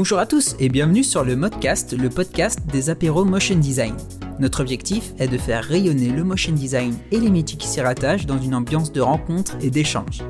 Bonjour 0.00 0.20
à 0.20 0.26
tous 0.26 0.54
et 0.60 0.68
bienvenue 0.68 1.02
sur 1.02 1.24
le 1.24 1.34
Modcast, 1.34 1.92
le 1.92 2.08
podcast 2.08 2.60
des 2.70 2.88
apéros 2.88 3.24
motion 3.24 3.58
design. 3.58 3.96
Notre 4.38 4.60
objectif 4.60 5.12
est 5.18 5.26
de 5.26 5.36
faire 5.36 5.64
rayonner 5.64 6.10
le 6.10 6.22
motion 6.22 6.52
design 6.52 6.94
et 7.10 7.18
les 7.18 7.30
métiers 7.30 7.58
qui 7.58 7.66
s'y 7.66 7.80
rattachent 7.80 8.24
dans 8.24 8.38
une 8.38 8.54
ambiance 8.54 8.92
de 8.92 9.00
rencontre 9.00 9.56
et 9.60 9.70
d'échange. 9.70 10.22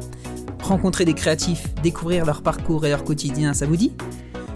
Rencontrer 0.63 1.05
des 1.05 1.13
créatifs, 1.13 1.67
découvrir 1.83 2.25
leur 2.25 2.41
parcours 2.41 2.87
et 2.87 2.89
leur 2.89 3.05
quotidien, 3.05 3.53
ça 3.53 3.67
vous 3.67 3.77
dit? 3.77 3.93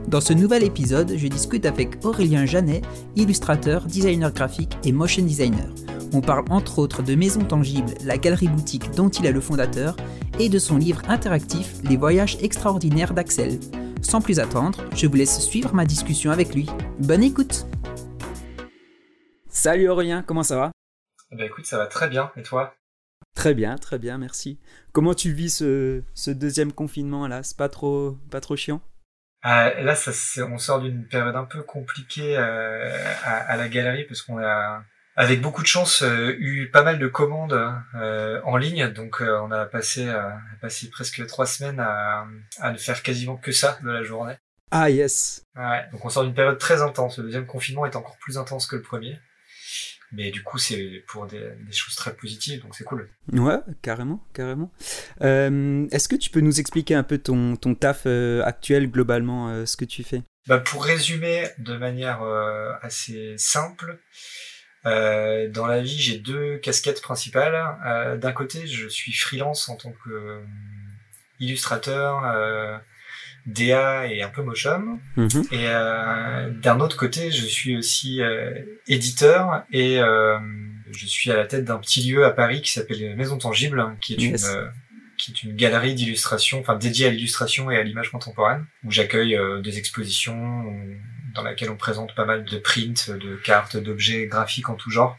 Dans 0.09 0.23
ce 0.23 0.33
nouvel 0.33 0.63
épisode, 0.63 1.13
je 1.15 1.29
discute 1.29 1.67
avec 1.67 2.03
Aurélien 2.07 2.47
Janet, 2.47 2.83
illustrateur, 3.14 3.85
designer 3.85 4.33
graphique 4.33 4.79
et 4.83 4.93
motion 4.93 5.27
designer. 5.27 5.69
On 6.14 6.22
parle 6.22 6.47
entre 6.49 6.79
autres 6.79 7.03
de 7.03 7.14
Maison 7.14 7.43
Tangible, 7.43 7.93
la 8.07 8.17
galerie 8.17 8.49
boutique 8.49 8.91
dont 8.97 9.11
il 9.11 9.27
est 9.27 9.33
le 9.33 9.43
fondateur, 9.43 9.94
et 10.39 10.49
de 10.49 10.58
son 10.58 10.79
livre 10.79 11.03
interactif 11.08 11.75
Les 11.85 11.99
voyages 11.99 12.39
extraordinaires 12.41 13.13
d'Axel. 13.13 13.58
Sans 14.03 14.21
plus 14.21 14.41
attendre, 14.41 14.85
je 14.95 15.07
vous 15.07 15.15
laisse 15.15 15.41
suivre 15.41 15.75
ma 15.75 15.87
discussion 15.87 16.31
avec 16.31 16.55
lui. 16.55 16.69
Bonne 16.99 17.23
écoute. 17.23 17.67
Salut 19.49 19.89
Aurélien, 19.89 20.23
comment 20.23 20.43
ça 20.43 20.57
va? 20.57 20.73
Bah 21.31 21.45
écoute, 21.47 21.65
ça 21.65 21.79
va 21.79 21.87
très 21.87 22.09
bien, 22.09 22.31
et 22.37 22.43
toi? 22.43 22.75
Très 23.35 23.55
bien, 23.55 23.77
très 23.77 23.99
bien, 23.99 24.19
merci. 24.19 24.61
Comment 24.93 25.15
tu 25.15 25.33
vis 25.33 25.51
ce, 25.51 26.31
deuxième 26.31 26.73
confinement 26.73 27.27
là? 27.27 27.43
C'est 27.43 27.57
pas 27.57 27.69
trop, 27.69 28.19
pas 28.31 28.41
trop 28.41 28.57
chiant? 28.57 28.83
Euh, 29.47 29.83
Là, 29.83 29.95
ça, 29.95 30.13
on 30.47 30.59
sort 30.59 30.81
d'une 30.81 31.07
période 31.07 31.35
un 31.35 31.45
peu 31.45 31.63
compliquée 31.63 32.37
euh, 32.37 33.14
à, 33.25 33.37
à, 33.37 33.56
la 33.56 33.69
galerie 33.69 34.05
parce 34.05 34.22
qu'on 34.22 34.39
a 34.39 34.83
avec 35.16 35.41
beaucoup 35.41 35.62
de 35.62 35.66
chance, 35.66 36.02
euh, 36.02 36.34
eu 36.38 36.70
pas 36.70 36.82
mal 36.82 36.98
de 36.98 37.06
commandes 37.06 37.60
euh, 37.94 38.41
en 38.44 38.56
ligne, 38.56 38.88
donc 38.88 39.20
euh, 39.20 39.38
on 39.41 39.50
a 39.50 39.66
passé, 39.66 40.10
passé 40.60 40.88
presque 40.88 41.27
trois 41.27 41.46
semaines 41.46 41.80
à, 41.80 42.27
à 42.60 42.72
ne 42.72 42.78
faire 42.78 43.02
quasiment 43.02 43.36
que 43.36 43.52
ça 43.52 43.78
de 43.82 43.91
la 43.91 44.02
journée. 44.02 44.34
Ah 44.70 44.88
yes. 44.88 45.44
Ouais, 45.54 45.84
donc 45.92 46.04
on 46.04 46.08
sort 46.08 46.24
d'une 46.24 46.34
période 46.34 46.58
très 46.58 46.80
intense. 46.80 47.19
Le 47.19 47.24
deuxième 47.24 47.46
confinement 47.46 47.84
est 47.84 47.94
encore 47.94 48.16
plus 48.19 48.38
intense 48.38 48.66
que 48.66 48.77
le 48.77 48.82
premier. 48.82 49.19
Mais 50.14 50.30
du 50.30 50.42
coup, 50.42 50.58
c'est 50.58 51.02
pour 51.08 51.26
des, 51.26 51.41
des, 51.41 51.72
choses 51.72 51.94
très 51.94 52.14
positives, 52.14 52.62
donc 52.62 52.74
c'est 52.74 52.84
cool. 52.84 53.08
Ouais, 53.32 53.58
carrément, 53.80 54.22
carrément. 54.34 54.70
Euh, 55.22 55.86
Est-ce 55.91 56.06
que 56.06 56.16
tu 56.16 56.28
peux 56.28 56.41
nous 56.41 56.60
expliquer 56.60 56.94
un 56.94 57.02
peu 57.02 57.16
ton, 57.16 57.56
ton 57.56 57.74
taf 57.74 58.06
actuel, 58.44 58.91
globalement, 58.91 59.64
ce 59.64 59.74
que 59.76 59.86
tu 59.86 60.04
fais? 60.04 60.22
Bah, 60.48 60.58
Pour 60.58 60.84
résumer 60.84 61.48
de 61.56 61.78
manière 61.78 62.22
assez 62.82 63.36
simple, 63.38 63.98
euh, 64.84 65.48
dans 65.48 65.66
la 65.66 65.80
vie, 65.80 65.98
j'ai 65.98 66.19
deux 66.19 66.56
casquettes 66.58 67.02
principales. 67.02 67.61
Euh, 67.86 68.16
D'un 68.16 68.33
côté, 68.33 68.66
je 68.66 68.88
suis 68.88 69.12
freelance 69.12 69.69
en 69.69 69.77
tant 69.77 69.94
que 70.05 70.11
euh, 70.11 70.41
illustrateur, 71.41 72.25
euh, 72.25 72.77
DA 73.47 74.06
et 74.06 74.22
un 74.22 74.28
peu 74.28 74.42
motion. 74.42 74.98
Mhm. 75.16 75.44
Et 75.53 75.66
euh, 75.66 76.50
d'un 76.50 76.80
autre 76.80 76.97
côté, 76.97 77.30
je 77.30 77.44
suis 77.44 77.77
aussi 77.77 78.20
éditeur 78.88 79.64
et 79.72 79.98
je 80.92 81.06
suis 81.06 81.30
à 81.30 81.36
la 81.36 81.47
tête 81.47 81.64
d'un 81.64 81.78
petit 81.78 82.08
lieu 82.08 82.25
à 82.25 82.30
Paris 82.30 82.62
qui 82.62 82.70
s'appelle 82.70 83.16
Maison 83.16 83.38
Tangible, 83.38 83.84
qui 84.00 84.14
est 84.14 84.22
une 84.22 84.36
qui 85.19 85.30
est 85.30 85.42
une 85.44 85.55
galerie 85.55 85.94
d'illustration, 85.94 86.58
enfin 86.58 86.75
dédiée 86.75 87.06
à 87.06 87.10
l'illustration 87.10 87.70
et 87.70 87.77
à 87.77 87.84
l'image 87.84 88.10
contemporaine, 88.10 88.64
où 88.84 88.91
j'accueille 88.91 89.38
des 89.62 89.78
expositions, 89.78 90.64
dans 91.34 91.42
laquelle 91.42 91.70
on 91.70 91.77
présente 91.77 92.14
pas 92.14 92.25
mal 92.25 92.44
de 92.44 92.58
prints, 92.58 93.11
de 93.11 93.36
cartes, 93.36 93.77
d'objets 93.77 94.27
graphiques 94.27 94.69
en 94.69 94.75
tout 94.75 94.91
genre. 94.91 95.16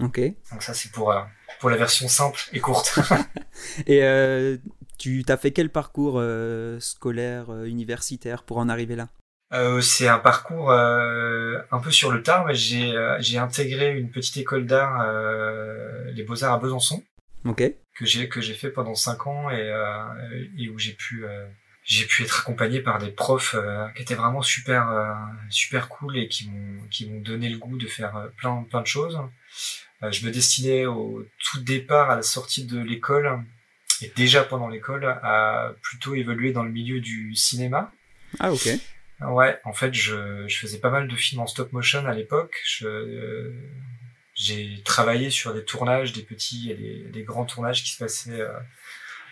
Ok. 0.00 0.20
Donc 0.50 0.62
ça 0.62 0.74
c'est 0.74 0.90
pour, 0.90 1.12
euh, 1.12 1.20
pour 1.60 1.70
la 1.70 1.76
version 1.76 2.08
simple 2.08 2.40
et 2.52 2.60
courte. 2.60 2.98
et 3.86 4.02
euh, 4.02 4.56
tu 4.98 5.24
t'as 5.24 5.36
fait 5.36 5.52
quel 5.52 5.70
parcours 5.70 6.16
euh, 6.18 6.78
scolaire, 6.80 7.52
universitaire 7.64 8.42
pour 8.42 8.58
en 8.58 8.68
arriver 8.68 8.96
là? 8.96 9.08
C'est 9.82 10.08
un 10.08 10.18
parcours 10.18 10.72
un 10.72 11.78
peu 11.82 11.90
sur 11.90 12.10
le 12.10 12.22
tard, 12.22 12.46
j'ai 12.54 12.94
j'ai 13.18 13.36
intégré 13.36 13.98
une 13.98 14.10
petite 14.10 14.38
école 14.38 14.64
d'art, 14.66 15.06
les 16.14 16.22
Beaux 16.22 16.42
Arts 16.42 16.54
à 16.54 16.58
Besançon, 16.58 17.02
ok, 17.44 17.62
que 17.94 18.06
j'ai 18.06 18.30
que 18.30 18.40
j'ai 18.40 18.54
fait 18.54 18.70
pendant 18.70 18.94
cinq 18.94 19.26
ans 19.26 19.50
et, 19.50 19.70
et 20.56 20.70
où 20.70 20.78
j'ai 20.78 20.94
pu 20.94 21.26
j'ai 21.84 22.06
pu 22.06 22.22
être 22.22 22.40
accompagné 22.40 22.80
par 22.80 22.98
des 22.98 23.10
profs 23.10 23.54
euh, 23.54 23.88
qui 23.90 24.02
étaient 24.02 24.14
vraiment 24.14 24.42
super 24.42 24.88
euh, 24.90 25.12
super 25.50 25.88
cool 25.88 26.16
et 26.16 26.28
qui 26.28 26.48
m'ont 26.48 26.82
qui 26.90 27.06
m'ont 27.08 27.20
donné 27.20 27.48
le 27.48 27.58
goût 27.58 27.76
de 27.76 27.86
faire 27.86 28.16
euh, 28.16 28.28
plein 28.36 28.64
plein 28.70 28.80
de 28.80 28.86
choses. 28.86 29.18
je 30.02 30.26
me 30.26 30.30
destinais 30.30 30.86
au 30.86 31.26
tout 31.38 31.60
départ 31.60 32.10
à 32.10 32.16
la 32.16 32.22
sortie 32.22 32.64
de 32.64 32.78
l'école 32.78 33.42
et 34.00 34.12
déjà 34.16 34.42
pendant 34.44 34.68
l'école 34.68 35.04
à 35.04 35.72
plutôt 35.82 36.14
évoluer 36.14 36.52
dans 36.52 36.64
le 36.64 36.70
milieu 36.70 37.00
du 37.00 37.34
cinéma. 37.34 37.92
Ah 38.38 38.52
ok. 38.52 38.68
Ouais, 39.20 39.60
en 39.64 39.72
fait, 39.72 39.94
je, 39.94 40.48
je 40.48 40.58
faisais 40.58 40.78
pas 40.78 40.90
mal 40.90 41.06
de 41.06 41.14
films 41.14 41.42
en 41.42 41.46
stop 41.46 41.72
motion 41.72 42.04
à 42.06 42.14
l'époque. 42.14 42.56
j'ai 44.34 44.82
travaillé 44.84 45.30
sur 45.30 45.54
des 45.54 45.64
tournages, 45.64 46.12
des 46.12 46.22
petits 46.22 46.72
et 46.72 46.74
des, 46.74 47.04
des 47.12 47.22
grands 47.22 47.44
tournages 47.44 47.84
qui 47.84 47.92
se 47.92 47.98
passaient 47.98 48.44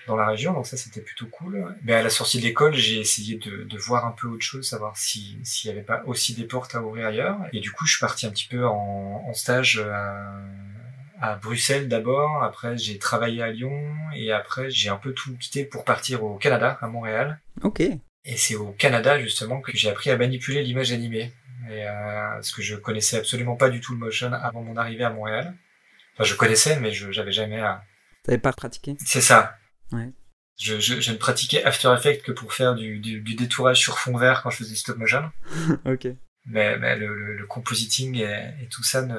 dans 0.07 0.17
la 0.17 0.27
région, 0.27 0.53
donc 0.53 0.67
ça 0.67 0.77
c'était 0.77 1.01
plutôt 1.01 1.27
cool. 1.27 1.75
Mais 1.83 1.95
à 1.95 2.03
la 2.03 2.11
sortie 2.11 2.39
de 2.39 2.45
l'école, 2.45 2.75
j'ai 2.75 2.99
essayé 2.99 3.37
de, 3.37 3.65
de, 3.65 3.79
voir 3.79 4.07
un 4.07 4.13
peu 4.13 4.27
autre 4.27 4.43
chose, 4.43 4.69
savoir 4.69 4.97
s'il 4.97 5.39
n'y 5.65 5.71
avait 5.71 5.83
pas 5.83 6.03
aussi 6.07 6.35
des 6.35 6.45
portes 6.45 6.75
à 6.75 6.83
ouvrir 6.83 7.07
ailleurs. 7.07 7.39
Et 7.53 7.61
du 7.61 7.71
coup, 7.71 7.87
je 7.87 7.93
suis 7.93 8.01
parti 8.01 8.27
un 8.27 8.31
petit 8.31 8.49
peu 8.49 8.67
en, 8.67 9.25
en 9.27 9.35
stage 9.35 9.79
à, 9.79 10.33
à 11.21 11.35
Bruxelles 11.37 11.89
d'abord, 11.89 12.43
après 12.43 12.79
j'ai 12.79 12.99
travaillé 12.99 13.43
à 13.43 13.51
Lyon, 13.51 13.79
et 14.15 14.33
après 14.33 14.71
j'ai 14.71 14.89
un 14.89 14.97
peu 14.97 15.13
tout 15.13 15.37
quitté 15.37 15.65
pour 15.65 15.85
partir 15.85 16.25
au 16.25 16.37
Canada, 16.37 16.79
à 16.81 16.89
Montréal. 16.89 17.39
Ok. 17.63 17.81
Et 17.81 18.37
c'est 18.37 18.55
au 18.55 18.73
Canada 18.73 19.21
justement 19.21 19.61
que 19.61 19.73
j'ai 19.75 19.91
appris 19.91 20.11
à 20.11 20.17
manipuler 20.17 20.63
l'image 20.63 20.93
animée. 20.93 21.33
Et, 21.71 21.87
euh, 21.87 22.33
parce 22.33 22.53
que 22.53 22.63
je 22.63 22.75
connaissais 22.75 23.19
absolument 23.19 23.57
pas 23.57 23.69
du 23.69 23.81
tout 23.81 23.93
le 23.93 23.99
motion 23.99 24.33
avant 24.33 24.63
mon 24.63 24.77
arrivée 24.77 25.05
à 25.05 25.11
Montréal. 25.11 25.55
Enfin, 26.15 26.25
je 26.25 26.35
connaissais, 26.35 26.81
mais 26.81 26.91
je 26.91 27.13
j'avais 27.13 27.33
jamais. 27.33 27.61
À... 27.61 27.83
T'avais 28.25 28.39
pas 28.39 28.53
pratiqué? 28.53 28.97
C'est 29.05 29.21
ça. 29.21 29.57
Ouais. 29.93 30.11
Je, 30.59 30.79
je, 30.79 31.01
je, 31.01 31.13
ne 31.13 31.17
pratiquais 31.17 31.65
After 31.65 31.93
Effects 31.97 32.23
que 32.23 32.33
pour 32.33 32.53
faire 32.53 32.75
du, 32.75 32.99
du, 32.99 33.21
du 33.21 33.35
détourage 33.35 33.79
sur 33.79 33.99
fond 33.99 34.17
vert 34.17 34.43
quand 34.43 34.51
je 34.51 34.59
faisais 34.59 34.75
stop 34.75 34.99
motion. 34.99 35.31
ok. 35.87 36.09
Mais, 36.47 36.79
mais 36.79 36.97
le, 36.97 37.15
le, 37.15 37.37
le, 37.37 37.47
compositing 37.47 38.17
et, 38.17 38.53
et, 38.63 38.69
tout 38.71 38.83
ça, 38.83 39.03
ne, 39.03 39.15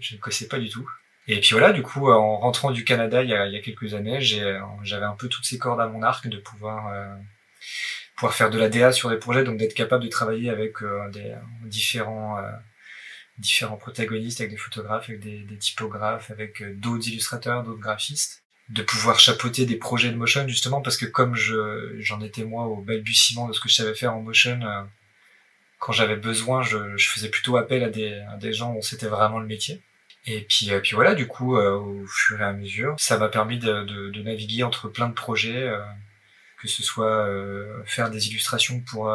je 0.00 0.14
ne 0.14 0.20
connaissais 0.20 0.48
pas 0.48 0.58
du 0.58 0.68
tout. 0.68 0.88
Et 1.28 1.40
puis 1.40 1.50
voilà, 1.52 1.72
du 1.72 1.82
coup, 1.82 2.08
en 2.10 2.36
rentrant 2.36 2.70
du 2.70 2.84
Canada 2.84 3.22
il 3.22 3.30
y 3.30 3.34
a, 3.34 3.46
il 3.46 3.52
y 3.52 3.56
a 3.56 3.60
quelques 3.60 3.94
années, 3.94 4.20
j'avais 4.20 5.04
un 5.04 5.16
peu 5.16 5.28
toutes 5.28 5.44
ces 5.44 5.58
cordes 5.58 5.80
à 5.80 5.88
mon 5.88 6.02
arc 6.02 6.28
de 6.28 6.38
pouvoir 6.38 6.86
euh, 6.88 7.16
pouvoir 8.16 8.34
faire 8.34 8.50
de 8.50 8.58
la 8.58 8.68
DA 8.68 8.92
sur 8.92 9.10
des 9.10 9.16
projets, 9.16 9.44
donc 9.44 9.58
d'être 9.58 9.74
capable 9.74 10.04
de 10.04 10.08
travailler 10.08 10.50
avec 10.50 10.82
euh, 10.82 11.08
des 11.10 11.34
différents 11.64 12.38
euh, 12.38 12.50
différents 13.38 13.76
protagonistes, 13.76 14.40
avec 14.40 14.52
des 14.52 14.56
photographes, 14.56 15.08
avec 15.10 15.20
des, 15.20 15.40
des 15.40 15.58
typographes, 15.58 16.30
avec 16.30 16.62
euh, 16.62 16.74
d'autres 16.74 17.06
illustrateurs, 17.08 17.62
d'autres 17.62 17.80
graphistes 17.80 18.42
de 18.68 18.82
pouvoir 18.82 19.20
chapeauter 19.20 19.64
des 19.64 19.76
projets 19.76 20.10
de 20.10 20.16
motion 20.16 20.46
justement 20.48 20.80
parce 20.82 20.96
que 20.96 21.06
comme 21.06 21.36
je 21.36 21.96
j'en 22.00 22.20
étais 22.20 22.44
moi 22.44 22.66
au 22.66 22.76
balbutiement 22.76 23.48
de 23.48 23.52
ce 23.52 23.60
que 23.60 23.68
je 23.68 23.74
savais 23.74 23.94
faire 23.94 24.14
en 24.14 24.22
motion 24.22 24.60
euh, 24.62 24.82
quand 25.78 25.92
j'avais 25.92 26.16
besoin 26.16 26.62
je, 26.62 26.96
je, 26.96 27.08
faisais 27.08 27.28
plutôt 27.28 27.56
appel 27.56 27.84
à 27.84 27.90
des, 27.90 28.20
des 28.40 28.52
gens 28.52 28.72
dont 28.74 28.82
c'était 28.82 29.06
vraiment 29.06 29.38
le 29.38 29.46
métier. 29.46 29.80
Et 30.26 30.40
puis 30.40 30.72
euh, 30.72 30.80
puis 30.80 30.96
voilà 30.96 31.14
du 31.14 31.28
coup 31.28 31.56
euh, 31.56 31.76
au 31.76 32.06
fur 32.08 32.40
et 32.40 32.44
à 32.44 32.52
mesure 32.52 32.96
ça 32.98 33.18
m'a 33.18 33.28
permis 33.28 33.58
de, 33.58 33.84
de, 33.84 34.10
de, 34.10 34.22
naviguer 34.22 34.64
entre 34.64 34.88
plein 34.88 35.08
de 35.08 35.14
projets 35.14 35.70
que 36.60 36.68
ce 36.68 36.82
soit 36.82 37.26
euh, 37.28 37.82
faire 37.84 38.10
des 38.10 38.28
illustrations 38.28 38.80
pour 38.80 39.14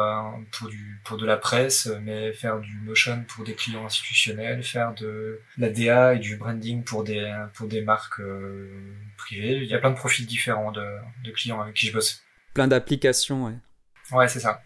pour 0.52 0.68
du 0.68 1.00
pour 1.04 1.16
de 1.16 1.26
la 1.26 1.36
presse 1.36 1.88
mais 2.02 2.32
faire 2.32 2.60
du 2.60 2.72
motion 2.84 3.24
pour 3.26 3.44
des 3.44 3.54
clients 3.54 3.84
institutionnels 3.84 4.62
faire 4.62 4.94
de 4.94 5.40
la 5.58 5.68
DA 5.68 6.14
et 6.14 6.18
du 6.20 6.36
branding 6.36 6.84
pour 6.84 7.02
des 7.02 7.34
pour 7.54 7.66
des 7.66 7.80
marques 7.82 8.20
euh, 8.20 8.70
privées. 9.16 9.56
Il 9.56 9.68
y 9.68 9.74
a 9.74 9.78
plein 9.78 9.90
de 9.90 9.96
profils 9.96 10.24
différents 10.26 10.70
de, 10.70 10.84
de 11.24 11.30
clients 11.32 11.60
avec 11.60 11.74
qui 11.74 11.88
je 11.88 11.92
bosse. 11.92 12.22
Plein 12.54 12.68
d'applications 12.68 13.46
ouais. 13.46 13.58
Ouais 14.12 14.28
c'est 14.28 14.40
ça. 14.40 14.62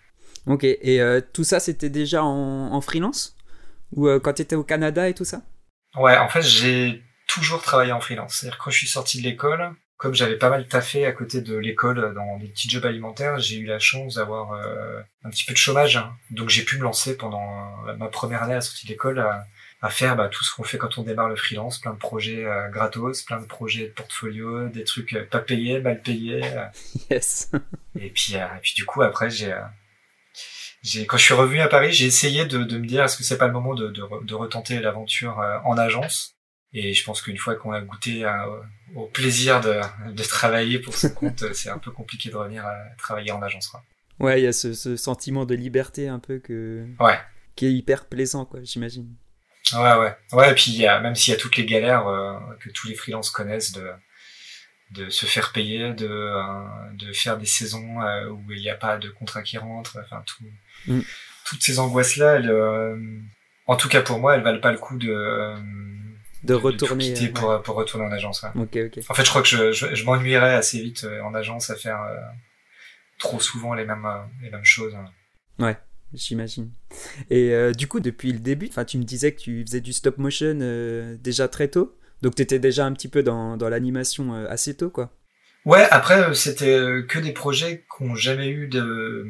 Ok 0.47 0.65
et 0.65 1.01
euh, 1.01 1.21
tout 1.33 1.45
ça 1.45 1.61
c'était 1.61 1.91
déjà 1.91 2.23
en, 2.23 2.73
en 2.73 2.81
freelance? 2.83 3.37
Ou 3.93 4.07
quand 4.21 4.35
tu 4.35 4.43
étais 4.43 4.57
au 4.57 4.65
Canada 4.65 5.09
et 5.09 5.15
tout 5.15 5.25
ça? 5.25 5.43
Ouais 5.97 6.19
en 6.19 6.29
fait 6.29 6.43
j'ai 6.43 7.03
toujours 7.27 7.63
travaillé 7.63 7.93
en 7.93 8.01
freelance. 8.01 8.37
C'est 8.41 8.49
à 8.49 8.51
dire 8.51 8.59
quand 8.59 8.71
je 8.71 8.77
suis 8.77 8.87
sorti 8.87 9.19
de 9.19 9.25
l'école 9.25 9.75
comme 9.97 10.15
j'avais 10.15 10.37
pas 10.37 10.51
mal 10.51 10.69
taffé 10.69 11.07
à 11.07 11.13
côté 11.13 11.41
de 11.41 11.57
l'école 11.57 12.13
dans 12.15 12.37
des 12.37 12.49
petits 12.49 12.69
jobs 12.69 12.85
alimentaires, 12.85 13.39
j'ai 13.39 13.57
eu 13.57 13.65
la 13.65 13.79
chance 13.79 14.17
d'avoir 14.17 14.53
euh, 14.53 15.01
un 15.25 15.31
petit 15.31 15.45
peu 15.45 15.53
de 15.53 15.59
chômage. 15.59 15.97
Hein. 15.97 16.13
Donc 16.31 16.51
j'ai 16.51 16.65
pu 16.65 16.77
me 16.77 16.83
lancer 16.83 17.17
pendant 17.17 17.87
euh, 17.89 17.97
ma 17.97 18.09
première 18.09 18.43
année 18.43 18.53
à 18.53 18.57
la 18.57 18.61
sortie 18.61 18.85
de 18.85 18.91
l'école 18.91 19.19
à, 19.21 19.47
à, 19.81 19.89
faire 19.89 20.15
bah, 20.15 20.29
tout 20.29 20.45
ce 20.45 20.55
qu'on 20.55 20.65
fait 20.65 20.77
quand 20.77 20.99
on 20.99 21.03
démarre 21.03 21.31
le 21.31 21.37
freelance, 21.37 21.79
plein 21.79 21.95
de 21.95 21.99
projets 21.99 22.45
euh, 22.45 22.69
gratos, 22.69 23.23
plein 23.23 23.41
de 23.41 23.47
projets 23.47 23.87
de 23.87 23.93
portfolio, 23.93 24.69
des 24.69 24.85
trucs 24.85 25.17
pas 25.31 25.39
payés, 25.39 25.81
mal 25.81 26.03
payés. 26.03 26.43
Yes. 27.11 27.51
et 27.99 28.11
puis, 28.11 28.35
et 28.35 28.61
puis 28.63 28.75
du 28.75 28.85
coup 28.85 29.01
après 29.03 29.31
j'ai 29.31 29.55
j'ai 30.83 31.07
quand 31.07 31.17
je 31.17 31.23
suis 31.23 31.35
revenu 31.35 31.61
à 31.61 31.69
Paris, 31.69 31.93
j'ai 31.93 32.07
essayé 32.07 32.45
de, 32.45 32.65
de, 32.65 32.79
me 32.79 32.87
dire 32.87 33.05
est-ce 33.05 33.17
que 33.17 33.23
c'est 33.25 33.39
pas 33.39 33.47
le 33.47 33.53
moment 33.53 33.75
de, 33.75 33.89
de, 33.89 34.03
de 34.25 34.35
retenter 34.35 34.79
l'aventure 34.81 35.39
en 35.65 35.79
agence? 35.79 36.36
Et 36.77 36.93
je 36.93 37.05
pense 37.05 37.23
qu'une 37.23 37.39
fois 37.39 37.55
qu'on 37.55 37.73
a 37.73 37.81
goûté 37.81 38.25
au 38.95 39.07
plaisir 39.07 39.61
de, 39.61 39.81
de, 40.13 40.23
travailler 40.23 40.79
pour 40.79 40.95
son 40.95 41.11
compte, 41.11 41.45
c'est 41.55 41.71
un 41.71 41.79
peu 41.79 41.91
compliqué 41.91 42.29
de 42.29 42.37
revenir 42.37 42.67
à 42.67 42.77
travailler 42.99 43.33
en 43.33 43.43
agence. 43.43 43.69
Quoi. 43.69 43.83
Ouais, 44.19 44.41
il 44.41 44.45
y 44.45 44.47
a 44.47 44.53
ce, 44.53 44.73
ce, 44.75 44.97
sentiment 44.97 45.45
de 45.45 45.55
liberté 45.55 46.09
un 46.09 46.19
peu 46.19 46.39
que. 46.39 46.87
Ouais. 47.01 47.19
Qui 47.55 47.67
est 47.67 47.73
hyper 47.73 48.07
plaisant, 48.07 48.45
quoi, 48.45 48.61
j'imagine. 48.63 49.15
Ouais, 49.73 49.95
ouais. 49.97 50.17
Ouais, 50.33 50.51
et 50.51 50.55
puis 50.55 50.71
y 50.73 50.87
a, 50.87 51.01
même 51.01 51.15
s'il 51.15 51.33
y 51.33 51.37
a 51.37 51.41
toutes 51.41 51.57
les 51.57 51.67
galères 51.67 52.07
euh, 52.07 52.39
que 52.61 52.71
tous 52.71 52.89
les 52.89 52.95
freelances 52.95 53.31
connaissent 53.31 53.73
de, 53.73 53.91
de 54.93 55.11
se 55.11 55.27
faire 55.27 55.53
payer, 55.53 55.93
de, 55.93 56.09
euh, 56.09 56.43
de 56.93 57.13
faire 57.13 57.37
des 57.37 57.47
saisons 57.47 58.01
euh, 58.03 58.29
où 58.29 58.43
il 58.51 58.61
n'y 58.61 58.71
a 58.71 58.77
pas 58.77 58.97
de 58.99 59.09
contrat 59.09 59.43
qui 59.43 59.59
rentre, 59.59 59.99
enfin, 60.01 60.23
tout, 60.25 60.45
mm. 60.87 61.01
toutes 61.45 61.63
ces 61.63 61.79
angoisses-là, 61.79 62.41
en 63.67 63.77
tout 63.77 63.89
cas 63.89 64.03
pour 64.03 64.21
moi, 64.21 64.37
elles 64.37 64.43
valent 64.43 64.61
pas 64.61 64.73
le 64.73 64.79
coup 64.79 64.97
de. 64.99 65.55
De 66.47 66.55
retourner 66.55 67.13
de 67.13 67.29
pour, 67.29 67.63
pour 67.63 67.77
retourner 67.77 68.07
en 68.07 68.13
agence. 68.13 68.43
Ouais. 68.43 68.63
Ok, 68.63 68.77
ok. 68.87 69.05
En 69.09 69.15
fait, 69.15 69.25
je 69.25 69.29
crois 69.31 69.43
que 69.43 69.49
je, 69.49 69.73
je, 69.73 69.95
je 69.95 70.05
m'ennuierais 70.05 70.55
assez 70.55 70.81
vite 70.81 71.07
en 71.23 71.35
agence 71.35 71.71
à 71.71 71.77
faire 71.77 72.01
trop 73.19 73.41
souvent 73.41 73.75
les 73.75 73.85
mêmes, 73.85 74.07
les 74.43 74.51
mêmes 74.51 74.65
choses. 74.65 74.97
Ouais 75.59 75.77
j'imagine. 76.13 76.71
Et 77.31 77.53
euh, 77.53 77.73
du 77.73 77.87
coup, 77.87 78.01
depuis 78.01 78.33
le 78.33 78.39
début, 78.39 78.71
tu 78.87 78.99
me 78.99 79.05
disais 79.05 79.33
que 79.33 79.41
tu 79.41 79.65
faisais 79.65 79.81
du 79.81 79.93
stop 79.93 80.19
motion 80.19 80.59
euh, 80.61 81.17
déjà 81.19 81.49
très 81.49 81.69
tôt. 81.69 81.97
Donc 82.23 82.35
tu 82.35 82.43
étais 82.43 82.59
déjà 82.59 82.87
un 82.87 82.93
petit 82.93 83.09
peu 83.09 83.23
dans, 83.23 83.57
dans 83.57 83.69
l'animation 83.69 84.35
euh, 84.35 84.47
assez 84.49 84.75
tôt, 84.77 84.91
quoi. 84.91 85.13
Ouais, 85.65 85.87
après, 85.91 86.33
c'était 86.35 86.79
que 87.09 87.19
des 87.19 87.33
projets 87.33 87.85
qui 87.97 88.05
n'ont 88.05 88.15
jamais 88.15 88.49
eu 88.49 88.69
de, 88.69 89.27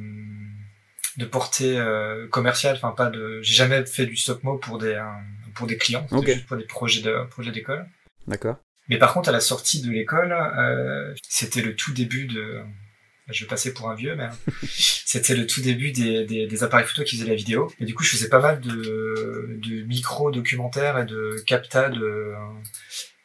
de 1.16 1.24
portée 1.24 1.82
commerciale. 2.30 2.76
Enfin, 2.76 2.90
pas 2.90 3.08
de. 3.08 3.40
J'ai 3.40 3.54
jamais 3.54 3.86
fait 3.86 4.04
du 4.04 4.19
stop 4.19 4.44
mo 4.44 4.58
pour 4.58 4.76
des, 4.76 5.02
pour 5.56 5.67
des 5.67 5.76
clients. 5.76 6.06
Juste 6.25 6.47
pour 6.47 6.56
des 6.56 6.64
projets 6.64 7.03
de 7.03 7.26
projets 7.31 7.53
d'école. 7.53 7.87
D'accord. 8.26 8.56
Mais 8.88 8.99
par 8.99 9.12
contre, 9.12 9.29
à 9.29 9.32
la 9.32 9.41
sortie 9.41 9.82
de 9.82 9.91
l'école, 9.91 10.35
c'était 11.29 11.62
le 11.62 11.75
tout 11.75 11.93
début 11.93 12.26
de 12.26 12.62
je 13.29 13.44
vais 13.44 13.49
passer 13.49 13.75
pour 13.75 13.91
un 13.91 13.94
vieux, 13.94 14.14
mais 14.14 14.29
c'était 14.69 15.35
le 15.35 15.47
tout 15.47 15.61
début 15.61 15.91
des, 15.91 16.25
des, 16.25 16.47
des, 16.47 16.62
appareils 16.62 16.87
photo 16.87 17.03
qui 17.03 17.17
faisaient 17.17 17.29
la 17.29 17.35
vidéo. 17.35 17.73
Et 17.81 17.85
du 17.85 17.94
coup, 17.94 18.05
je 18.05 18.11
faisais 18.11 18.29
pas 18.29 18.41
mal 18.41 18.61
de, 18.61 19.58
de 19.62 19.82
micro-documentaires 19.82 20.99
et 20.99 21.06
de 21.06 21.43
capta 21.47 21.88
de, 21.88 22.35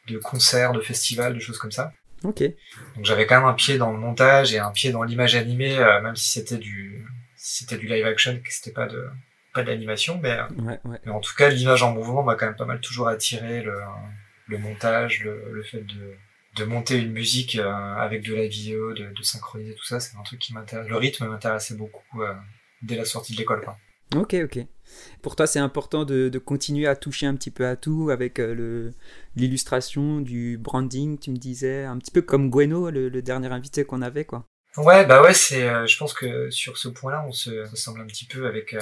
de 0.08 0.18
concerts, 0.18 0.72
de 0.72 0.80
festivals, 0.80 1.34
de 1.34 1.38
choses 1.38 1.58
comme 1.58 1.70
ça. 1.70 1.92
Ok. 2.24 2.42
Donc 2.96 3.04
j'avais 3.04 3.26
quand 3.26 3.36
même 3.36 3.48
un 3.48 3.54
pied 3.54 3.78
dans 3.78 3.92
le 3.92 3.98
montage 3.98 4.54
et 4.54 4.58
un 4.58 4.70
pied 4.70 4.92
dans 4.92 5.02
l'image 5.02 5.34
animée, 5.34 5.78
euh, 5.78 6.00
même 6.00 6.16
si 6.16 6.30
c'était 6.30 6.58
du, 6.58 7.04
si 7.36 7.64
c'était 7.64 7.78
du 7.78 7.86
live 7.86 8.06
action, 8.06 8.36
que 8.36 8.52
c'était 8.52 8.70
pas 8.72 8.86
de, 8.86 9.06
pas 9.52 9.62
de 9.62 9.68
l'animation, 9.68 10.18
mais, 10.22 10.36
ouais, 10.58 10.80
ouais. 10.84 10.98
mais 11.04 11.12
en 11.12 11.20
tout 11.20 11.34
cas, 11.34 11.48
l'image 11.48 11.82
en 11.82 11.92
mouvement 11.92 12.22
m'a 12.22 12.34
quand 12.34 12.46
même 12.46 12.56
pas 12.56 12.64
mal 12.64 12.80
toujours 12.80 13.08
attiré, 13.08 13.62
le, 13.62 13.78
le 14.48 14.58
montage, 14.58 15.22
le, 15.24 15.52
le 15.52 15.62
fait 15.62 15.80
de, 15.80 16.16
de 16.56 16.64
monter 16.64 16.98
une 16.98 17.12
musique 17.12 17.56
euh, 17.56 17.72
avec 17.96 18.26
de 18.26 18.34
la 18.34 18.46
vidéo, 18.46 18.92
de, 18.92 19.06
de, 19.06 19.22
synchroniser 19.22 19.74
tout 19.74 19.84
ça, 19.84 20.00
c'est 20.00 20.16
un 20.16 20.22
truc 20.22 20.38
qui 20.38 20.52
m'intéresse. 20.52 20.88
Le 20.88 20.96
rythme 20.96 21.26
m'intéressait 21.26 21.74
beaucoup 21.74 22.22
euh, 22.22 22.32
dès 22.82 22.96
la 22.96 23.04
sortie 23.04 23.32
de 23.32 23.38
l'école. 23.38 23.64
Ok, 24.14 24.34
ok. 24.34 24.58
Pour 25.22 25.36
toi, 25.36 25.46
c'est 25.46 25.58
important 25.58 26.04
de, 26.04 26.28
de, 26.28 26.38
continuer 26.38 26.86
à 26.86 26.96
toucher 26.96 27.24
un 27.24 27.34
petit 27.34 27.50
peu 27.50 27.66
à 27.66 27.76
tout 27.76 28.10
avec 28.10 28.38
euh, 28.38 28.54
le 28.54 28.92
l'illustration, 29.36 30.20
du 30.20 30.58
branding, 30.58 31.18
tu 31.18 31.30
me 31.30 31.38
disais, 31.38 31.84
un 31.84 31.96
petit 31.96 32.10
peu 32.10 32.20
comme 32.20 32.50
Gweno, 32.50 32.90
le, 32.90 33.08
le 33.08 33.22
dernier 33.22 33.48
invité 33.48 33.84
qu'on 33.84 34.02
avait, 34.02 34.26
quoi. 34.26 34.44
Ouais, 34.76 35.06
bah 35.06 35.22
ouais, 35.22 35.34
c'est. 35.34 35.86
je 35.86 35.98
pense 35.98 36.12
que 36.14 36.50
sur 36.50 36.76
ce 36.78 36.88
point-là, 36.88 37.24
on 37.26 37.32
se 37.32 37.70
ressemble 37.70 38.00
un 38.00 38.06
petit 38.06 38.24
peu 38.26 38.46
avec 38.46 38.74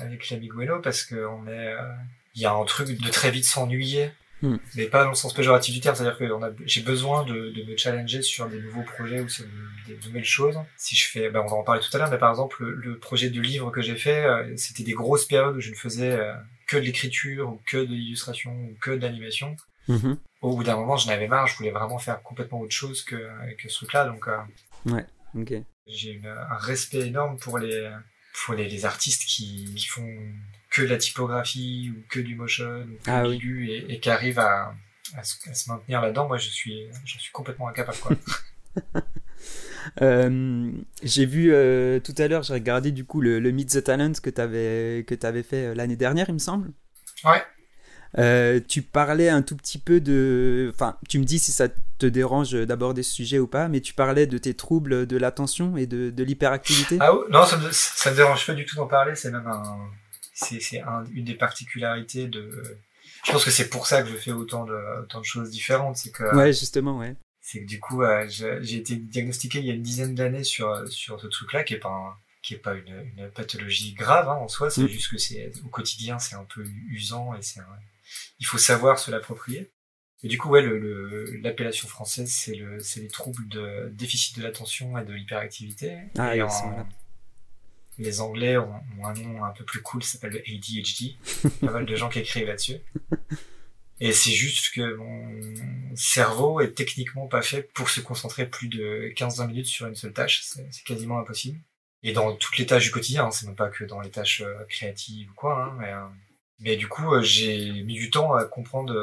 avec 0.00 0.30
l'ami 0.30 0.48
Gweno 0.48 0.80
parce 0.80 1.04
que 1.04 1.26
on 1.26 1.46
est. 1.46 1.74
Il 2.34 2.42
y 2.42 2.46
a 2.46 2.52
un 2.52 2.64
truc 2.64 3.00
de 3.00 3.10
très 3.10 3.30
vite 3.30 3.44
s'ennuyer 3.44 4.12
Hmm. 4.40 4.56
Mais 4.76 4.86
pas 4.86 5.02
dans 5.02 5.10
le 5.10 5.16
sens 5.16 5.34
péjoratif 5.34 5.74
du 5.74 5.80
terme, 5.80 5.96
c'est-à-dire 5.96 6.16
que 6.16 6.24
j'ai 6.64 6.82
besoin 6.82 7.24
de, 7.24 7.50
de, 7.50 7.62
me 7.64 7.76
challenger 7.76 8.22
sur 8.22 8.48
des 8.48 8.60
nouveaux 8.60 8.82
projets 8.82 9.20
ou 9.20 9.28
sur 9.28 9.44
des, 9.88 9.98
nouvelles 10.06 10.24
choses. 10.24 10.56
Si 10.76 10.94
je 10.94 11.08
fais, 11.08 11.28
ben 11.28 11.40
on 11.40 11.46
va 11.46 11.56
en 11.56 11.64
parler 11.64 11.80
tout 11.80 11.94
à 11.96 11.98
l'heure, 11.98 12.10
mais 12.10 12.18
par 12.18 12.30
exemple, 12.30 12.64
le, 12.64 12.98
projet 12.98 13.30
de 13.30 13.40
livre 13.40 13.70
que 13.70 13.82
j'ai 13.82 13.96
fait, 13.96 14.24
euh, 14.24 14.56
c'était 14.56 14.84
des 14.84 14.92
grosses 14.92 15.24
périodes 15.24 15.56
où 15.56 15.60
je 15.60 15.70
ne 15.70 15.74
faisais 15.74 16.12
euh, 16.12 16.32
que 16.68 16.76
de 16.76 16.82
l'écriture 16.82 17.48
ou 17.48 17.60
que 17.66 17.78
de 17.78 17.92
l'illustration 17.92 18.52
ou 18.52 18.76
que 18.80 18.92
de 18.92 19.02
l'animation. 19.02 19.56
Mm-hmm. 19.88 20.16
Au 20.42 20.54
bout 20.54 20.62
d'un 20.62 20.76
moment, 20.76 20.96
je 20.96 21.08
n'avais 21.08 21.26
marre, 21.26 21.48
je 21.48 21.56
voulais 21.56 21.72
vraiment 21.72 21.98
faire 21.98 22.22
complètement 22.22 22.60
autre 22.60 22.74
chose 22.74 23.02
que, 23.02 23.16
que 23.60 23.68
ce 23.68 23.74
truc-là, 23.74 24.04
donc. 24.04 24.28
Euh, 24.28 24.92
ouais, 24.92 25.06
ok. 25.34 25.54
J'ai 25.88 26.20
un 26.24 26.58
respect 26.58 27.08
énorme 27.08 27.38
pour 27.38 27.58
les, 27.58 27.90
pour 28.44 28.54
les, 28.54 28.68
les 28.68 28.84
artistes 28.84 29.24
qui, 29.24 29.72
qui 29.74 29.86
font 29.86 30.06
que 30.70 30.82
de 30.82 30.86
la 30.86 30.96
typographie 30.96 31.92
ou 31.94 32.02
que 32.08 32.20
du 32.20 32.34
motion 32.34 32.82
ou 32.82 33.04
que 33.04 33.10
ah, 33.10 33.28
du 33.28 33.70
et, 33.70 33.94
et 33.94 34.00
qui 34.00 34.10
arrive 34.10 34.38
à, 34.38 34.74
à, 35.16 35.22
se, 35.22 35.36
maintenir 35.68 36.00
là-dedans, 36.00 36.28
moi 36.28 36.38
je 36.38 36.48
suis, 36.48 36.86
je 37.04 37.18
suis 37.18 37.32
complètement 37.32 37.68
incapable. 37.68 37.98
Quoi. 37.98 38.16
euh, 40.02 40.70
j'ai 41.02 41.26
vu 41.26 41.52
euh, 41.52 42.00
tout 42.00 42.14
à 42.18 42.28
l'heure, 42.28 42.42
j'ai 42.42 42.54
regardé 42.54 42.92
du 42.92 43.04
coup 43.04 43.20
le, 43.20 43.40
le 43.40 43.50
Meet 43.50 43.70
the 43.70 43.84
Talent 43.84 44.12
que 44.22 44.30
tu 44.30 44.40
avais, 44.40 45.04
que 45.06 45.26
avais 45.26 45.42
fait 45.42 45.66
euh, 45.66 45.74
l'année 45.74 45.96
dernière, 45.96 46.28
il 46.28 46.34
me 46.34 46.38
semble. 46.38 46.72
Ouais. 47.24 47.42
Euh, 48.16 48.60
tu 48.66 48.82
parlais 48.82 49.28
un 49.28 49.42
tout 49.42 49.56
petit 49.56 49.78
peu 49.78 50.00
de. 50.00 50.70
Enfin, 50.74 50.96
tu 51.08 51.18
me 51.18 51.24
dis 51.24 51.38
si 51.38 51.52
ça 51.52 51.68
te 51.98 52.06
dérange 52.06 52.52
d'aborder 52.52 53.02
ce 53.02 53.12
sujet 53.12 53.38
ou 53.38 53.46
pas, 53.46 53.68
mais 53.68 53.80
tu 53.80 53.94
parlais 53.94 54.26
de 54.26 54.38
tes 54.38 54.54
troubles 54.54 55.06
de 55.06 55.16
l'attention 55.16 55.76
et 55.76 55.86
de, 55.86 56.10
de 56.10 56.24
l'hyperactivité. 56.24 56.96
Ah 57.00 57.12
non, 57.30 57.44
ça 57.44 57.56
me, 57.56 57.70
ça 57.72 58.10
me 58.10 58.16
dérange 58.16 58.46
pas 58.46 58.54
du 58.54 58.64
tout 58.64 58.76
d'en 58.76 58.86
parler, 58.86 59.14
c'est 59.14 59.30
même 59.30 59.46
un 59.46 59.88
c'est 60.38 60.80
un, 60.80 61.04
une 61.12 61.24
des 61.24 61.34
particularités 61.34 62.28
de. 62.28 62.50
Je 63.26 63.32
pense 63.32 63.44
que 63.44 63.50
c'est 63.50 63.68
pour 63.68 63.86
ça 63.86 64.02
que 64.02 64.08
je 64.08 64.16
fais 64.16 64.30
autant 64.30 64.64
de, 64.64 65.02
autant 65.02 65.20
de 65.20 65.24
choses 65.24 65.50
différentes. 65.50 65.96
C'est 65.96 66.10
que. 66.10 66.34
Ouais, 66.34 66.52
justement, 66.52 66.98
ouais. 66.98 67.16
C'est 67.40 67.60
que 67.60 67.66
du 67.66 67.80
coup, 67.80 68.02
euh, 68.02 68.26
j'ai 68.28 68.76
été 68.76 68.96
diagnostiqué 68.96 69.58
il 69.58 69.66
y 69.66 69.70
a 69.70 69.74
une 69.74 69.82
dizaine 69.82 70.14
d'années 70.14 70.44
sur 70.44 70.86
sur 70.88 71.20
ce 71.20 71.26
truc-là, 71.26 71.64
qui 71.64 71.74
est 71.74 71.78
pas 71.78 72.16
qui 72.42 72.54
est 72.54 72.58
pas 72.58 72.74
une, 72.74 73.12
une 73.16 73.30
pathologie 73.30 73.94
grave 73.94 74.28
hein, 74.28 74.36
en 74.40 74.48
soi. 74.48 74.70
C'est 74.70 74.82
mm. 74.82 74.88
juste 74.88 75.10
que 75.10 75.18
c'est 75.18 75.52
au 75.64 75.68
quotidien, 75.68 76.18
c'est 76.18 76.36
un 76.36 76.44
peu 76.44 76.64
usant 76.90 77.34
et 77.34 77.42
c'est. 77.42 77.60
Il 78.38 78.46
faut 78.46 78.58
savoir 78.58 78.98
se 78.98 79.10
l'approprier. 79.10 79.70
Et 80.24 80.28
du 80.28 80.36
coup, 80.36 80.48
ouais, 80.48 80.62
l'appellation 81.42 81.86
le, 81.86 81.90
française, 81.90 82.30
c'est 82.30 82.54
le, 82.54 82.78
les 82.96 83.08
troubles 83.08 83.46
de 83.48 83.88
déficit 83.92 84.36
de 84.38 84.42
l'attention 84.42 84.98
et 84.98 85.04
de 85.04 85.12
l'hyperactivité. 85.12 85.98
Ah, 86.18 86.34
et 86.34 86.42
en, 86.42 86.48
les 87.98 88.20
Anglais 88.20 88.56
ont, 88.56 88.80
un 89.04 89.14
nom 89.14 89.44
un 89.44 89.50
peu 89.50 89.64
plus 89.64 89.82
cool, 89.82 90.02
ça 90.02 90.12
s'appelle 90.12 90.32
le 90.32 90.38
ADHD. 90.40 91.16
pas 91.60 91.72
mal 91.72 91.86
de 91.86 91.96
gens 91.96 92.08
qui 92.08 92.20
écrivent 92.20 92.46
là-dessus. 92.46 92.78
Et 94.00 94.12
c'est 94.12 94.30
juste 94.30 94.72
que 94.74 94.94
mon 94.94 95.96
cerveau 95.96 96.60
est 96.60 96.72
techniquement 96.72 97.26
pas 97.26 97.42
fait 97.42 97.62
pour 97.74 97.90
se 97.90 98.00
concentrer 98.00 98.46
plus 98.46 98.68
de 98.68 99.12
15-20 99.16 99.46
minutes 99.48 99.66
sur 99.66 99.86
une 99.86 99.96
seule 99.96 100.12
tâche. 100.12 100.44
C'est 100.44 100.84
quasiment 100.84 101.18
impossible. 101.18 101.58
Et 102.04 102.12
dans 102.12 102.32
toutes 102.36 102.58
les 102.58 102.66
tâches 102.66 102.84
du 102.84 102.90
quotidien, 102.92 103.26
hein, 103.26 103.30
c'est 103.32 103.46
même 103.46 103.56
pas 103.56 103.70
que 103.70 103.84
dans 103.84 104.00
les 104.00 104.10
tâches 104.10 104.40
euh, 104.40 104.64
créatives 104.68 105.28
ou 105.30 105.34
quoi, 105.34 105.64
hein, 105.64 105.76
mais, 105.80 105.92
euh, 105.92 106.04
mais 106.60 106.76
du 106.76 106.86
coup, 106.86 107.12
euh, 107.12 107.22
j'ai 107.22 107.82
mis 107.82 107.94
du 107.94 108.08
temps 108.08 108.34
à 108.34 108.44
comprendre 108.44 108.94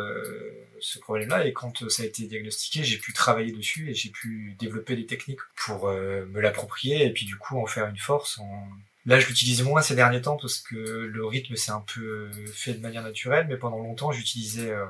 ce 0.86 1.00
problème-là. 1.00 1.46
Et 1.46 1.54
quand 1.54 1.90
ça 1.90 2.04
a 2.04 2.06
été 2.06 2.26
diagnostiqué, 2.26 2.84
j'ai 2.84 2.98
pu 2.98 3.14
travailler 3.14 3.52
dessus 3.52 3.90
et 3.90 3.94
j'ai 3.94 4.10
pu 4.10 4.56
développer 4.60 4.96
des 4.96 5.06
techniques 5.06 5.42
pour 5.56 5.90
me 5.90 6.40
l'approprier 6.40 7.06
et 7.06 7.12
puis 7.12 7.26
du 7.26 7.38
coup 7.38 7.58
en 7.60 7.66
faire 7.66 7.88
une 7.88 7.98
force 7.98 8.38
en, 8.40 8.68
Là, 9.06 9.20
je 9.20 9.28
l'utilise 9.28 9.62
moins 9.62 9.82
ces 9.82 9.96
derniers 9.96 10.22
temps 10.22 10.38
parce 10.38 10.58
que 10.58 10.76
le 10.76 11.26
rythme 11.26 11.56
s'est 11.56 11.72
un 11.72 11.84
peu 11.94 12.32
fait 12.54 12.74
de 12.74 12.80
manière 12.80 13.04
naturelle, 13.04 13.46
mais 13.48 13.56
pendant 13.56 13.78
longtemps, 13.78 14.12
j'utilisais 14.12 14.72
euh, 14.72 14.86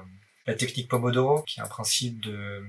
la 0.47 0.53
technique 0.53 0.87
Pomodoro, 0.87 1.41
qui 1.41 1.59
est 1.59 1.63
un 1.63 1.67
principe 1.67 2.21
de, 2.21 2.63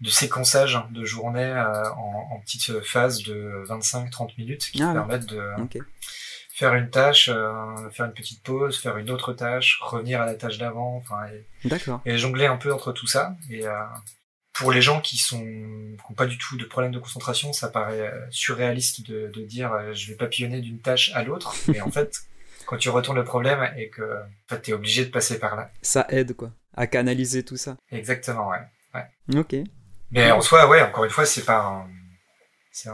de 0.00 0.10
séquençage 0.10 0.78
de 0.90 1.04
journée 1.04 1.42
euh, 1.42 1.90
en, 1.94 2.28
en, 2.32 2.38
petites 2.38 2.80
phases 2.82 3.24
de 3.24 3.64
25-30 3.68 4.30
minutes 4.38 4.70
qui 4.72 4.80
ah 4.80 4.92
permettent 4.92 5.26
de 5.26 5.40
faire 6.54 6.74
une 6.74 6.90
tâche, 6.90 7.30
euh, 7.32 7.90
faire 7.90 8.06
une 8.06 8.12
petite 8.12 8.42
pause, 8.42 8.78
faire 8.78 8.96
une 8.98 9.10
autre 9.10 9.32
tâche, 9.32 9.78
revenir 9.82 10.20
à 10.20 10.26
la 10.26 10.34
tâche 10.34 10.58
d'avant, 10.58 10.96
enfin, 10.96 11.26
et, 11.26 12.10
et, 12.10 12.18
jongler 12.18 12.46
un 12.46 12.56
peu 12.56 12.72
entre 12.72 12.92
tout 12.92 13.06
ça. 13.06 13.34
Et 13.50 13.64
pour 14.52 14.70
les 14.70 14.82
gens 14.82 15.00
qui 15.00 15.16
sont 15.16 15.40
qui 15.40 16.10
ont 16.10 16.14
pas 16.14 16.26
du 16.26 16.38
tout 16.38 16.56
de 16.56 16.64
problème 16.64 16.92
de 16.92 16.98
concentration, 16.98 17.52
ça 17.52 17.68
paraît 17.68 18.00
euh, 18.00 18.26
surréaliste 18.30 19.06
de, 19.08 19.30
de 19.34 19.42
dire 19.42 19.72
euh, 19.72 19.92
je 19.94 20.08
vais 20.08 20.14
papillonner 20.14 20.60
d'une 20.60 20.80
tâche 20.80 21.10
à 21.14 21.24
l'autre, 21.24 21.54
mais 21.68 21.80
en 21.80 21.90
fait, 21.90 22.20
quand 22.66 22.76
tu 22.76 22.90
retournes 22.90 23.16
le 23.16 23.24
problème 23.24 23.66
et 23.76 23.88
que 23.88 24.02
en 24.02 24.48
fait, 24.48 24.62
tu 24.62 24.70
es 24.70 24.74
obligé 24.74 25.04
de 25.04 25.10
passer 25.10 25.38
par 25.38 25.56
là. 25.56 25.70
Ça 25.80 26.06
aide 26.10 26.34
quoi, 26.34 26.52
à 26.76 26.86
canaliser 26.86 27.44
tout 27.44 27.56
ça. 27.56 27.76
Exactement, 27.90 28.50
ouais. 28.50 28.58
ouais. 28.94 29.40
Ok. 29.40 29.56
Mais 30.10 30.30
en 30.30 30.42
soi, 30.42 30.68
ouais, 30.68 30.82
encore 30.82 31.04
une 31.04 31.10
fois, 31.10 31.24
c'est 31.24 31.44
pas 31.44 31.58
un 31.58 31.86
c'est 32.72 32.90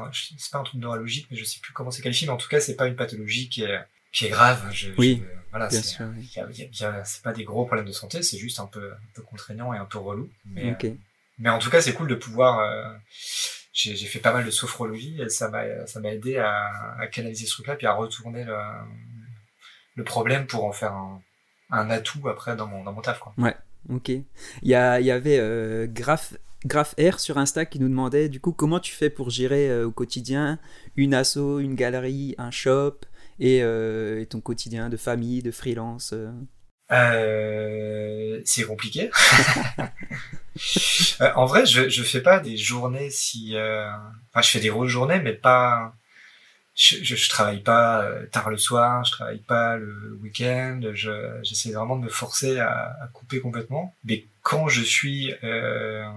pas 0.50 0.58
un 0.58 0.62
truc 0.64 0.80
neurologique, 0.80 1.28
mais 1.30 1.36
je 1.36 1.44
sais 1.44 1.60
plus 1.60 1.72
comment 1.72 1.90
c'est 1.90 2.02
qualifié, 2.02 2.26
mais 2.26 2.32
en 2.32 2.36
tout 2.36 2.48
cas, 2.48 2.60
c'est 2.60 2.74
pas 2.74 2.86
une 2.86 2.96
pathologie 2.96 3.48
qui 3.48 3.62
est 3.62 3.78
qui 4.12 4.26
est 4.26 4.30
grave. 4.30 4.68
Je, 4.72 4.90
oui. 4.98 5.22
voilà, 5.50 5.70
c'est 5.70 7.22
pas 7.22 7.32
des 7.32 7.44
gros 7.44 7.64
problèmes 7.64 7.86
de 7.86 7.92
santé, 7.92 8.22
c'est 8.22 8.38
juste 8.38 8.60
un 8.60 8.66
peu 8.66 8.92
un 8.92 9.12
peu 9.14 9.22
contraignant 9.22 9.72
et 9.72 9.78
un 9.78 9.84
peu 9.84 9.98
relou. 9.98 10.28
Mais, 10.46 10.72
ok. 10.72 10.90
Mais 11.38 11.50
en 11.50 11.58
tout 11.58 11.70
cas, 11.70 11.80
c'est 11.80 11.94
cool 11.94 12.08
de 12.08 12.16
pouvoir. 12.16 12.58
Euh, 12.60 12.92
j'ai 13.72 13.94
fait 13.94 14.18
pas 14.18 14.32
mal 14.32 14.44
de 14.44 14.50
sophrologie 14.50 15.20
et 15.22 15.28
ça 15.28 15.48
m'a 15.48 15.86
ça 15.86 16.00
m'a 16.00 16.12
aidé 16.12 16.36
à, 16.36 16.96
à, 16.98 17.06
canaliser 17.06 17.46
ce 17.46 17.52
truc-là 17.52 17.76
puis 17.76 17.86
à 17.86 17.92
retourner 17.92 18.42
le, 18.42 18.56
le 19.94 20.02
problème 20.02 20.48
pour 20.48 20.64
en 20.64 20.72
faire 20.72 20.92
un, 20.92 21.22
un 21.70 21.88
atout 21.88 22.28
après 22.28 22.56
dans 22.56 22.66
mon 22.66 22.82
dans 22.82 22.92
mon 22.92 23.02
taf 23.02 23.20
quoi. 23.20 23.34
Ouais. 23.38 23.54
Ok. 23.88 24.08
Il 24.08 24.24
y, 24.62 24.74
a, 24.74 25.00
il 25.00 25.06
y 25.06 25.10
avait 25.10 25.38
euh, 25.38 25.86
Graph 25.88 26.34
Graph 26.64 26.94
R 26.98 27.20
sur 27.20 27.38
Insta 27.38 27.66
qui 27.66 27.78
nous 27.78 27.88
demandait 27.88 28.28
du 28.28 28.40
coup 28.40 28.52
comment 28.52 28.80
tu 28.80 28.92
fais 28.92 29.10
pour 29.10 29.30
gérer 29.30 29.84
au 29.84 29.92
quotidien 29.92 30.58
une 30.96 31.14
asso, 31.14 31.60
une 31.60 31.74
galerie, 31.74 32.34
un 32.38 32.50
shop 32.50 33.00
et, 33.38 33.58
et, 33.58 34.26
ton 34.26 34.40
quotidien 34.40 34.88
de 34.88 34.96
famille, 34.96 35.42
de 35.42 35.52
freelance. 35.52 36.14
Euh, 36.90 38.40
c'est 38.44 38.64
compliqué. 38.64 39.10
Euh, 41.20 41.30
en 41.36 41.46
vrai, 41.46 41.64
je 41.66 41.88
je 41.88 42.02
fais 42.02 42.20
pas 42.20 42.40
des 42.40 42.56
journées 42.56 43.10
si. 43.10 43.54
Euh... 43.54 43.88
Enfin, 44.32 44.42
je 44.42 44.50
fais 44.50 44.58
des 44.58 44.70
grosses 44.70 44.90
journées, 44.90 45.20
mais 45.20 45.32
pas. 45.32 45.94
Je, 46.74 46.96
je, 47.04 47.14
je, 47.14 47.28
travaille 47.28 47.62
pas 47.62 48.02
euh, 48.02 48.26
tard 48.26 48.50
le 48.50 48.56
soir, 48.56 49.04
je 49.04 49.12
travaille 49.12 49.38
pas 49.38 49.76
le 49.76 50.18
week-end. 50.20 50.80
Je 50.94 51.38
j'essaie 51.44 51.70
vraiment 51.70 51.96
de 51.96 52.06
me 52.06 52.08
forcer 52.08 52.58
à, 52.58 52.72
à, 53.00 53.06
couper 53.12 53.38
complètement. 53.38 53.94
Mais 54.04 54.24
quand 54.48 54.68
je 54.68 54.82
suis 54.82 55.34
euh, 55.44 56.08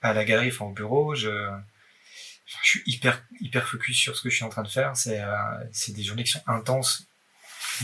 à 0.00 0.12
la 0.14 0.24
galerie, 0.24 0.48
enfin 0.48 0.66
au 0.66 0.72
bureau, 0.72 1.14
je 1.14 1.30
je 2.62 2.68
suis 2.68 2.82
hyper 2.86 3.22
hyper 3.40 3.68
focus 3.68 3.96
sur 3.96 4.16
ce 4.16 4.22
que 4.22 4.30
je 4.30 4.36
suis 4.36 4.44
en 4.44 4.48
train 4.48 4.62
de 4.62 4.68
faire. 4.68 4.96
C'est 4.96 5.22
c'est 5.72 5.92
des 5.92 6.02
journées 6.02 6.24
qui 6.24 6.32
sont 6.32 6.42
intenses 6.46 7.06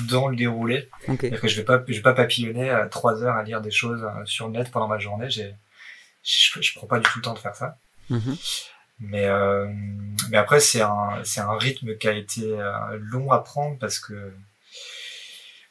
dans 0.08 0.28
le 0.28 0.36
déroulé. 0.36 0.88
Okay. 1.08 1.30
que 1.30 1.48
je 1.48 1.56
vais 1.56 1.64
pas, 1.64 1.82
je 1.86 1.94
vais 1.94 2.02
pas 2.02 2.12
papillonner 2.12 2.70
à 2.70 2.86
trois 2.86 3.22
heures 3.22 3.36
à 3.36 3.42
lire 3.42 3.60
des 3.60 3.70
choses 3.70 4.02
euh, 4.04 4.24
sur 4.26 4.46
le 4.46 4.52
net 4.52 4.70
pendant 4.70 4.88
ma 4.88 4.98
journée. 4.98 5.30
J'ai, 5.30 5.54
je, 6.22 6.60
je, 6.60 6.74
prends 6.74 6.86
pas 6.86 6.98
du 6.98 7.08
tout 7.08 7.18
le 7.18 7.22
temps 7.22 7.34
de 7.34 7.38
faire 7.38 7.54
ça. 7.54 7.76
Mm-hmm. 8.10 8.70
Mais, 9.00 9.26
euh, 9.26 9.66
mais 10.30 10.36
après, 10.36 10.60
c'est 10.60 10.82
un, 10.82 11.22
c'est 11.24 11.40
un 11.40 11.56
rythme 11.56 11.96
qui 11.96 12.08
a 12.08 12.12
été 12.12 12.42
euh, 12.44 12.98
long 13.00 13.30
à 13.30 13.38
prendre 13.40 13.78
parce 13.78 13.98
que 13.98 14.32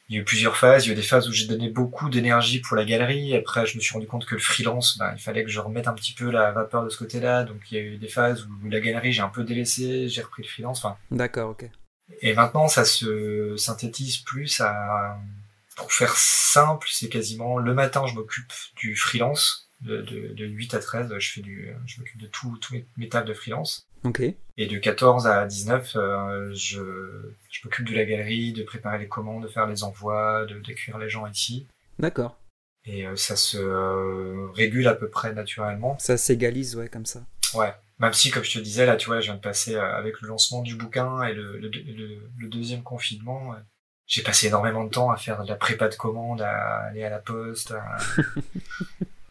il 0.08 0.14
y 0.14 0.18
a 0.18 0.22
eu 0.22 0.24
plusieurs 0.24 0.56
phases. 0.56 0.84
Il 0.84 0.88
y 0.88 0.90
a 0.90 0.92
eu 0.92 0.96
des 0.96 1.02
phases 1.02 1.28
où 1.28 1.32
j'ai 1.32 1.46
donné 1.46 1.68
beaucoup 1.68 2.08
d'énergie 2.10 2.60
pour 2.60 2.76
la 2.76 2.84
galerie. 2.84 3.34
Après, 3.34 3.66
je 3.66 3.76
me 3.76 3.82
suis 3.82 3.92
rendu 3.92 4.06
compte 4.06 4.24
que 4.24 4.34
le 4.34 4.40
freelance, 4.40 4.98
ben, 4.98 5.12
il 5.16 5.20
fallait 5.20 5.44
que 5.44 5.50
je 5.50 5.58
remette 5.58 5.88
un 5.88 5.94
petit 5.94 6.12
peu 6.12 6.30
la 6.30 6.52
vapeur 6.52 6.84
de 6.84 6.88
ce 6.88 6.98
côté-là. 6.98 7.44
Donc, 7.44 7.60
il 7.70 7.74
y 7.74 7.80
a 7.80 7.82
eu 7.82 7.96
des 7.96 8.08
phases 8.08 8.46
où 8.46 8.68
la 8.68 8.80
galerie, 8.80 9.12
j'ai 9.12 9.22
un 9.22 9.28
peu 9.28 9.42
délaissé, 9.42 10.08
j'ai 10.08 10.22
repris 10.22 10.42
le 10.42 10.48
freelance. 10.48 10.84
Enfin, 10.84 10.96
D'accord, 11.10 11.50
ok. 11.50 11.68
Et 12.22 12.34
maintenant, 12.34 12.68
ça 12.68 12.84
se 12.84 13.56
synthétise 13.56 14.18
plus 14.18 14.60
à, 14.60 15.18
pour 15.76 15.92
faire 15.92 16.16
simple, 16.16 16.86
c'est 16.90 17.08
quasiment 17.08 17.58
le 17.58 17.74
matin, 17.74 18.06
je 18.06 18.14
m'occupe 18.14 18.52
du 18.76 18.96
freelance. 18.96 19.64
De, 19.82 20.00
de, 20.00 20.32
de, 20.32 20.46
8 20.46 20.72
à 20.72 20.78
13, 20.78 21.18
je 21.18 21.32
fais 21.32 21.42
du, 21.42 21.70
je 21.84 22.00
m'occupe 22.00 22.18
de 22.18 22.26
tous 22.28 22.56
tout 22.56 22.72
mes, 22.72 22.86
mes 22.96 23.10
tâches 23.10 23.26
de 23.26 23.34
freelance. 23.34 23.86
Et 24.58 24.66
de 24.66 24.78
14 24.78 25.26
à 25.26 25.44
19, 25.46 25.96
euh, 25.96 26.50
je, 26.54 26.80
je 27.50 27.60
m'occupe 27.64 27.88
de 27.88 27.94
la 27.94 28.04
galerie, 28.04 28.52
de 28.52 28.62
préparer 28.62 28.98
les 28.98 29.08
commandes, 29.08 29.42
de 29.42 29.48
faire 29.48 29.66
les 29.66 29.84
envois, 29.84 30.46
de 30.46 30.58
d'accueillir 30.60 30.98
les 30.98 31.08
gens 31.08 31.26
ici. 31.26 31.66
D'accord. 31.98 32.36
Et 32.86 33.06
euh, 33.06 33.16
ça 33.16 33.36
se 33.36 33.58
euh, 33.58 34.48
régule 34.54 34.86
à 34.86 34.94
peu 34.94 35.08
près 35.08 35.32
naturellement. 35.32 35.98
Ça 35.98 36.16
s'égalise, 36.16 36.76
ouais, 36.76 36.88
comme 36.88 37.06
ça. 37.06 37.22
Ouais. 37.54 37.74
Même 37.98 38.12
si, 38.12 38.30
comme 38.30 38.44
je 38.44 38.52
te 38.52 38.58
disais, 38.58 38.86
là, 38.86 38.96
tu 38.96 39.06
vois, 39.06 39.20
je 39.20 39.26
viens 39.26 39.34
de 39.34 39.40
passer 39.40 39.74
euh, 39.74 39.96
avec 39.96 40.20
le 40.20 40.28
lancement 40.28 40.62
du 40.62 40.76
bouquin 40.76 41.22
et 41.24 41.32
le, 41.32 41.58
le, 41.58 41.68
le, 41.68 42.48
deuxième 42.48 42.82
confinement, 42.82 43.54
j'ai 44.06 44.22
passé 44.22 44.46
énormément 44.46 44.84
de 44.84 44.90
temps 44.90 45.10
à 45.10 45.16
faire 45.16 45.42
de 45.42 45.48
la 45.48 45.56
prépa 45.56 45.88
de 45.88 45.96
commande, 45.96 46.42
à 46.42 46.84
aller 46.84 47.02
à 47.02 47.10
la 47.10 47.18
poste, 47.18 47.72
à, 47.72 47.96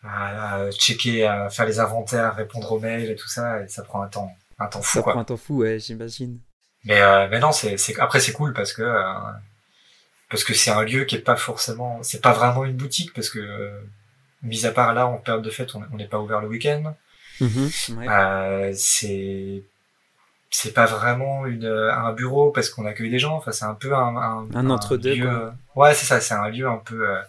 à, 0.63 0.72
checker, 0.72 1.25
à 1.25 1.50
faire 1.50 1.65
les 1.65 1.79
inventaires, 1.79 2.36
répondre 2.36 2.72
aux 2.72 2.79
mails 2.79 3.10
et 3.10 3.15
tout 3.15 3.29
ça, 3.29 3.62
et 3.62 3.67
ça 3.67 3.84
prend 3.84 4.01
un 4.01 4.07
temps, 4.07 4.36
un 4.59 4.67
temps 4.67 4.81
fou. 4.81 4.97
Ça 4.97 5.01
quoi. 5.03 5.13
prend 5.13 5.21
un 5.21 5.25
temps 5.25 5.38
fou, 5.38 5.57
ouais, 5.59 5.79
j'imagine. 5.79 6.39
Mais, 6.83 7.01
euh, 7.01 7.27
mais 7.29 7.39
non, 7.39 7.51
c'est, 7.51 7.77
c'est, 7.77 8.00
après 8.00 8.19
c'est 8.19 8.31
cool 8.33 8.53
parce 8.53 8.71
que 8.74 8.83
euh, 8.83 9.03
parce 10.29 10.43
que 10.43 10.53
c'est 10.53 10.71
un 10.71 10.83
lieu 10.83 11.05
qui 11.05 11.15
est 11.15 11.19
pas 11.19 11.35
forcément, 11.35 12.00
c'est 12.03 12.21
pas 12.21 12.33
vraiment 12.33 12.65
une 12.65 12.75
boutique 12.75 13.13
parce 13.13 13.29
que 13.29 13.39
euh, 13.39 13.79
mis 14.43 14.65
à 14.65 14.71
part 14.71 14.93
là 14.93 15.07
en 15.07 15.17
période 15.17 15.43
de 15.43 15.50
fête, 15.50 15.74
on 15.75 15.95
n'est 15.97 16.07
pas 16.07 16.19
ouvert 16.19 16.41
le 16.41 16.47
week-end. 16.47 16.93
Mmh, 17.41 17.47
ouais. 17.97 18.07
euh, 18.07 18.71
c'est 18.75 19.63
c'est 20.51 20.74
pas 20.74 20.85
vraiment 20.85 21.45
une 21.45 21.65
un 21.65 22.13
bureau 22.13 22.51
parce 22.51 22.69
qu'on 22.69 22.85
accueille 22.85 23.09
des 23.09 23.19
gens 23.19 23.35
enfin 23.35 23.51
c'est 23.51 23.65
un 23.65 23.74
peu 23.74 23.93
un 23.93 24.15
un, 24.15 24.47
un 24.53 24.69
entre 24.69 24.95
deux 24.95 25.15
lieu, 25.15 25.27
quoi. 25.27 25.55
ouais 25.89 25.93
c'est 25.93 26.05
ça 26.05 26.21
c'est 26.21 26.33
un 26.33 26.47
lieu 26.47 26.65
un 26.65 26.77
peu 26.77 27.09
euh, 27.09 27.21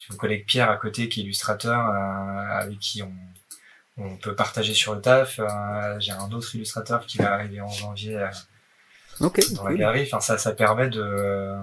j'ai 0.00 0.08
mon 0.10 0.16
collègue 0.16 0.44
Pierre 0.44 0.70
à 0.70 0.76
côté 0.76 1.08
qui 1.08 1.20
est 1.20 1.22
illustrateur 1.22 1.88
euh, 1.88 2.58
avec 2.58 2.80
qui 2.80 3.00
on 3.02 3.12
on 3.98 4.16
peut 4.16 4.34
partager 4.34 4.74
sur 4.74 4.94
le 4.94 5.00
taf 5.00 5.38
euh, 5.38 5.44
j'ai 5.98 6.12
un 6.12 6.30
autre 6.32 6.54
illustrateur 6.54 7.04
qui 7.06 7.18
va 7.18 7.32
arriver 7.32 7.60
en 7.60 7.68
janvier 7.68 8.16
euh, 8.16 8.28
okay, 9.20 9.42
dans 9.52 9.62
cool. 9.62 9.72
la 9.72 9.78
galerie 9.78 10.02
enfin 10.04 10.20
ça 10.20 10.38
ça 10.38 10.52
permet 10.52 10.88
de 10.88 11.56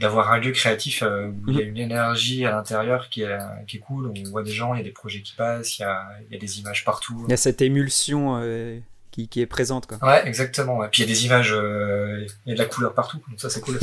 d'avoir 0.00 0.32
un 0.32 0.38
lieu 0.38 0.50
créatif 0.52 1.02
euh, 1.02 1.28
où 1.28 1.50
il 1.50 1.56
y 1.56 1.60
a 1.60 1.64
une 1.64 1.76
énergie 1.76 2.46
à 2.46 2.52
l'intérieur 2.52 3.10
qui 3.10 3.22
est, 3.22 3.38
qui 3.66 3.76
est 3.76 3.80
cool, 3.80 4.06
on 4.06 4.30
voit 4.30 4.42
des 4.42 4.50
gens, 4.50 4.72
il 4.72 4.78
y 4.78 4.80
a 4.80 4.84
des 4.84 4.92
projets 4.92 5.20
qui 5.20 5.34
passent, 5.34 5.78
il 5.78 5.82
y 5.82 5.84
a, 5.84 6.08
il 6.26 6.32
y 6.32 6.36
a 6.36 6.40
des 6.40 6.58
images 6.58 6.86
partout. 6.86 7.22
Il 7.28 7.30
y 7.30 7.34
a 7.34 7.36
cette 7.36 7.60
émulsion 7.60 8.40
euh, 8.40 8.78
qui, 9.10 9.28
qui 9.28 9.40
est 9.40 9.46
présente. 9.46 9.86
Quoi. 9.86 9.98
Ouais, 10.02 10.26
exactement. 10.26 10.84
Et 10.84 10.88
puis 10.88 11.02
il 11.02 11.08
y 11.08 11.10
a 11.10 11.14
des 11.14 11.26
images, 11.26 11.52
euh, 11.52 12.26
il 12.46 12.50
y 12.50 12.52
a 12.52 12.54
de 12.54 12.58
la 12.60 12.66
couleur 12.66 12.94
partout, 12.94 13.18
donc 13.28 13.40
ça 13.40 13.50
c'est 13.50 13.60
cool. 13.60 13.78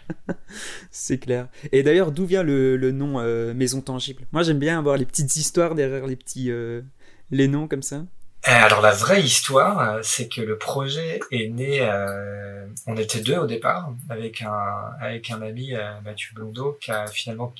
c'est 0.90 1.18
clair. 1.18 1.48
Et 1.72 1.82
d'ailleurs, 1.82 2.12
d'où 2.12 2.26
vient 2.26 2.42
le, 2.42 2.76
le 2.76 2.92
nom 2.92 3.20
euh, 3.20 3.54
Maison 3.54 3.80
Tangible? 3.80 4.24
Moi 4.32 4.42
j'aime 4.42 4.58
bien 4.58 4.78
avoir 4.78 4.96
les 4.96 5.06
petites 5.06 5.36
histoires 5.36 5.74
derrière 5.74 6.06
les 6.06 6.16
petits 6.16 6.50
euh, 6.50 6.82
les 7.30 7.48
noms 7.48 7.68
comme 7.68 7.82
ça. 7.82 8.02
Alors 8.42 8.82
la 8.82 8.92
vraie 8.92 9.22
histoire, 9.22 10.00
c'est 10.02 10.28
que 10.28 10.42
le 10.42 10.58
projet 10.58 11.20
est 11.30 11.48
né. 11.48 11.80
Euh, 11.80 12.66
on 12.86 12.96
était 12.96 13.20
deux 13.20 13.38
au 13.38 13.46
départ, 13.46 13.90
avec 14.10 14.42
un 14.42 14.52
avec 15.00 15.30
un 15.30 15.40
ami 15.40 15.72
Mathieu 16.04 16.30
Blondeau 16.34 16.76
qui 16.80 16.90
a 16.90 17.06
finalement 17.06 17.54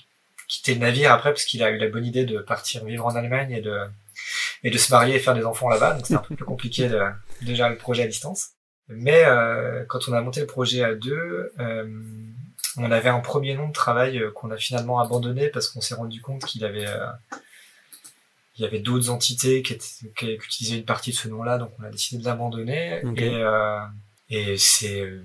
quitté 0.46 0.74
le 0.74 0.80
navire 0.80 1.10
après 1.12 1.30
parce 1.30 1.44
qu'il 1.44 1.62
a 1.62 1.70
eu 1.70 1.78
la 1.78 1.88
bonne 1.88 2.04
idée 2.04 2.24
de 2.24 2.38
partir 2.38 2.84
vivre 2.84 3.06
en 3.06 3.14
Allemagne 3.14 3.52
et 3.52 3.60
de 3.62 3.78
et 4.62 4.70
de 4.70 4.78
se 4.78 4.92
marier 4.92 5.16
et 5.16 5.18
faire 5.18 5.34
des 5.34 5.44
enfants 5.44 5.68
là-bas. 5.68 5.94
Donc 5.94 6.06
c'est 6.06 6.14
un 6.14 6.18
peu 6.28 6.34
plus 6.34 6.44
compliqué 6.44 6.88
de, 6.88 7.00
de 7.42 7.54
gérer 7.54 7.70
le 7.70 7.76
projet 7.76 8.04
à 8.04 8.06
distance. 8.06 8.50
Mais 8.88 9.24
euh, 9.24 9.84
quand 9.88 10.08
on 10.08 10.12
a 10.12 10.20
monté 10.20 10.40
le 10.40 10.46
projet 10.46 10.84
à 10.84 10.94
deux, 10.94 11.52
euh, 11.58 12.02
on 12.76 12.90
avait 12.90 13.08
un 13.08 13.20
premier 13.20 13.54
nom 13.54 13.68
de 13.68 13.72
travail 13.72 14.22
qu'on 14.34 14.50
a 14.50 14.56
finalement 14.56 14.98
abandonné 14.98 15.48
parce 15.48 15.68
qu'on 15.68 15.80
s'est 15.80 15.94
rendu 15.94 16.20
compte 16.20 16.44
qu'il 16.44 16.64
avait 16.64 16.86
il 18.56 18.62
y 18.62 18.66
avait 18.66 18.78
d'autres 18.78 19.10
entités 19.10 19.62
qui, 19.62 19.72
étaient, 19.72 19.84
qui, 20.16 20.32
utilisaient 20.32 20.78
une 20.78 20.84
partie 20.84 21.10
de 21.10 21.16
ce 21.16 21.28
nom-là, 21.28 21.58
donc 21.58 21.72
on 21.80 21.84
a 21.84 21.90
décidé 21.90 22.20
de 22.20 22.26
l'abandonner. 22.26 23.04
Okay. 23.04 23.26
Et, 23.26 23.34
euh, 23.34 23.80
et 24.30 24.56
c'est 24.56 25.00
euh, 25.00 25.24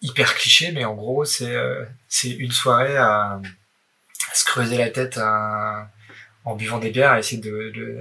hyper 0.00 0.34
cliché, 0.34 0.72
mais 0.72 0.84
en 0.84 0.94
gros, 0.94 1.24
c'est 1.24 1.54
euh, 1.54 1.84
c'est 2.08 2.30
une 2.30 2.52
soirée 2.52 2.96
à, 2.96 3.32
à, 3.34 3.40
se 4.34 4.44
creuser 4.44 4.78
la 4.78 4.90
tête 4.90 5.18
à, 5.18 5.88
en 6.46 6.54
buvant 6.54 6.78
des 6.78 6.90
bières, 6.90 7.10
à 7.10 7.18
essayer 7.18 7.42
de 7.42 8.00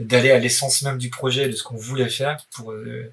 d'aller 0.00 0.30
à 0.30 0.38
l'essence 0.38 0.82
même 0.82 0.98
du 0.98 1.10
projet, 1.10 1.48
de 1.48 1.52
ce 1.52 1.62
qu'on 1.62 1.76
voulait 1.76 2.08
faire, 2.08 2.38
pour 2.54 2.72
euh, 2.72 3.12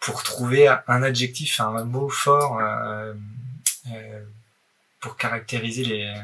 pour 0.00 0.22
trouver 0.24 0.66
un 0.66 1.02
adjectif, 1.02 1.60
un 1.60 1.84
mot 1.84 2.08
fort 2.08 2.58
euh, 2.60 3.12
pour 4.98 5.16
caractériser 5.16 5.84
les 5.84 6.14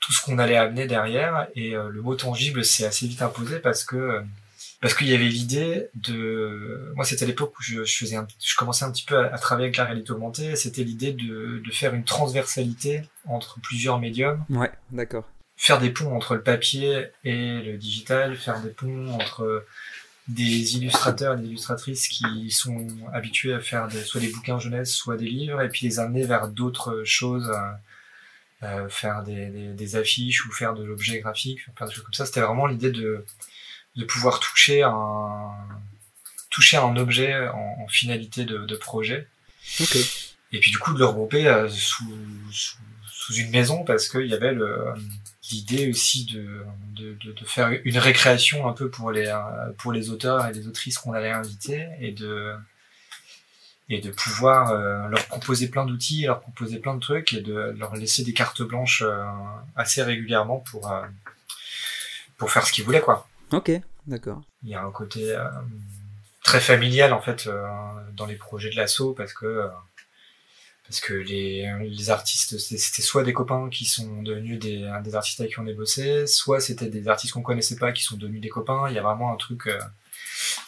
tout 0.00 0.12
ce 0.12 0.22
qu'on 0.22 0.38
allait 0.38 0.56
amener 0.56 0.86
derrière. 0.86 1.48
Et 1.54 1.76
euh, 1.76 1.90
le 1.90 2.00
mot 2.00 2.14
tangible 2.14 2.64
s'est 2.64 2.86
assez 2.86 3.06
vite 3.06 3.20
imposé 3.20 3.58
parce 3.58 3.84
que 3.84 4.22
parce 4.80 4.94
qu'il 4.94 5.08
y 5.08 5.14
avait 5.14 5.24
l'idée 5.24 5.88
de 5.94 6.92
moi 6.96 7.04
c'était 7.04 7.26
l'époque 7.26 7.58
où 7.58 7.62
je, 7.62 7.84
je, 7.84 7.96
faisais 7.96 8.16
un, 8.16 8.26
je 8.42 8.56
commençais 8.56 8.86
un 8.86 8.90
petit 8.90 9.04
peu 9.04 9.18
à, 9.18 9.34
à 9.34 9.38
travailler 9.38 9.66
avec 9.66 9.76
la 9.76 9.84
réalité 9.84 10.12
augmentée. 10.12 10.56
C'était 10.56 10.82
l'idée 10.82 11.12
de, 11.12 11.62
de 11.62 11.70
faire 11.72 11.92
une 11.92 12.04
transversalité 12.04 13.02
entre 13.26 13.60
plusieurs 13.60 13.98
médiums. 13.98 14.42
Ouais 14.48 14.72
d'accord 14.90 15.24
faire 15.56 15.78
des 15.78 15.90
ponts 15.90 16.14
entre 16.14 16.34
le 16.34 16.42
papier 16.42 17.06
et 17.24 17.60
le 17.62 17.76
digital 17.76 18.36
faire 18.36 18.60
des 18.60 18.70
ponts 18.70 19.10
entre 19.12 19.64
des 20.28 20.76
illustrateurs 20.76 21.34
et 21.34 21.40
des 21.40 21.46
illustratrices 21.46 22.08
qui 22.08 22.50
sont 22.50 22.88
habitués 23.12 23.54
à 23.54 23.60
faire 23.60 23.88
des, 23.88 24.02
soit 24.02 24.20
des 24.20 24.28
bouquins 24.28 24.58
jeunesse 24.58 24.92
soit 24.92 25.16
des 25.16 25.28
livres 25.28 25.62
et 25.62 25.68
puis 25.68 25.86
les 25.86 25.98
amener 25.98 26.24
vers 26.24 26.48
d'autres 26.48 27.02
choses 27.04 27.48
euh, 27.48 27.72
euh, 28.62 28.88
faire 28.88 29.22
des, 29.22 29.46
des, 29.50 29.68
des, 29.74 29.96
affiches 29.96 30.46
ou 30.46 30.50
faire 30.50 30.72
de 30.72 30.82
l'objet 30.82 31.20
graphique, 31.20 31.60
faire 31.76 31.86
des 31.86 31.92
choses 31.92 32.04
comme 32.04 32.14
ça. 32.14 32.24
C'était 32.24 32.40
vraiment 32.40 32.66
l'idée 32.66 32.90
de, 32.90 33.22
de 33.96 34.04
pouvoir 34.06 34.40
toucher 34.40 34.82
un, 34.82 35.52
toucher 36.48 36.78
un 36.78 36.96
objet 36.96 37.48
en, 37.48 37.76
en 37.84 37.88
finalité 37.88 38.46
de, 38.46 38.64
de 38.64 38.76
projet. 38.76 39.28
Okay. 39.78 40.02
Et 40.52 40.60
puis 40.60 40.70
du 40.70 40.78
coup 40.78 40.94
de 40.94 40.98
le 40.98 41.04
regrouper 41.04 41.46
euh, 41.46 41.68
sous, 41.68 42.10
sous, 42.50 42.78
sous, 43.12 43.34
une 43.34 43.50
maison 43.50 43.84
parce 43.84 44.08
qu'il 44.08 44.26
y 44.26 44.32
avait 44.32 44.52
le, 44.54 44.94
l'idée 45.50 45.90
aussi 45.90 46.24
de, 46.26 46.64
de, 46.94 47.16
de, 47.24 47.32
de, 47.32 47.44
faire 47.44 47.70
une 47.84 47.98
récréation 47.98 48.68
un 48.68 48.72
peu 48.72 48.90
pour 48.90 49.10
les, 49.10 49.32
pour 49.78 49.92
les 49.92 50.10
auteurs 50.10 50.46
et 50.46 50.52
les 50.52 50.66
autrices 50.66 50.98
qu'on 50.98 51.12
allait 51.12 51.30
inviter 51.30 51.86
et 52.00 52.12
de, 52.12 52.56
et 53.88 54.00
de 54.00 54.10
pouvoir 54.10 54.70
euh, 54.70 55.08
leur 55.08 55.24
proposer 55.26 55.68
plein 55.68 55.86
d'outils, 55.86 56.24
leur 56.26 56.40
proposer 56.40 56.78
plein 56.78 56.94
de 56.94 57.00
trucs 57.00 57.32
et 57.32 57.40
de 57.40 57.74
leur 57.78 57.94
laisser 57.94 58.24
des 58.24 58.32
cartes 58.32 58.62
blanches 58.62 59.02
euh, 59.02 59.24
assez 59.76 60.02
régulièrement 60.02 60.58
pour 60.58 60.90
euh, 60.90 61.02
pour 62.36 62.50
faire 62.50 62.66
ce 62.66 62.72
qu'ils 62.72 62.84
voulaient 62.84 63.00
quoi. 63.00 63.28
Ok, 63.52 63.70
d'accord. 64.06 64.42
Il 64.64 64.70
y 64.70 64.74
a 64.74 64.82
un 64.82 64.90
côté 64.90 65.36
très 66.42 66.60
familial 66.60 67.12
en 67.12 67.20
fait 67.20 67.48
dans 68.14 68.26
les 68.26 68.34
projets 68.34 68.70
de 68.70 68.76
l'assaut 68.76 69.14
parce 69.14 69.32
que 69.32 69.68
parce 70.88 71.00
que 71.00 71.14
les, 71.14 71.68
les 71.80 72.10
artistes, 72.10 72.58
c'était 72.58 73.02
soit 73.02 73.24
des 73.24 73.32
copains 73.32 73.68
qui 73.70 73.86
sont 73.86 74.22
devenus 74.22 74.58
des, 74.60 74.88
des 75.02 75.14
artistes 75.14 75.40
avec 75.40 75.52
qui 75.52 75.58
on 75.58 75.66
a 75.66 75.72
bossé, 75.72 76.26
soit 76.26 76.60
c'était 76.60 76.88
des 76.88 77.08
artistes 77.08 77.32
qu'on 77.32 77.42
connaissait 77.42 77.76
pas 77.76 77.90
qui 77.92 78.02
sont 78.02 78.16
devenus 78.16 78.40
des 78.40 78.48
copains. 78.48 78.88
Il 78.88 78.94
y 78.94 78.98
a 78.98 79.02
vraiment 79.02 79.32
un 79.32 79.36
truc, 79.36 79.66
euh, 79.66 79.80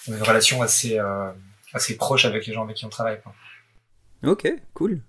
une 0.09 0.21
relation 0.21 0.61
assez, 0.61 0.99
euh, 0.99 1.31
assez 1.73 1.97
proche 1.97 2.25
avec 2.25 2.47
les 2.47 2.53
gens 2.53 2.65
avec 2.65 2.77
qui 2.77 2.85
on 2.85 2.89
travaille. 2.89 3.21
Quoi. 3.23 3.33
Ok, 4.25 4.53
cool. 4.75 5.01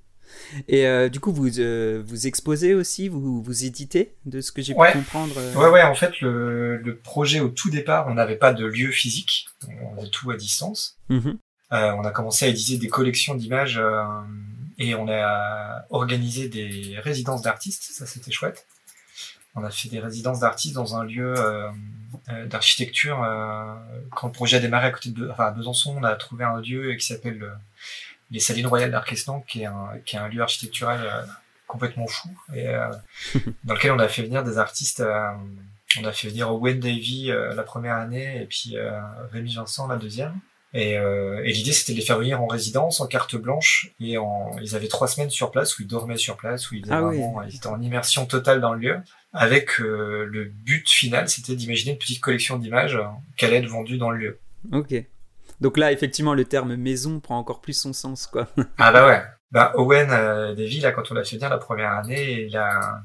Et 0.67 0.85
euh, 0.85 1.09
du 1.09 1.19
coup, 1.19 1.33
vous 1.33 1.59
euh, 1.59 2.03
vous 2.05 2.27
exposez 2.27 2.75
aussi, 2.75 3.09
vous 3.09 3.41
vous 3.41 3.65
éditez, 3.65 4.13
de 4.27 4.41
ce 4.41 4.51
que 4.51 4.61
j'ai 4.61 4.75
pu 4.75 4.79
comprendre. 4.93 5.35
Ouais, 5.57 5.69
ouais. 5.69 5.81
En 5.81 5.95
fait, 5.95 6.21
le, 6.21 6.77
le 6.77 6.95
projet 6.97 7.39
au 7.39 7.49
tout 7.49 7.71
départ, 7.71 8.07
on 8.07 8.13
n'avait 8.13 8.35
pas 8.35 8.53
de 8.53 8.65
lieu 8.65 8.91
physique, 8.91 9.47
on 9.81 9.95
faisait 9.95 10.11
tout 10.11 10.29
à 10.29 10.37
distance. 10.37 10.99
Mm-hmm. 11.09 11.37
on 11.71 12.03
a 12.03 12.11
commencé 12.11 12.45
à 12.45 12.49
éditer 12.49 12.77
des 12.77 12.89
collections 12.89 13.33
d'images 13.33 13.81
et 14.79 14.95
on 14.95 15.07
a 15.07 15.85
organisé 15.89 16.49
des 16.49 16.97
résidences 16.99 17.41
d'artistes. 17.41 17.83
Ça, 17.91 18.05
c'était 18.05 18.31
chouette. 18.31 18.65
On 19.55 19.63
a 19.63 19.69
fait 19.69 19.89
des 19.89 19.99
résidences 19.99 20.39
d'artistes 20.39 20.75
dans 20.75 20.95
un 20.95 21.03
lieu 21.03 21.33
d'architecture. 22.45 23.17
quand 24.15 24.27
le 24.27 24.33
projet 24.33 24.57
a 24.57 24.59
démarré 24.59 24.87
à 24.87 24.91
côté 24.91 25.09
de, 25.09 25.29
enfin, 25.29 25.47
à 25.47 25.51
Besançon, 25.51 25.97
on 25.97 26.03
a 26.03 26.15
trouvé 26.15 26.45
un 26.45 26.61
lieu 26.61 26.93
qui 26.93 27.05
s'appelle 27.05 27.51
les 28.31 28.39
Salines 28.39 28.67
Royales 28.67 28.91
d'Arquestan, 28.91 29.41
qui 29.41 29.61
est 29.61 29.65
un, 29.65 29.89
qui 30.05 30.15
est 30.15 30.19
un 30.19 30.27
lieu 30.27 30.41
architectural 30.41 31.01
euh, 31.03 31.25
complètement 31.67 32.07
fou, 32.07 32.29
et 32.53 32.67
euh, 32.67 32.87
dans 33.63 33.73
lequel 33.73 33.91
on 33.91 33.99
a 33.99 34.07
fait 34.07 34.23
venir 34.23 34.43
des 34.43 34.57
artistes. 34.57 34.99
Euh, 34.99 35.31
on 35.99 36.05
a 36.05 36.11
fait 36.11 36.27
venir 36.27 36.53
Owen 36.53 36.79
Davy 36.79 37.31
la 37.31 37.63
première 37.63 37.95
année, 37.95 38.43
et 38.43 38.45
puis 38.45 38.75
Rémi 39.31 39.55
Vincent 39.55 39.87
la 39.87 39.95
deuxième. 39.95 40.39
Et, 40.73 40.91
et 40.93 41.51
l'idée, 41.51 41.71
c'était 41.71 41.93
de 41.93 41.97
les 41.97 42.05
faire 42.05 42.19
venir 42.19 42.41
en 42.43 42.47
résidence, 42.47 42.99
en 43.01 43.07
carte 43.07 43.35
blanche, 43.35 43.91
et 43.99 44.19
en, 44.19 44.51
ils 44.61 44.75
avaient 44.75 44.87
trois 44.87 45.07
semaines 45.07 45.31
sur 45.31 45.49
place 45.49 45.77
où 45.77 45.81
ils 45.81 45.87
dormaient 45.87 46.17
sur 46.17 46.37
place, 46.37 46.69
où 46.69 46.75
ils, 46.75 46.85
ah 46.91 47.01
vraiment, 47.01 47.41
ils 47.41 47.55
étaient 47.55 47.67
en 47.67 47.81
immersion 47.81 48.27
totale 48.27 48.61
dans 48.61 48.73
le 48.73 48.79
lieu, 48.79 48.97
avec 49.33 49.79
le 49.79 50.45
but 50.45 50.87
final, 50.87 51.27
c'était 51.27 51.55
d'imaginer 51.55 51.93
une 51.93 51.97
petite 51.97 52.21
collection 52.21 52.57
d'images 52.57 52.99
qui 53.35 53.45
allait 53.45 53.57
être 53.57 53.67
vendue 53.67 53.97
dans 53.97 54.11
le 54.11 54.17
lieu. 54.17 54.39
Ok. 54.71 54.93
Donc 55.61 55.77
là, 55.77 55.91
effectivement, 55.91 56.33
le 56.33 56.45
terme 56.45 56.75
maison 56.75 57.19
prend 57.19 57.37
encore 57.37 57.61
plus 57.61 57.73
son 57.73 57.93
sens, 57.93 58.27
quoi. 58.27 58.47
ah 58.77 58.91
bah 58.91 59.07
ouais. 59.07 59.21
Bah 59.51 59.73
Owen 59.75 60.09
euh, 60.11 60.55
Davy, 60.55 60.79
là, 60.79 60.91
quand 60.91 61.11
on 61.11 61.15
l'a 61.15 61.23
fait 61.23 61.35
venir 61.35 61.49
la 61.49 61.57
première 61.57 61.91
année, 61.91 62.43
il 62.43 62.55
a, 62.55 63.01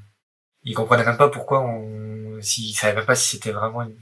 il 0.63 0.75
comprenait 0.75 1.05
même 1.05 1.17
pas 1.17 1.29
pourquoi 1.29 1.63
on, 1.63 2.41
s'il 2.41 2.75
savait 2.75 2.95
même 2.95 3.07
pas 3.07 3.15
si 3.15 3.37
c'était 3.37 3.51
vraiment 3.51 3.83
une, 3.83 3.97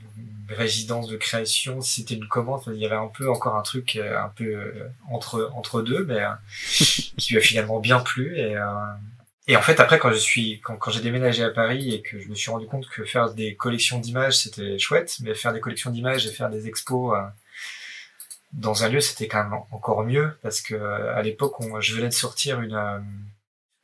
résidence 0.52 1.08
de 1.08 1.16
création, 1.16 1.80
c'était 1.80 2.14
une 2.14 2.28
commande. 2.28 2.62
Il 2.68 2.76
y 2.76 2.86
avait 2.86 2.96
un 2.96 3.08
peu 3.08 3.30
encore 3.30 3.56
un 3.56 3.62
truc 3.62 3.96
euh, 3.96 4.18
un 4.18 4.28
peu 4.28 4.44
euh, 4.44 4.88
entre 5.10 5.50
entre 5.54 5.82
deux, 5.82 6.04
mais 6.04 6.20
qui 7.18 7.32
lui 7.32 7.38
a 7.38 7.42
finalement 7.42 7.80
bien 7.80 8.00
plu 8.00 8.38
et 9.48 9.56
en 9.56 9.60
fait, 9.60 9.80
après, 9.80 9.98
quand 9.98 10.12
je 10.12 10.18
suis, 10.18 10.60
quand, 10.60 10.78
j'ai 10.90 11.00
déménagé 11.00 11.42
à 11.42 11.50
Paris 11.50 11.92
et 11.92 12.00
que 12.00 12.20
je 12.20 12.28
me 12.28 12.34
suis 12.36 12.50
rendu 12.50 12.66
compte 12.66 12.88
que 12.88 13.04
faire 13.04 13.34
des 13.34 13.56
collections 13.56 13.98
d'images, 13.98 14.38
c'était 14.38 14.78
chouette, 14.78 15.16
mais 15.20 15.34
faire 15.34 15.52
des 15.52 15.58
collections 15.58 15.90
d'images 15.90 16.28
et 16.28 16.30
faire 16.30 16.48
des 16.48 16.68
expos 16.68 17.12
dans 18.52 18.84
un 18.84 18.88
lieu, 18.88 19.00
c'était 19.00 19.28
quand 19.28 19.44
même 19.44 19.54
encore 19.70 20.04
mieux 20.04 20.36
parce 20.42 20.60
que 20.60 20.74
euh, 20.74 21.14
à 21.16 21.22
l'époque, 21.22 21.54
je 21.80 21.94
venais 21.94 22.08
de 22.08 22.14
sortir 22.14 22.60
une 22.60 22.74
euh, 22.74 22.98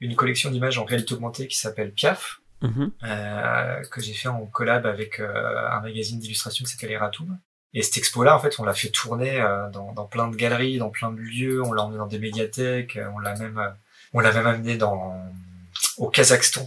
une 0.01 0.15
collection 0.15 0.51
d'images 0.51 0.79
en 0.79 0.85
réalité 0.85 1.15
augmentée 1.15 1.49
qui 1.49 1.57
s'appelle 1.57 1.93
Piaf, 1.93 2.41
mhm. 2.63 2.93
euh, 3.05 3.83
que 3.91 4.01
j'ai 4.01 4.13
fait 4.13 4.29
en 4.29 4.47
collab 4.47 4.87
avec 4.87 5.21
euh, 5.21 5.69
un 5.71 5.81
magazine 5.81 6.19
d'illustration 6.19 6.65
qui 6.65 6.71
s'appelle 6.73 6.93
Eratoum. 6.93 7.39
Et 7.75 7.83
cette 7.83 7.99
expo-là, 7.99 8.35
en 8.35 8.39
fait, 8.39 8.59
on 8.59 8.65
l'a 8.65 8.73
fait 8.73 8.89
tourner 8.89 9.45
dans, 9.75 9.93
dans, 9.93 10.07
plein 10.07 10.29
de 10.29 10.37
galeries, 10.37 10.79
dans 10.79 10.89
plein 10.89 11.13
de 11.13 11.21
lieux. 11.21 11.63
On 11.63 11.75
l'a 11.75 11.83
emmené 11.83 11.99
dans 11.99 12.07
des 12.07 12.19
médiathèques. 12.19 12.99
On 13.15 13.19
l'a 13.19 13.37
même, 13.37 13.63
on 14.15 14.21
l'a 14.21 14.33
même 14.33 14.47
amené 14.47 14.79
dans 14.79 15.15
au 15.99 16.09
Kazakhstan, 16.09 16.67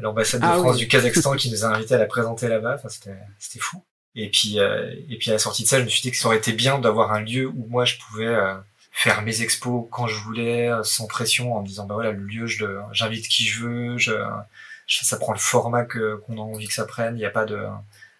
l'ambassade 0.00 0.40
de 0.40 0.46
ah 0.46 0.58
France 0.58 0.76
du 0.76 0.86
Kazakhstan 0.86 1.34
qui 1.36 1.50
nous 1.50 1.64
a 1.64 1.68
invités 1.68 1.94
à 1.94 1.98
la 1.98 2.06
présenter 2.06 2.48
là-bas. 2.48 2.76
Enfin, 2.76 2.88
c'était, 2.88 3.16
c'était 3.38 3.58
fou. 3.58 3.82
Et 4.14 4.30
puis, 4.30 4.58
euh, 4.58 4.92
et 5.08 5.16
puis 5.16 5.30
à 5.30 5.34
la 5.34 5.38
sortie 5.38 5.62
de 5.62 5.68
ça, 5.68 5.78
je 5.78 5.84
me 5.84 5.88
suis 5.88 6.02
dit 6.02 6.10
que 6.10 6.16
ça 6.16 6.26
aurait 6.26 6.38
été 6.38 6.52
bien 6.52 6.78
d'avoir 6.78 7.12
un 7.12 7.20
lieu 7.20 7.46
où 7.46 7.66
moi 7.68 7.84
je 7.84 7.96
pouvais 7.96 8.26
euh, 8.26 8.54
faire 8.90 9.22
mes 9.22 9.42
expos 9.42 9.86
quand 9.90 10.06
je 10.06 10.16
voulais, 10.16 10.70
euh, 10.70 10.82
sans 10.82 11.06
pression, 11.06 11.54
en 11.54 11.62
me 11.62 11.66
disant 11.68 11.86
bah 11.86 11.94
voilà 11.94 12.10
le 12.10 12.24
lieu, 12.24 12.46
je 12.46 12.64
j'invite 12.92 13.28
qui 13.28 13.44
je 13.44 13.64
veux, 13.64 13.98
je, 13.98 14.12
ça 14.88 15.16
prend 15.16 15.32
le 15.32 15.38
format 15.38 15.84
que 15.84 16.16
qu'on 16.16 16.38
a 16.38 16.40
envie 16.40 16.68
que 16.68 16.74
ça 16.74 16.86
prenne. 16.86 17.16
Il 17.16 17.20
n'y 17.20 17.26
a 17.26 17.30
pas 17.30 17.44
de 17.44 17.66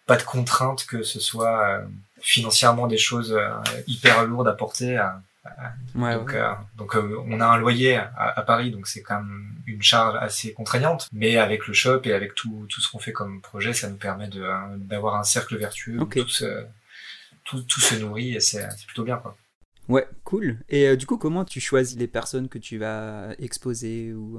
pas 0.07 0.17
de 0.17 0.23
contrainte 0.23 0.87
que 0.87 1.03
ce 1.03 1.21
soit 1.21 1.83
financièrement 2.21 2.87
des 2.87 2.99
choses 2.99 3.39
hyper 3.87 4.25
lourdes 4.25 4.49
à 4.49 4.53
porter. 4.53 4.97
À, 4.97 5.21
donc, 5.95 6.35
euh, 6.35 6.53
donc 6.77 6.97
euh, 6.97 7.17
on 7.27 7.41
a 7.41 7.47
un 7.47 7.59
loyer 7.59 7.97
à, 7.97 8.43
Paris, 8.43 8.71
donc 8.71 8.87
c'est 8.87 9.03
quand 9.03 9.17
même 9.17 9.49
une 9.67 9.83
charge 9.83 10.17
assez 10.21 10.53
contraignante. 10.53 11.09
Mais 11.13 11.37
avec 11.37 11.67
le 11.67 11.75
shop 11.75 12.03
et 12.05 12.13
avec 12.13 12.35
tout, 12.35 12.67
tout 12.69 12.81
ce 12.81 12.91
qu'on 12.91 12.99
fait 12.99 13.13
comme 13.13 13.41
projet, 13.41 13.73
ça 13.73 13.89
nous 13.89 13.97
permet 13.97 14.29
de 14.29 14.45
d'avoir 14.77 15.17
un 15.17 15.25
cercle 15.25 15.57
vertueux 15.57 16.01
où 16.01 16.05
tout, 16.05 16.29
se, 16.29 16.65
tout, 17.45 17.63
tout 17.63 17.81
se 17.81 17.97
nourrit 17.97 18.35
et 18.35 18.41
c'est 18.41 18.69
plutôt 18.87 19.05
bien 19.05 19.17
quoi. 19.17 19.37
Ouais, 19.89 20.07
cool. 20.25 20.59
Et 20.69 20.87
euh, 20.87 20.97
du 20.97 21.07
coup, 21.07 21.17
comment 21.17 21.47
tu 21.47 21.61
choisis 21.61 21.97
les 21.97 22.09
personnes 22.09 22.49
que 22.49 22.59
tu 22.59 22.77
vas 22.77 23.31
exposer 23.39 24.13
ou 24.13 24.39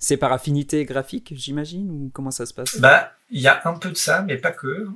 c'est 0.00 0.16
par 0.16 0.32
affinité 0.32 0.84
graphique, 0.86 1.34
j'imagine, 1.36 1.90
ou 1.90 2.10
comment 2.12 2.30
ça 2.30 2.46
se 2.46 2.54
passe? 2.54 2.80
Bah, 2.80 3.12
il 3.30 3.40
y 3.40 3.48
a 3.48 3.60
un 3.66 3.74
peu 3.74 3.90
de 3.90 3.96
ça, 3.96 4.22
mais 4.22 4.36
pas 4.36 4.50
que. 4.50 4.88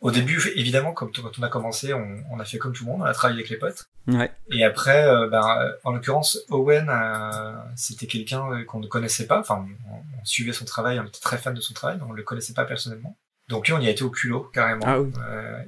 Au 0.00 0.10
début, 0.10 0.40
évidemment, 0.54 0.92
quand 0.92 1.10
on 1.18 1.42
a 1.42 1.48
commencé, 1.48 1.92
on, 1.92 2.22
on, 2.30 2.38
a 2.38 2.44
fait 2.44 2.58
comme 2.58 2.72
tout 2.72 2.84
le 2.84 2.90
monde, 2.90 3.02
on 3.02 3.04
a 3.04 3.14
travaillé 3.14 3.40
avec 3.40 3.50
les 3.50 3.56
potes. 3.56 3.88
Ouais. 4.06 4.30
Et 4.50 4.62
après, 4.62 5.04
euh, 5.06 5.28
ben, 5.28 5.72
en 5.84 5.92
l'occurrence, 5.92 6.38
Owen, 6.50 6.88
euh, 6.88 7.52
c'était 7.76 8.06
quelqu'un 8.06 8.50
euh, 8.52 8.64
qu'on 8.64 8.78
ne 8.80 8.86
connaissait 8.86 9.26
pas. 9.26 9.40
Enfin, 9.40 9.66
on, 9.90 10.24
suivait 10.24 10.52
son 10.52 10.64
travail, 10.64 10.98
on 10.98 11.04
était 11.04 11.20
très 11.20 11.38
fan 11.38 11.54
de 11.54 11.60
son 11.60 11.72
travail, 11.72 11.98
mais 11.98 12.04
on 12.08 12.12
le 12.12 12.22
connaissait 12.22 12.52
pas 12.52 12.64
personnellement. 12.64 13.16
Donc 13.48 13.68
lui, 13.68 13.74
on 13.74 13.80
y 13.80 13.86
a 13.86 13.90
été 13.90 14.02
au 14.02 14.10
culot 14.10 14.50
carrément. 14.52 14.84
Ah, 14.86 15.00
oui. 15.00 15.12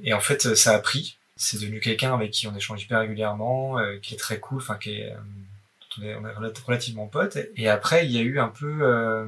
et 0.03 0.13
en 0.13 0.19
fait, 0.19 0.55
ça 0.55 0.75
a 0.75 0.79
pris. 0.79 1.17
C'est 1.37 1.59
devenu 1.59 1.79
quelqu'un 1.79 2.13
avec 2.13 2.31
qui 2.31 2.45
on 2.47 2.55
échange 2.55 2.83
hyper 2.83 2.99
régulièrement, 2.99 3.77
qui 4.01 4.15
est 4.15 4.17
très 4.17 4.39
cool, 4.39 4.57
enfin 4.57 4.75
qui 4.75 4.95
est, 4.95 5.15
on 5.97 6.03
est, 6.03 6.15
on 6.15 6.25
est 6.25 6.59
relativement 6.65 7.07
potes. 7.07 7.37
Et 7.55 7.69
après, 7.69 8.05
il 8.05 8.11
y 8.11 8.17
a 8.17 8.21
eu 8.21 8.39
un 8.39 8.49
peu 8.49 9.27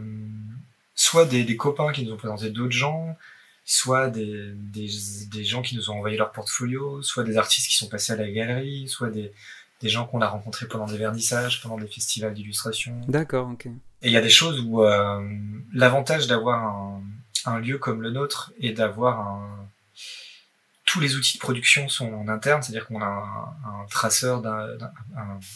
soit 0.96 1.26
des, 1.26 1.44
des 1.44 1.58
copains 1.58 1.92
qui 1.92 2.06
nous 2.06 2.14
ont 2.14 2.18
présenté 2.18 2.50
d'autres 2.50 2.72
gens 2.72 3.18
soit 3.64 4.10
des, 4.10 4.52
des, 4.54 4.90
des, 5.32 5.44
gens 5.46 5.62
qui 5.62 5.76
nous 5.76 5.90
ont 5.90 5.94
envoyé 5.96 6.18
leur 6.18 6.32
portfolio, 6.32 7.02
soit 7.04 7.24
des 7.24 7.38
artistes 7.38 7.70
qui 7.70 7.78
sont 7.78 7.88
passés 7.88 8.12
à 8.12 8.16
la 8.16 8.30
galerie, 8.30 8.88
soit 8.88 9.10
des, 9.10 9.32
des 9.82 9.90
gens 9.90 10.06
qu'on 10.06 10.22
a 10.22 10.28
rencontrés 10.28 10.68
pendant 10.68 10.86
des 10.86 10.98
vernissages, 10.98 11.62
pendant 11.62 11.78
des 11.78 11.88
festivals 11.88 12.34
d'illustration. 12.34 13.00
D'accord, 13.08 13.50
ok. 13.50 13.68
Et 13.68 14.08
il 14.08 14.12
y 14.12 14.18
a 14.18 14.22
des 14.22 14.30
choses 14.30 14.60
où 14.62 14.84
euh, 14.84 15.22
l'avantage 15.74 16.28
d'avoir 16.28 16.64
un, 16.64 17.04
un, 17.46 17.60
lieu 17.60 17.78
comme 17.78 18.02
le 18.02 18.12
nôtre 18.12 18.52
et 18.60 18.72
d'avoir 18.72 19.22
un... 19.22 19.61
tous 20.92 21.00
les 21.00 21.16
outils 21.16 21.38
de 21.38 21.40
production 21.40 21.88
sont 21.88 22.12
en 22.14 22.28
interne, 22.28 22.62
c'est-à-dire 22.62 22.86
qu'on 22.86 23.02
a 23.02 23.06
un, 23.06 23.70
un 23.70 23.86
traceur, 23.90 24.44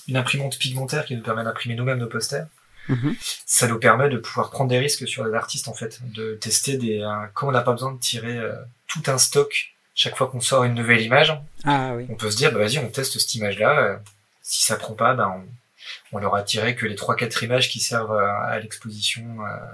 une 0.07 0.15
imprimante 0.15 0.57
pigmentaire 0.57 1.03
qui 1.03 1.13
nous 1.13 1.23
permet 1.23 1.43
d'imprimer 1.43 1.75
nous-mêmes 1.75 1.97
nos 1.97 2.07
posters. 2.07 2.47
Mhm. 2.87 3.17
Ça 3.45 3.67
nous 3.67 3.77
permet 3.77 4.07
de 4.07 4.17
pouvoir 4.17 4.49
prendre 4.49 4.69
des 4.69 4.79
risques 4.79 5.05
sur 5.05 5.25
les 5.25 5.33
artistes 5.33 5.67
en 5.67 5.73
fait, 5.73 5.99
de 6.13 6.35
tester 6.35 6.77
des. 6.77 7.01
Euh, 7.01 7.25
comme 7.33 7.49
on 7.49 7.51
n'a 7.51 7.61
pas 7.61 7.73
besoin 7.73 7.91
de 7.91 7.99
tirer 7.99 8.37
euh, 8.37 8.55
tout 8.87 9.03
un 9.07 9.17
stock 9.17 9.73
chaque 9.93 10.15
fois 10.15 10.27
qu'on 10.27 10.39
sort 10.39 10.63
une 10.63 10.73
nouvelle 10.73 11.01
image, 11.01 11.37
ah, 11.65 11.93
oui. 11.95 12.05
on 12.09 12.15
peut 12.15 12.31
se 12.31 12.37
dire 12.37 12.53
bah 12.53 12.59
vas-y 12.59 12.77
on 12.77 12.89
teste 12.89 13.19
cette 13.19 13.35
image-là. 13.35 13.79
Euh, 13.79 13.97
si 14.41 14.63
ça 14.63 14.77
prend 14.77 14.93
pas, 14.93 15.15
ben 15.15 15.33
on, 16.13 16.15
on 16.15 16.19
leur 16.19 16.35
a 16.35 16.43
tiré 16.43 16.75
que 16.75 16.85
les 16.85 16.95
trois 16.95 17.17
quatre 17.17 17.43
images 17.43 17.67
qui 17.67 17.81
servent 17.81 18.17
à 18.17 18.57
l'exposition 18.59 19.25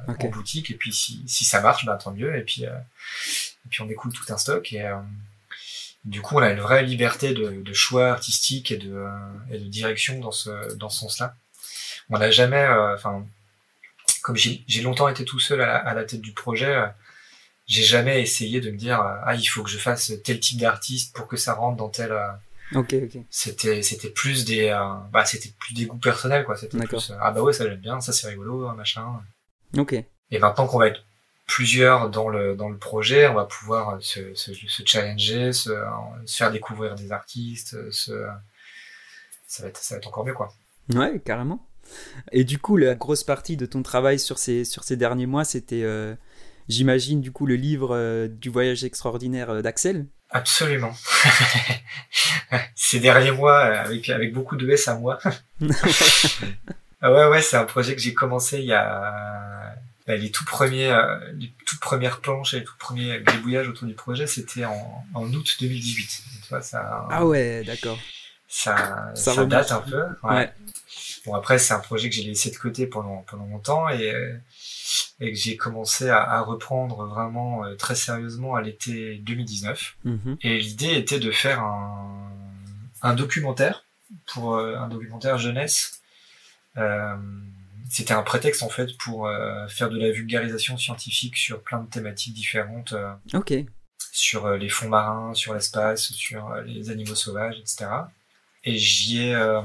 en 0.07 0.27
boutique 0.29 0.71
et 0.71 0.75
puis 0.75 0.91
si, 0.91 1.21
si 1.27 1.43
ça 1.43 1.61
marche, 1.61 1.85
ben 1.85 1.97
tant 1.97 2.11
mieux 2.11 2.35
et 2.35 2.41
puis 2.41 2.63
et 2.63 3.69
puis 3.69 3.81
on 3.81 3.89
écoule 3.89 4.13
tout 4.13 4.33
un 4.33 4.37
stock 4.37 4.71
et 4.73 4.89
du 6.03 6.21
coup 6.21 6.35
on 6.35 6.41
a 6.41 6.51
une 6.51 6.59
vraie 6.59 6.83
liberté 6.83 7.33
de, 7.33 7.61
de 7.61 7.73
choix 7.73 8.09
artistique 8.09 8.71
et 8.71 8.77
de, 8.77 9.05
et 9.51 9.59
de 9.59 9.65
direction 9.65 10.19
dans 10.19 10.31
ce 10.31 10.73
dans 10.75 10.89
ce 10.89 10.99
sens-là 10.99 11.35
on 12.11 12.17
n'a 12.17 12.29
jamais, 12.29 12.57
euh, 12.57 12.93
enfin, 12.93 13.25
comme 14.21 14.35
j'ai 14.35 14.81
longtemps 14.81 15.07
été 15.07 15.25
tout 15.25 15.39
seul 15.39 15.61
à 15.61 15.93
la, 15.93 16.03
tête 16.03 16.21
du 16.21 16.33
projet, 16.33 16.75
euh, 16.75 16.87
j'ai 17.67 17.83
jamais 17.83 18.21
essayé 18.21 18.59
de 18.59 18.69
me 18.69 18.77
dire 18.77 19.01
euh, 19.01 19.15
ah 19.23 19.35
il 19.35 19.45
faut 19.45 19.63
que 19.63 19.69
je 19.69 19.77
fasse 19.77 20.11
tel 20.23 20.39
type 20.39 20.59
d'artiste 20.59 21.15
pour 21.15 21.27
que 21.27 21.37
ça 21.37 21.53
rentre 21.53 21.77
dans 21.77 21.89
tel. 21.89 22.13
Ok 22.75 22.93
ok. 22.93 23.21
C'était 23.29 23.81
c'était 23.81 24.09
plus 24.09 24.45
des 24.45 24.69
bah 25.11 25.25
c'était 25.25 25.51
plus 25.59 25.73
des 25.73 25.85
goûts 25.85 25.97
personnels 25.97 26.45
quoi. 26.45 26.57
C'était 26.57 26.77
plus 26.77 27.11
ah 27.19 27.31
bah 27.31 27.41
ouais 27.41 27.53
ça 27.53 27.65
j'aime 27.65 27.79
bien, 27.79 27.99
ça 28.01 28.11
c'est 28.11 28.27
rigolo 28.27 28.73
machin. 28.75 29.05
Ok. 29.77 29.93
Et 30.31 30.39
maintenant 30.39 30.67
qu'on 30.67 30.79
va 30.79 30.87
être 30.87 31.03
plusieurs 31.47 32.09
dans 32.09 32.29
le 32.29 32.55
dans 32.55 32.69
le 32.69 32.77
projet, 32.77 33.27
on 33.27 33.33
va 33.33 33.45
pouvoir 33.45 33.97
se, 34.01 34.33
se, 34.35 34.53
se 34.53 34.83
challenger, 34.85 35.53
se, 35.53 35.71
se, 36.25 36.37
faire 36.37 36.51
découvrir 36.51 36.95
des 36.95 37.11
artistes, 37.11 37.91
se, 37.91 38.25
ça 39.47 39.63
va 39.63 39.69
être 39.69 39.77
ça 39.77 39.95
va 39.95 39.99
être 39.99 40.07
encore 40.07 40.25
mieux 40.25 40.33
quoi. 40.33 40.53
Ouais 40.93 41.19
carrément. 41.19 41.67
Et 42.31 42.43
du 42.43 42.57
coup, 42.57 42.77
la 42.77 42.95
grosse 42.95 43.23
partie 43.23 43.57
de 43.57 43.65
ton 43.65 43.83
travail 43.83 44.19
sur 44.19 44.37
ces, 44.37 44.65
sur 44.65 44.83
ces 44.83 44.97
derniers 44.97 45.25
mois, 45.25 45.43
c'était, 45.43 45.83
euh, 45.83 46.15
j'imagine, 46.69 47.21
du 47.21 47.31
coup, 47.31 47.45
le 47.45 47.55
livre 47.55 47.95
euh, 47.95 48.27
du 48.27 48.49
voyage 48.49 48.83
extraordinaire 48.83 49.49
euh, 49.49 49.61
d'Axel? 49.61 50.07
Absolument. 50.29 50.93
ces 52.75 52.99
derniers 52.99 53.31
mois, 53.31 53.59
avec, 53.59 54.09
avec 54.09 54.33
beaucoup 54.33 54.55
de 54.55 54.69
S 54.69 54.87
à 54.87 54.95
moi. 54.95 55.19
Ah 57.03 57.11
ouais, 57.11 57.25
ouais, 57.29 57.41
c'est 57.41 57.57
un 57.57 57.63
projet 57.63 57.95
que 57.95 57.99
j'ai 57.99 58.13
commencé 58.13 58.59
il 58.59 58.65
y 58.65 58.73
a 58.73 59.73
les 60.17 60.31
tout 60.31 60.45
premiers, 60.45 60.91
euh, 60.91 61.17
les 61.33 61.51
toutes 61.65 61.79
premières 61.79 62.19
planches 62.21 62.53
et 62.53 62.59
les 62.59 62.65
tout 62.65 62.77
premiers 62.77 63.19
gribouillages 63.21 63.67
autour 63.67 63.87
du 63.87 63.93
projet, 63.93 64.27
c'était 64.27 64.65
en, 64.65 65.05
en 65.13 65.33
août 65.33 65.57
2018. 65.59 66.23
Tu 66.43 66.49
vois, 66.49 66.61
ça. 66.61 67.07
Ah 67.09 67.25
ouais, 67.25 67.63
d'accord. 67.63 67.97
Ça, 68.47 69.11
ça, 69.15 69.45
date 69.45 69.71
un 69.71 69.79
peu. 69.79 70.03
Ouais. 70.23 70.53
Bon 71.25 71.35
après, 71.35 71.57
c'est 71.57 71.73
un 71.73 71.79
projet 71.79 72.09
que 72.09 72.15
j'ai 72.15 72.23
laissé 72.23 72.51
de 72.51 72.57
côté 72.57 72.87
pendant 72.87 73.23
pendant 73.27 73.45
longtemps 73.45 73.87
et 73.89 74.13
euh, 74.13 74.35
et 75.19 75.31
que 75.31 75.37
j'ai 75.37 75.55
commencé 75.55 76.09
à, 76.09 76.21
à, 76.21 76.41
reprendre 76.41 77.05
vraiment 77.05 77.63
euh, 77.63 77.75
très 77.75 77.95
sérieusement 77.95 78.55
à 78.55 78.61
l'été 78.61 79.17
2019. 79.19 79.95
Mm-hmm. 80.05 80.37
Et 80.41 80.59
l'idée 80.59 80.93
était 80.95 81.19
de 81.19 81.31
faire 81.31 81.61
un 81.61 82.29
un 83.03 83.13
documentaire 83.13 83.85
pour 84.33 84.57
un 84.57 84.87
documentaire 84.89 85.37
jeunesse. 85.37 86.01
Euh, 86.77 87.15
c'était 87.91 88.13
un 88.13 88.23
prétexte 88.23 88.63
en 88.63 88.69
fait 88.69 88.97
pour 88.97 89.27
euh, 89.27 89.67
faire 89.67 89.89
de 89.89 89.99
la 89.99 90.11
vulgarisation 90.11 90.77
scientifique 90.77 91.35
sur 91.35 91.61
plein 91.61 91.81
de 91.81 91.89
thématiques 91.89 92.33
différentes. 92.33 92.93
Euh, 92.93 93.11
ok. 93.33 93.53
Sur 94.13 94.45
euh, 94.45 94.57
les 94.57 94.69
fonds 94.69 94.87
marins, 94.87 95.33
sur 95.33 95.53
l'espace, 95.53 96.13
sur 96.13 96.55
les 96.65 96.89
animaux 96.89 97.15
sauvages, 97.15 97.57
etc. 97.59 97.87
Et 98.63 98.77
j'y 98.77 99.23
ai, 99.23 99.61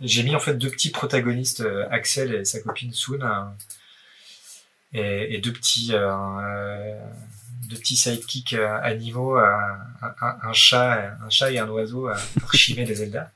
j'ai 0.00 0.22
mis 0.22 0.34
en 0.34 0.40
fait 0.40 0.54
deux 0.54 0.70
petits 0.70 0.90
protagonistes, 0.90 1.64
Axel 1.90 2.34
et 2.34 2.44
sa 2.44 2.60
copine 2.60 2.92
Soon, 2.92 3.20
et, 4.92 5.34
et, 5.34 5.38
deux 5.38 5.52
petits, 5.52 5.92
deux 5.92 7.76
petits 7.76 7.96
sidekicks 7.96 8.54
animaux, 8.54 9.36
un, 9.36 9.78
un, 10.20 10.52
chat, 10.52 11.16
un 11.24 11.30
chat 11.30 11.52
et 11.52 11.60
un 11.60 11.68
oiseau, 11.68 12.08
Archimède 12.42 12.88
des 12.88 12.96
Zelda. 12.96 13.30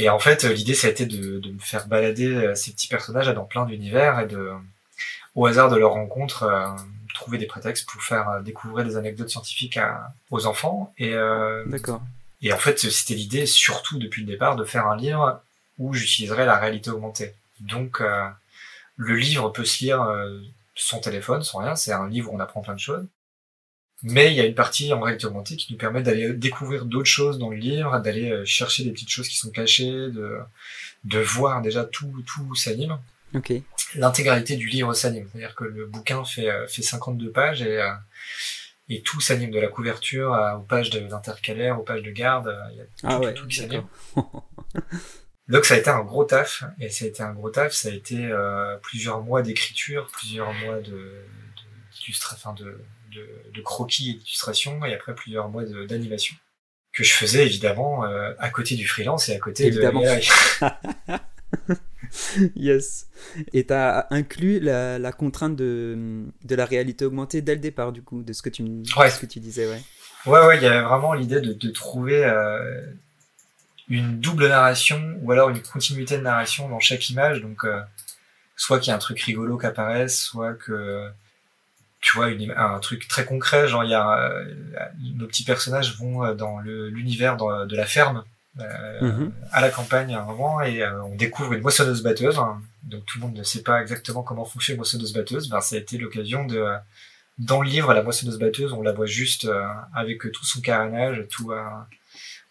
Et 0.00 0.08
en 0.08 0.18
fait, 0.18 0.44
l'idée, 0.44 0.72
ça 0.72 0.86
a 0.86 0.90
été 0.90 1.04
de, 1.04 1.40
de, 1.40 1.50
me 1.50 1.58
faire 1.58 1.86
balader 1.86 2.34
euh, 2.34 2.54
ces 2.54 2.72
petits 2.72 2.88
personnages 2.88 3.28
dans 3.28 3.44
plein 3.44 3.66
d'univers 3.66 4.18
et 4.20 4.26
de, 4.26 4.50
au 5.34 5.44
hasard 5.44 5.68
de 5.68 5.76
leur 5.76 5.92
rencontre, 5.92 6.44
euh, 6.44 6.64
trouver 7.12 7.36
des 7.36 7.44
prétextes 7.44 7.86
pour 7.86 8.02
faire 8.02 8.30
euh, 8.30 8.40
découvrir 8.40 8.86
des 8.86 8.96
anecdotes 8.96 9.28
scientifiques 9.28 9.76
à, 9.76 10.14
aux 10.30 10.46
enfants. 10.46 10.94
Et, 10.96 11.14
D'accord. 11.66 12.00
Et 12.40 12.50
en 12.50 12.56
fait, 12.56 12.78
c'était 12.78 13.12
l'idée, 13.12 13.44
surtout 13.44 13.98
depuis 13.98 14.22
le 14.22 14.28
départ, 14.28 14.56
de 14.56 14.64
faire 14.64 14.86
un 14.86 14.96
livre 14.96 15.42
où 15.78 15.92
j'utiliserais 15.92 16.46
la 16.46 16.56
réalité 16.56 16.88
augmentée. 16.88 17.34
Donc, 17.60 18.00
le 18.96 19.16
livre 19.16 19.50
peut 19.50 19.66
se 19.66 19.84
lire 19.84 20.02
sans 20.74 21.00
téléphone, 21.00 21.42
sans 21.42 21.58
rien. 21.58 21.76
C'est 21.76 21.92
un 21.92 22.08
livre 22.08 22.32
où 22.32 22.36
on 22.36 22.40
apprend 22.40 22.62
plein 22.62 22.74
de 22.74 22.80
choses. 22.80 23.06
Mais 24.02 24.30
il 24.30 24.36
y 24.36 24.40
a 24.40 24.46
une 24.46 24.54
partie 24.54 24.92
en 24.92 25.00
réalité 25.00 25.26
augmentée 25.26 25.56
qui 25.56 25.72
nous 25.72 25.78
permet 25.78 26.02
d'aller 26.02 26.32
découvrir 26.32 26.86
d'autres 26.86 27.08
choses 27.08 27.38
dans 27.38 27.50
le 27.50 27.56
livre, 27.56 27.98
d'aller 28.00 28.30
euh, 28.30 28.44
chercher 28.44 28.84
des 28.84 28.92
petites 28.92 29.10
choses 29.10 29.28
qui 29.28 29.36
sont 29.36 29.50
cachées, 29.50 29.90
de, 29.90 30.38
de 31.04 31.18
voir 31.18 31.60
déjà 31.60 31.84
tout, 31.84 32.24
tout 32.26 32.54
s'anime. 32.54 32.98
Ok. 33.34 33.52
L'intégralité 33.94 34.56
du 34.56 34.68
livre 34.68 34.94
s'anime. 34.94 35.28
C'est-à-dire 35.30 35.54
que 35.54 35.64
le 35.64 35.86
bouquin 35.86 36.24
fait, 36.24 36.48
euh, 36.48 36.66
fait 36.66 36.82
52 36.82 37.30
pages 37.30 37.62
et, 37.62 37.80
euh, 37.80 37.90
et 38.88 39.02
tout 39.02 39.20
s'anime 39.20 39.50
de 39.50 39.60
la 39.60 39.68
couverture 39.68 40.32
aux 40.58 40.62
pages 40.62 40.90
d'intercalaire, 40.90 41.78
aux 41.78 41.84
pages 41.84 42.02
de 42.02 42.10
garde. 42.10 42.56
Il 42.72 42.78
y 42.78 42.80
a 42.80 42.84
ah 43.04 43.20
tout, 43.22 43.42
tout 43.42 43.46
qui 43.46 43.56
s'anime. 43.56 43.84
Donc 45.50 45.64
ça 45.64 45.74
a 45.74 45.78
été 45.78 45.90
un 45.90 46.02
gros 46.02 46.24
taf, 46.24 46.62
et 46.78 46.88
ça 46.90 47.04
a 47.04 47.08
été 47.08 47.24
un 47.24 47.32
gros 47.32 47.50
taf, 47.50 47.72
ça 47.72 47.88
a 47.88 47.92
été 47.92 48.24
euh, 48.24 48.76
plusieurs 48.82 49.20
mois 49.20 49.42
d'écriture, 49.42 50.06
plusieurs 50.12 50.52
mois 50.54 50.76
de, 50.76 50.92
de, 50.92 52.14
enfin 52.32 52.54
de, 52.54 52.80
de, 53.14 53.50
de 53.52 53.60
croquis 53.62 54.10
et 54.10 54.14
d'illustrations 54.14 54.84
et 54.84 54.94
après 54.94 55.14
plusieurs 55.14 55.48
mois 55.48 55.64
d'animation 55.64 56.36
que 56.92 57.04
je 57.04 57.12
faisais 57.12 57.46
évidemment 57.46 58.04
euh, 58.04 58.32
à 58.38 58.50
côté 58.50 58.74
du 58.74 58.86
freelance 58.86 59.28
et 59.28 59.34
à 59.34 59.38
côté 59.38 59.66
évidemment. 59.66 60.00
de 60.02 60.06
yes. 62.56 63.06
Et 63.52 63.66
tu 63.66 63.72
as 63.72 64.06
inclus 64.10 64.60
la, 64.60 64.98
la, 64.98 65.12
contrainte 65.12 65.56
de, 65.56 66.24
de 66.44 66.54
la 66.54 66.64
réalité 66.64 67.04
augmentée 67.04 67.42
dès 67.42 67.54
le 67.54 67.60
départ, 67.60 67.92
du 67.92 68.02
coup, 68.02 68.22
de 68.22 68.32
ce 68.32 68.42
que 68.42 68.48
tu, 68.48 68.62
ouais. 68.96 69.10
ce 69.10 69.20
que 69.20 69.26
tu 69.26 69.40
disais, 69.40 69.66
ouais. 69.68 69.80
Ouais, 70.26 70.44
ouais, 70.46 70.56
il 70.58 70.62
y 70.62 70.66
avait 70.66 70.82
vraiment 70.82 71.14
l'idée 71.14 71.40
de, 71.40 71.52
de, 71.52 71.70
trouver 71.70 72.24
euh, 72.24 72.82
une 73.88 74.20
double 74.20 74.48
narration 74.48 75.18
ou 75.22 75.32
alors 75.32 75.48
une 75.48 75.62
continuité 75.62 76.18
de 76.18 76.22
narration 76.22 76.68
dans 76.68 76.80
chaque 76.80 77.08
image. 77.08 77.40
Donc, 77.40 77.64
euh, 77.64 77.80
soit 78.56 78.80
qu'il 78.80 78.90
y 78.90 78.92
a 78.92 78.96
un 78.96 78.98
truc 78.98 79.20
rigolo 79.20 79.56
qui 79.56 79.66
apparaisse, 79.66 80.20
soit 80.20 80.54
que 80.54 81.08
tu 82.00 82.16
vois 82.16 82.28
une, 82.28 82.52
un 82.56 82.78
truc 82.78 83.06
très 83.08 83.24
concret 83.24 83.68
genre 83.68 83.84
il 83.84 83.90
y 83.90 83.94
a 83.94 84.18
euh, 84.18 84.44
nos 85.16 85.26
petits 85.26 85.44
personnages 85.44 85.96
vont 85.98 86.24
euh, 86.24 86.34
dans 86.34 86.58
l'univers 86.60 87.36
de 87.36 87.76
la 87.76 87.86
ferme 87.86 88.24
euh, 88.58 89.00
mhm. 89.00 89.32
à 89.52 89.60
la 89.60 89.70
campagne 89.70 90.14
à 90.14 90.22
un 90.22 90.24
moment 90.24 90.60
et 90.60 90.82
euh, 90.82 91.02
on 91.04 91.14
découvre 91.14 91.52
une 91.52 91.62
moissonneuse 91.62 92.02
batteuse 92.02 92.38
hein. 92.38 92.60
donc 92.84 93.04
tout 93.06 93.18
le 93.18 93.26
monde 93.26 93.36
ne 93.36 93.42
sait 93.42 93.62
pas 93.62 93.80
exactement 93.80 94.22
comment 94.22 94.44
fonctionne 94.44 94.74
une 94.74 94.78
moissonneuse 94.78 95.12
batteuse 95.12 95.48
ben 95.48 95.60
ça 95.60 95.76
a 95.76 95.78
été 95.78 95.98
l'occasion 95.98 96.46
de 96.46 96.66
dans 97.38 97.60
le 97.60 97.68
livre 97.68 97.92
la 97.92 98.02
moissonneuse 98.02 98.38
batteuse 98.38 98.72
on 98.72 98.82
la 98.82 98.92
voit 98.92 99.06
juste 99.06 99.48
avec 99.94 100.20
tout 100.32 100.44
son 100.44 100.60
carénage 100.60 101.26
tout 101.30 101.52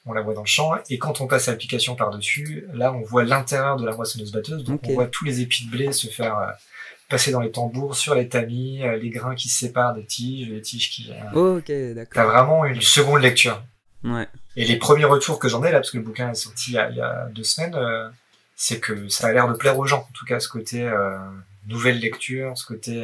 on 0.06 0.14
la 0.14 0.22
voit 0.22 0.34
dans 0.34 0.42
le 0.42 0.48
champ 0.48 0.74
et 0.90 0.98
quand 0.98 1.22
on 1.22 1.28
passe 1.28 1.48
l'application 1.48 1.96
par 1.96 2.12
dessus 2.12 2.66
là 2.74 2.94
on 2.94 3.02
voit 3.02 3.24
l'intérieur 3.24 3.76
de 3.78 3.86
la 3.86 3.94
moissonneuse 3.94 4.32
batteuse 4.32 4.64
donc 4.64 4.82
on 4.88 4.94
voit 4.94 5.08
tous 5.08 5.26
les 5.26 5.42
épis 5.42 5.66
de 5.66 5.72
blé 5.72 5.92
se 5.92 6.08
faire 6.08 6.54
passer 7.10 7.32
dans 7.32 7.42
les 7.42 7.52
tambours, 7.52 7.96
sur 7.96 8.16
les 8.16 8.30
tamis, 8.30 8.84
euh, 8.84 8.96
les 8.98 9.10
grains 9.10 9.36
qui 9.36 9.50
se 9.50 9.66
séparent 9.66 9.96
des 9.96 10.06
tiges, 10.06 10.48
les 10.48 10.62
tiges 10.62 10.92
qui... 10.92 11.12
Euh, 11.12 11.58
ok, 11.58 11.72
d'accord. 11.96 12.14
T'as 12.14 12.26
vraiment 12.26 12.66
une 12.66 12.82
seconde 12.82 13.22
lecture. 13.22 13.62
Ouais. 14.04 14.28
Et 14.56 14.64
les 14.66 14.78
premiers 14.78 15.06
retours 15.06 15.40
que 15.40 15.50
j'en 15.50 15.64
ai 15.64 15.72
là, 15.72 15.80
parce 15.80 15.92
que 15.92 15.98
le 15.98 16.04
bouquin 16.04 16.30
est 16.30 16.36
sorti 16.36 16.72
il 16.72 16.74
y 16.76 16.78
a, 16.78 16.90
il 16.90 16.98
y 16.98 17.02
a 17.02 17.26
deux 17.34 17.44
semaines, 17.44 17.76
euh, 17.76 18.10
c'est 18.56 18.80
que 18.80 19.10
ça 19.10 19.28
a 19.28 19.34
l'air 19.34 19.48
de 19.48 19.56
plaire 19.56 19.78
aux 19.78 19.86
gens. 19.86 20.08
En 20.08 20.14
tout 20.14 20.26
cas, 20.26 20.40
ce 20.40 20.48
côté 20.48 20.84
euh, 20.84 21.18
nouvelle 21.68 22.00
lecture, 22.00 22.58
ce 22.58 22.66
côté... 22.66 23.04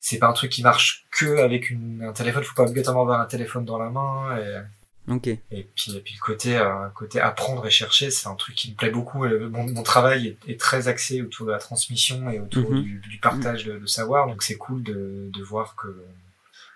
c'est 0.00 0.18
pas 0.18 0.28
un 0.28 0.32
truc 0.32 0.50
qui 0.50 0.62
marche 0.62 1.06
que 1.10 1.38
avec 1.38 1.70
une, 1.70 2.02
un 2.02 2.12
téléphone. 2.12 2.42
Faut 2.44 2.54
pas 2.54 2.62
obligatoirement 2.62 3.02
avoir 3.02 3.20
un 3.20 3.26
téléphone 3.26 3.64
dans 3.64 3.78
la 3.78 3.90
main. 3.90 4.36
Et, 4.38 4.60
Ok. 5.06 5.26
Et 5.26 5.42
puis, 5.50 5.96
et 5.96 6.00
puis 6.00 6.14
le 6.14 6.20
côté, 6.24 6.56
euh, 6.56 6.88
côté 6.94 7.20
apprendre 7.20 7.66
et 7.66 7.70
chercher, 7.70 8.10
c'est 8.10 8.26
un 8.26 8.34
truc 8.36 8.54
qui 8.54 8.70
me 8.70 8.74
plaît 8.76 8.90
beaucoup. 8.90 9.26
Mon, 9.26 9.68
mon 9.70 9.82
travail 9.82 10.28
est, 10.28 10.52
est, 10.52 10.58
très 10.58 10.88
axé 10.88 11.20
autour 11.20 11.46
de 11.46 11.52
la 11.52 11.58
transmission 11.58 12.30
et 12.30 12.40
autour 12.40 12.70
Mhm. 12.70 12.82
du, 12.82 12.98
du 13.00 13.18
partage 13.18 13.64
de, 13.64 13.78
de 13.78 13.86
savoir. 13.86 14.26
Donc 14.28 14.42
c'est 14.42 14.56
cool 14.56 14.82
de, 14.82 15.28
de 15.32 15.42
voir 15.42 15.76
que 15.76 15.88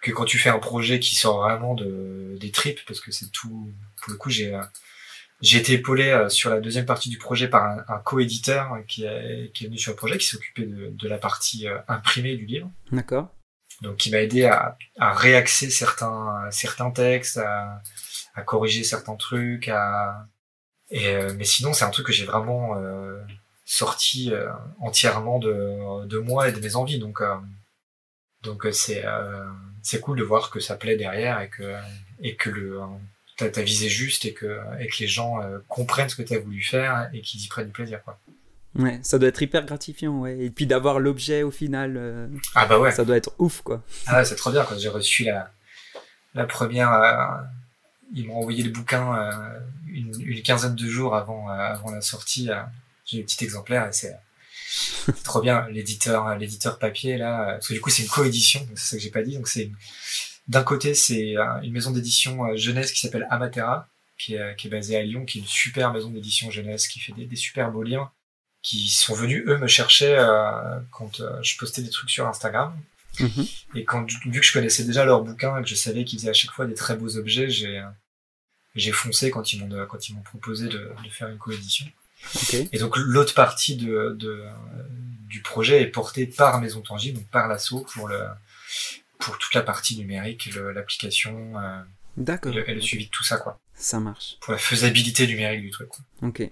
que 0.03 0.13
quand 0.13 0.25
tu 0.27 0.39
fais 0.39 0.51
un 0.51 0.59
projet 0.61 1.01
qui 1.01 1.17
sort 1.17 1.41
vraiment 1.43 1.75
de 1.75 2.37
des 2.39 2.51
tripes, 2.53 2.81
parce 2.87 3.01
que 3.01 3.11
c'est 3.13 3.33
tout. 3.33 3.73
Pour 4.03 4.13
le 4.13 4.17
coup, 4.17 4.31
j'ai 4.31 4.55
euh, 4.55 4.63
j'ai 5.41 5.59
été 5.59 5.73
épaulé 5.75 6.09
euh, 6.09 6.29
sur 6.29 6.51
la 6.51 6.61
deuxième 6.61 6.85
partie 6.87 7.09
du 7.09 7.17
projet 7.19 7.49
par 7.49 7.65
un, 7.65 7.79
un 7.89 7.99
co-éditeur 7.99 8.77
qui 8.89 9.05
est, 9.05 9.51
qui 9.55 9.65
est 9.65 9.67
venu 9.69 9.79
sur 9.79 9.93
le 9.93 9.97
projet, 9.97 10.19
qui 10.19 10.27
s'occupait 10.27 10.67
de, 10.67 10.91
de 10.91 11.09
la 11.09 11.17
partie 11.19 11.67
euh, 11.67 11.79
imprimée 11.89 12.37
du 12.37 12.45
livre. 12.45 12.71
D'accord. 12.93 13.31
Donc 13.83 13.97
qui 13.97 14.11
m'a 14.11 14.19
aidé 14.19 14.45
à, 14.45 14.77
à 14.99 15.15
réaxer 15.15 15.71
certains 15.71 16.51
certains 16.51 16.91
textes, 16.91 17.39
à, 17.39 18.43
corriger 18.43 18.85
certains 18.85 19.17
trucs, 19.17 19.69
à 19.69 20.27
euh, 20.93 21.35
mais 21.37 21.45
sinon 21.45 21.73
c'est 21.75 21.85
un 21.85 21.91
truc 21.91 22.07
que 22.07 22.13
j'ai 22.13 22.25
vraiment 22.25 22.77
euh, 22.77 23.21
sorti 23.65 24.33
euh, 24.33 24.51
entièrement 24.81 25.39
de, 25.39 26.07
de 26.07 26.19
moi 26.19 26.49
et 26.49 26.53
de 26.53 26.61
mes 26.61 26.77
envies 26.77 26.99
donc 26.99 27.21
donc 28.43 28.67
c'est 28.73 29.05
c'est 29.83 30.01
cool 30.01 30.19
de 30.19 30.23
voir 30.23 30.51
que 30.51 30.61
ça 30.61 30.77
plaît 30.77 30.97
derrière 30.97 31.41
et 31.41 31.49
que 31.51 31.75
et 32.21 32.37
que 32.37 32.49
le 32.49 32.81
t'as 33.37 33.63
visé 33.63 33.89
juste 33.89 34.25
et 34.25 34.33
que 34.33 34.61
et 34.81 34.89
que 34.89 34.97
les 35.01 35.09
gens 35.09 35.41
comprennent 35.69 36.09
ce 36.09 36.17
que 36.17 36.23
t'as 36.23 36.39
voulu 36.39 36.63
faire 36.63 37.11
et 37.13 37.21
qu'ils 37.21 37.45
y 37.45 37.49
prennent 37.49 37.67
du 37.67 37.73
plaisir. 37.73 38.01
Ouais, 38.79 39.01
ça 39.03 39.19
doit 39.19 39.29
être 39.29 39.43
hyper 39.43 39.65
gratifiant, 39.67 40.13
ouais. 40.21 40.39
Et 40.39 40.51
puis 40.51 40.67
d'avoir 40.67 41.01
l'objet 41.01 41.43
au 41.43 41.51
final, 41.51 41.97
euh, 41.97 42.29
Ah 42.55 42.67
bah 42.67 42.79
ouais. 42.79 42.93
ça 42.93 43.05
doit 43.05 43.17
être 43.17 43.35
ouf, 43.39 43.61
quoi. 43.63 43.83
Ah 44.07 44.19
ouais, 44.19 44.25
c'est 44.25 44.37
trop 44.37 44.51
bien 44.53 44.65
quand 44.65 44.79
j'ai 44.79 44.89
reçu 44.89 45.25
la 45.25 45.51
la 46.35 46.45
première 46.45 46.93
euh, 46.93 47.43
ils 48.15 48.27
m'ont 48.27 48.37
envoyé 48.37 48.63
le 48.63 48.71
bouquin 48.71 49.17
euh, 49.17 49.59
une, 49.89 50.13
une 50.21 50.43
quinzaine 50.43 50.75
de 50.77 50.87
jours 50.87 51.17
avant 51.17 51.49
avant 51.49 51.91
la 51.91 52.03
sortie 52.03 52.51
j'ai 53.07 53.17
eu 53.17 53.21
le 53.21 53.27
petit 53.27 53.43
exemplaire 53.45 53.89
et 53.89 53.93
c'est 53.93 54.15
trop 55.25 55.41
bien 55.41 55.67
l'éditeur 55.71 56.37
l'éditeur 56.37 56.79
papier 56.79 57.17
là 57.17 57.53
parce 57.55 57.69
que 57.69 57.73
du 57.73 57.81
coup 57.81 57.89
c'est 57.91 58.03
une 58.03 58.09
coédition 58.11 58.61
c'est 58.77 58.91
ça 58.91 58.97
que 58.99 59.03
j'ai 59.03 59.11
pas 59.11 59.23
dit 59.23 59.37
donc 59.37 59.49
c'est 59.49 59.71
d'un 60.49 60.63
côté 60.63 60.93
c'est 60.95 61.35
une 61.63 61.73
maison 61.73 61.91
d'édition 61.93 62.55
jeunesse 62.57 62.93
qui 62.93 63.01
s'appelle 63.01 63.27
Amatera 63.31 63.89
qui 64.19 64.35
est, 64.35 64.55
qui 64.57 64.67
est 64.69 64.71
basée 64.71 64.97
à 64.99 65.03
Lyon 65.03 65.25
qui 65.25 65.39
est 65.39 65.41
une 65.41 65.47
super 65.49 65.93
maison 65.93 66.11
d'édition 66.11 66.51
jeunesse 66.51 66.87
qui 66.89 67.01
fait 67.01 67.13
des, 67.13 67.25
des 67.25 67.37
super 67.37 67.71
beaux 67.73 67.83
livres 67.83 68.13
qui 68.63 68.89
sont 68.91 69.15
venus 69.15 69.45
eux 69.47 69.57
me 69.59 69.67
chercher 69.69 70.17
euh, 70.19 70.81
quand 70.91 71.21
euh, 71.21 71.41
je 71.43 71.57
postais 71.59 71.83
des 71.83 71.91
trucs 71.91 72.11
sur 72.11 72.27
Instagram 72.27 72.75
Mhm. 73.21 73.47
et 73.75 73.85
quand 73.85 74.07
vu 74.27 74.39
que 74.41 74.47
je 74.47 74.53
connaissais 74.53 74.85
déjà 74.85 75.05
leurs 75.05 75.23
bouquins 75.25 75.59
et 75.59 75.63
que 75.63 75.69
je 75.69 75.75
savais 75.75 76.05
qu'ils 76.05 76.21
faisaient 76.21 76.31
à 76.31 76.35
chaque 76.35 76.53
fois 76.53 76.67
des 76.67 76.75
très 76.75 76.95
beaux 76.95 77.17
objets, 77.17 77.51
j'ai 77.51 77.83
j'ai 78.77 78.93
foncé 78.93 79.31
quand 79.33 79.53
ils 79.53 79.59
m'ont 79.65 79.87
quand 79.87 80.09
ils 80.09 80.15
m'ont 80.15 80.23
proposé 80.23 80.69
de, 80.69 80.79
de 81.03 81.11
faire 81.11 81.27
une 81.29 81.39
coédition. 81.39 81.87
Ok. 82.37 82.55
Et 82.71 82.79
donc 82.79 82.97
l'autre 82.97 83.35
partie 83.35 83.75
de, 83.77 84.15
de 84.17 84.45
du 85.27 85.43
projet 85.43 85.83
est 85.83 85.87
portée 85.89 86.27
par 86.27 86.61
Maison 86.61 86.81
Tangible, 86.81 87.19
donc 87.19 87.29
par 87.29 87.49
l'assaut 87.49 87.85
pour 87.93 88.07
le 88.07 88.25
pour 89.19 89.37
toute 89.39 89.55
la 89.55 89.63
partie 89.63 89.97
numérique, 89.99 90.49
l'application 90.73 91.59
euh, 91.59 91.81
et, 92.19 92.23
D'accord. 92.23 92.53
le, 92.53 92.71
et 92.71 92.75
le 92.75 92.81
suivi 92.81 93.07
de 93.07 93.11
tout 93.11 93.25
ça 93.25 93.39
quoi. 93.39 93.59
Ça 93.75 93.99
marche. 93.99 94.37
Pour 94.41 94.53
la 94.53 94.59
faisabilité 94.59 95.27
numérique 95.27 95.63
du 95.63 95.71
truc. 95.71 95.89
Quoi. 95.89 96.05
Ok. 96.23 96.49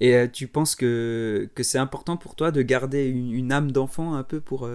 Et 0.00 0.28
tu 0.32 0.46
penses 0.46 0.74
que, 0.74 1.48
que 1.54 1.62
c'est 1.62 1.78
important 1.78 2.16
pour 2.16 2.36
toi 2.36 2.50
de 2.50 2.62
garder 2.62 3.06
une, 3.06 3.52
âme 3.52 3.72
d'enfant 3.72 4.14
un 4.14 4.22
peu 4.22 4.40
pour, 4.40 4.68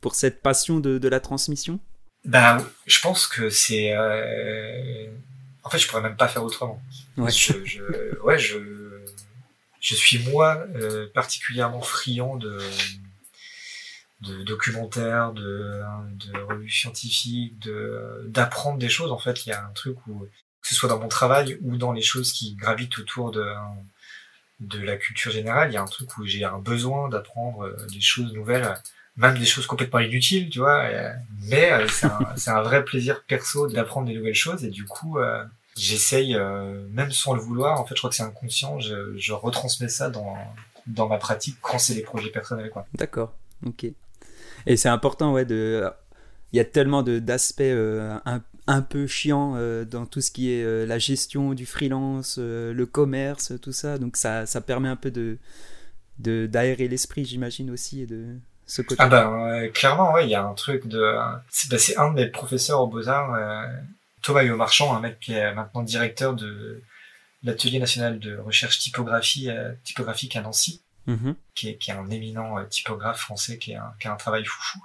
pour 0.00 0.14
cette 0.14 0.42
passion 0.42 0.80
de, 0.80 0.98
de 0.98 1.08
la 1.08 1.20
transmission? 1.20 1.78
Ben, 2.24 2.64
je 2.86 3.00
pense 3.00 3.26
que 3.26 3.50
c'est. 3.50 3.96
En 5.62 5.70
fait, 5.70 5.78
je 5.78 5.88
pourrais 5.88 6.02
même 6.02 6.16
pas 6.16 6.28
faire 6.28 6.44
autrement. 6.44 6.80
Ouais. 7.16 7.30
Je, 7.30 7.52
je, 7.64 7.82
ouais, 8.22 8.38
je, 8.38 8.58
je 9.80 9.94
suis 9.94 10.18
moi 10.30 10.66
particulièrement 11.14 11.80
friand 11.82 12.36
de 12.36 12.58
de 14.22 14.42
documentaires, 14.42 15.32
de, 15.32 15.82
de 16.14 16.38
revues 16.40 16.70
scientifiques, 16.70 17.58
de 17.58 18.24
d'apprendre 18.28 18.78
des 18.78 18.88
choses. 18.88 19.12
En 19.12 19.18
fait, 19.18 19.46
il 19.46 19.50
y 19.50 19.52
a 19.52 19.64
un 19.64 19.72
truc 19.72 19.96
où 20.06 20.20
que 20.20 20.68
ce 20.68 20.74
soit 20.74 20.88
dans 20.88 20.98
mon 20.98 21.08
travail 21.08 21.58
ou 21.62 21.76
dans 21.76 21.92
les 21.92 22.02
choses 22.02 22.32
qui 22.32 22.54
gravitent 22.54 22.98
autour 22.98 23.30
de 23.30 23.44
de 24.60 24.80
la 24.80 24.96
culture 24.96 25.30
générale, 25.30 25.70
il 25.70 25.74
y 25.74 25.76
a 25.76 25.82
un 25.82 25.86
truc 25.86 26.16
où 26.18 26.24
j'ai 26.24 26.44
un 26.44 26.58
besoin 26.58 27.08
d'apprendre 27.08 27.66
euh, 27.66 27.86
des 27.92 28.00
choses 28.00 28.32
nouvelles, 28.32 28.74
même 29.16 29.38
des 29.38 29.44
choses 29.44 29.66
complètement 29.66 30.00
inutiles, 30.00 30.48
tu 30.48 30.60
vois. 30.60 30.84
Mais 31.42 31.72
euh, 31.72 31.86
c'est 32.36 32.50
un, 32.50 32.62
vrai 32.62 32.84
plaisir 32.84 33.22
perso 33.24 33.66
d'apprendre 33.66 34.08
des 34.08 34.14
nouvelles 34.14 34.34
choses 34.34 34.64
et 34.64 34.70
du 34.70 34.84
coup, 34.84 35.18
euh, 35.18 35.44
j'essaye, 35.76 36.36
même 36.90 37.10
sans 37.10 37.34
le 37.34 37.40
vouloir, 37.40 37.80
en 37.80 37.84
fait, 37.84 37.94
je 37.94 38.00
crois 38.00 38.10
que 38.10 38.16
c'est 38.16 38.22
inconscient, 38.22 38.80
je, 38.80 39.16
je 39.16 39.32
retransmets 39.32 39.88
ça 39.88 40.10
dans 40.10 40.36
dans 40.86 41.08
ma 41.08 41.18
pratique 41.18 41.56
quand 41.60 41.78
c'est 41.78 41.94
des 41.94 42.02
projets 42.02 42.30
personnels, 42.30 42.70
quoi. 42.70 42.86
D'accord. 42.94 43.32
Ok. 43.64 43.86
Et 44.66 44.76
c'est 44.76 44.88
important, 44.88 45.32
ouais, 45.32 45.44
de... 45.44 45.88
Il 46.52 46.56
y 46.56 46.60
a 46.60 46.64
tellement 46.64 47.02
d'aspects 47.02 47.60
euh, 47.60 48.16
un, 48.66 48.76
un, 48.76 48.82
peu 48.82 49.06
chiants 49.06 49.54
euh, 49.56 49.84
dans 49.84 50.06
tout 50.06 50.20
ce 50.20 50.30
qui 50.30 50.50
est 50.50 50.62
euh, 50.62 50.86
la 50.86 50.98
gestion 50.98 51.54
du 51.54 51.66
freelance, 51.66 52.38
le 52.38 52.84
commerce, 52.84 53.52
tout 53.60 53.72
ça. 53.72 53.98
Donc 53.98 54.16
ça, 54.16 54.46
ça 54.46 54.60
permet 54.60 54.88
un 54.88 54.96
peu 54.96 55.10
de 55.10 55.38
d'aérer 56.18 56.88
l'esprit, 56.88 57.26
j'imagine 57.26 57.70
aussi, 57.70 58.00
et 58.00 58.06
de 58.06 58.24
ce 58.66 58.80
côté. 58.80 58.96
Ah 58.98 59.08
ben, 59.08 59.70
clairement, 59.74 60.14
ouais, 60.14 60.24
il 60.24 60.30
y 60.30 60.34
a 60.34 60.42
un 60.42 60.54
truc 60.54 60.86
de... 60.86 61.14
C'est 61.50 61.68
ben, 61.68 61.78
un 61.98 62.10
de 62.10 62.14
mes 62.14 62.26
professeurs 62.28 62.80
au 62.80 62.86
Beaux-Arts, 62.86 63.68
Thomas 64.22 64.42
Marchand, 64.44 64.96
un 64.96 65.00
mec 65.00 65.20
qui 65.20 65.34
est 65.34 65.52
maintenant 65.52 65.82
directeur 65.82 66.34
de 66.34 66.82
l'atelier 67.42 67.78
national 67.78 68.18
de 68.18 68.38
recherche 68.38 68.78
typographie, 68.78 69.50
typographique 69.84 70.36
à 70.36 70.40
Nancy. 70.40 70.80
Mm-hmm. 71.08 71.34
qui, 71.54 71.68
est, 71.68 71.76
qui, 71.76 71.92
est, 71.92 71.94
un 71.94 72.10
éminent 72.10 72.58
euh, 72.58 72.64
typographe 72.64 73.20
français 73.20 73.58
qui, 73.58 73.76
a 73.76 73.94
un 74.04 74.16
travail 74.16 74.44
foufou 74.44 74.80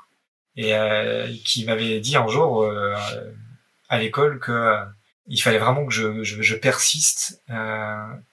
et 0.56 0.76
euh, 0.76 1.28
qui 1.44 1.66
m'avait 1.66 2.00
dit 2.00 2.16
un 2.16 2.28
jour 2.28 2.62
euh, 2.62 2.96
à 3.92 4.00
l'école 4.00 4.40
que 4.40 4.52
euh, 4.52 4.84
il 5.28 5.40
fallait 5.40 5.60
vraiment 5.60 5.86
que 5.86 5.94
je, 5.94 6.24
je, 6.24 6.42
je 6.42 6.56
persiste 6.56 7.42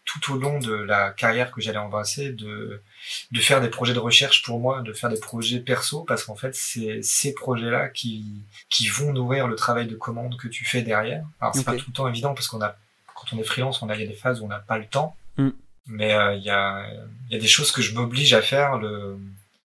tout 0.07 0.33
au 0.33 0.39
long 0.39 0.59
de 0.59 0.73
la 0.73 1.11
carrière 1.11 1.53
que 1.53 1.61
j'allais 1.61 1.79
embrasser 1.79 2.33
de 2.33 2.83
de 3.31 3.41
faire 3.41 3.61
des 3.61 3.69
projets 3.69 3.95
de 3.95 3.99
recherche 3.99 4.43
pour 4.43 4.59
moi, 4.61 4.83
de 4.83 4.93
faire 4.93 5.11
des 5.11 5.21
projets 5.21 5.61
perso, 5.61 6.05
parce 6.05 6.25
qu'en 6.25 6.35
fait, 6.35 6.55
c'est 6.55 7.03
ces 7.03 7.35
projets-là 7.35 7.89
qui, 7.89 8.43
qui 8.69 8.89
vont 8.89 9.13
nourrir 9.13 9.49
le 9.49 9.55
travail 9.55 9.87
de 9.87 9.97
commande 9.97 10.37
que 10.37 10.49
tu 10.49 10.65
fais 10.65 10.83
derrière. 10.83 11.25
Alors, 11.41 11.55
c'est 11.55 11.65
pas 11.65 11.77
tout 11.77 11.87
le 11.89 11.93
temps 11.93 12.09
évident, 12.09 12.35
parce 12.35 12.49
qu'on 12.49 12.61
a, 12.63 12.77
quand 13.15 13.33
on 13.33 13.39
est 13.39 13.45
freelance, 13.45 13.83
on 13.83 13.89
a, 13.89 13.95
il 13.95 14.01
y 14.01 14.05
a 14.05 14.07
des 14.07 14.15
phases 14.15 14.41
où 14.41 14.45
on 14.45 14.49
n'a 14.49 14.59
pas 14.61 14.79
le 14.79 14.87
temps. 14.87 15.17
Mm. 15.37 15.51
Mais 15.87 16.15
euh, 16.15 16.35
il 16.35 16.43
y, 16.43 16.51
a, 16.51 16.87
y 17.31 17.37
a 17.37 17.39
des 17.39 17.47
choses 17.47 17.73
que 17.73 17.81
je 17.81 17.95
m'oblige 17.95 18.35
à 18.35 18.43
faire 18.43 18.77
le, 18.77 19.19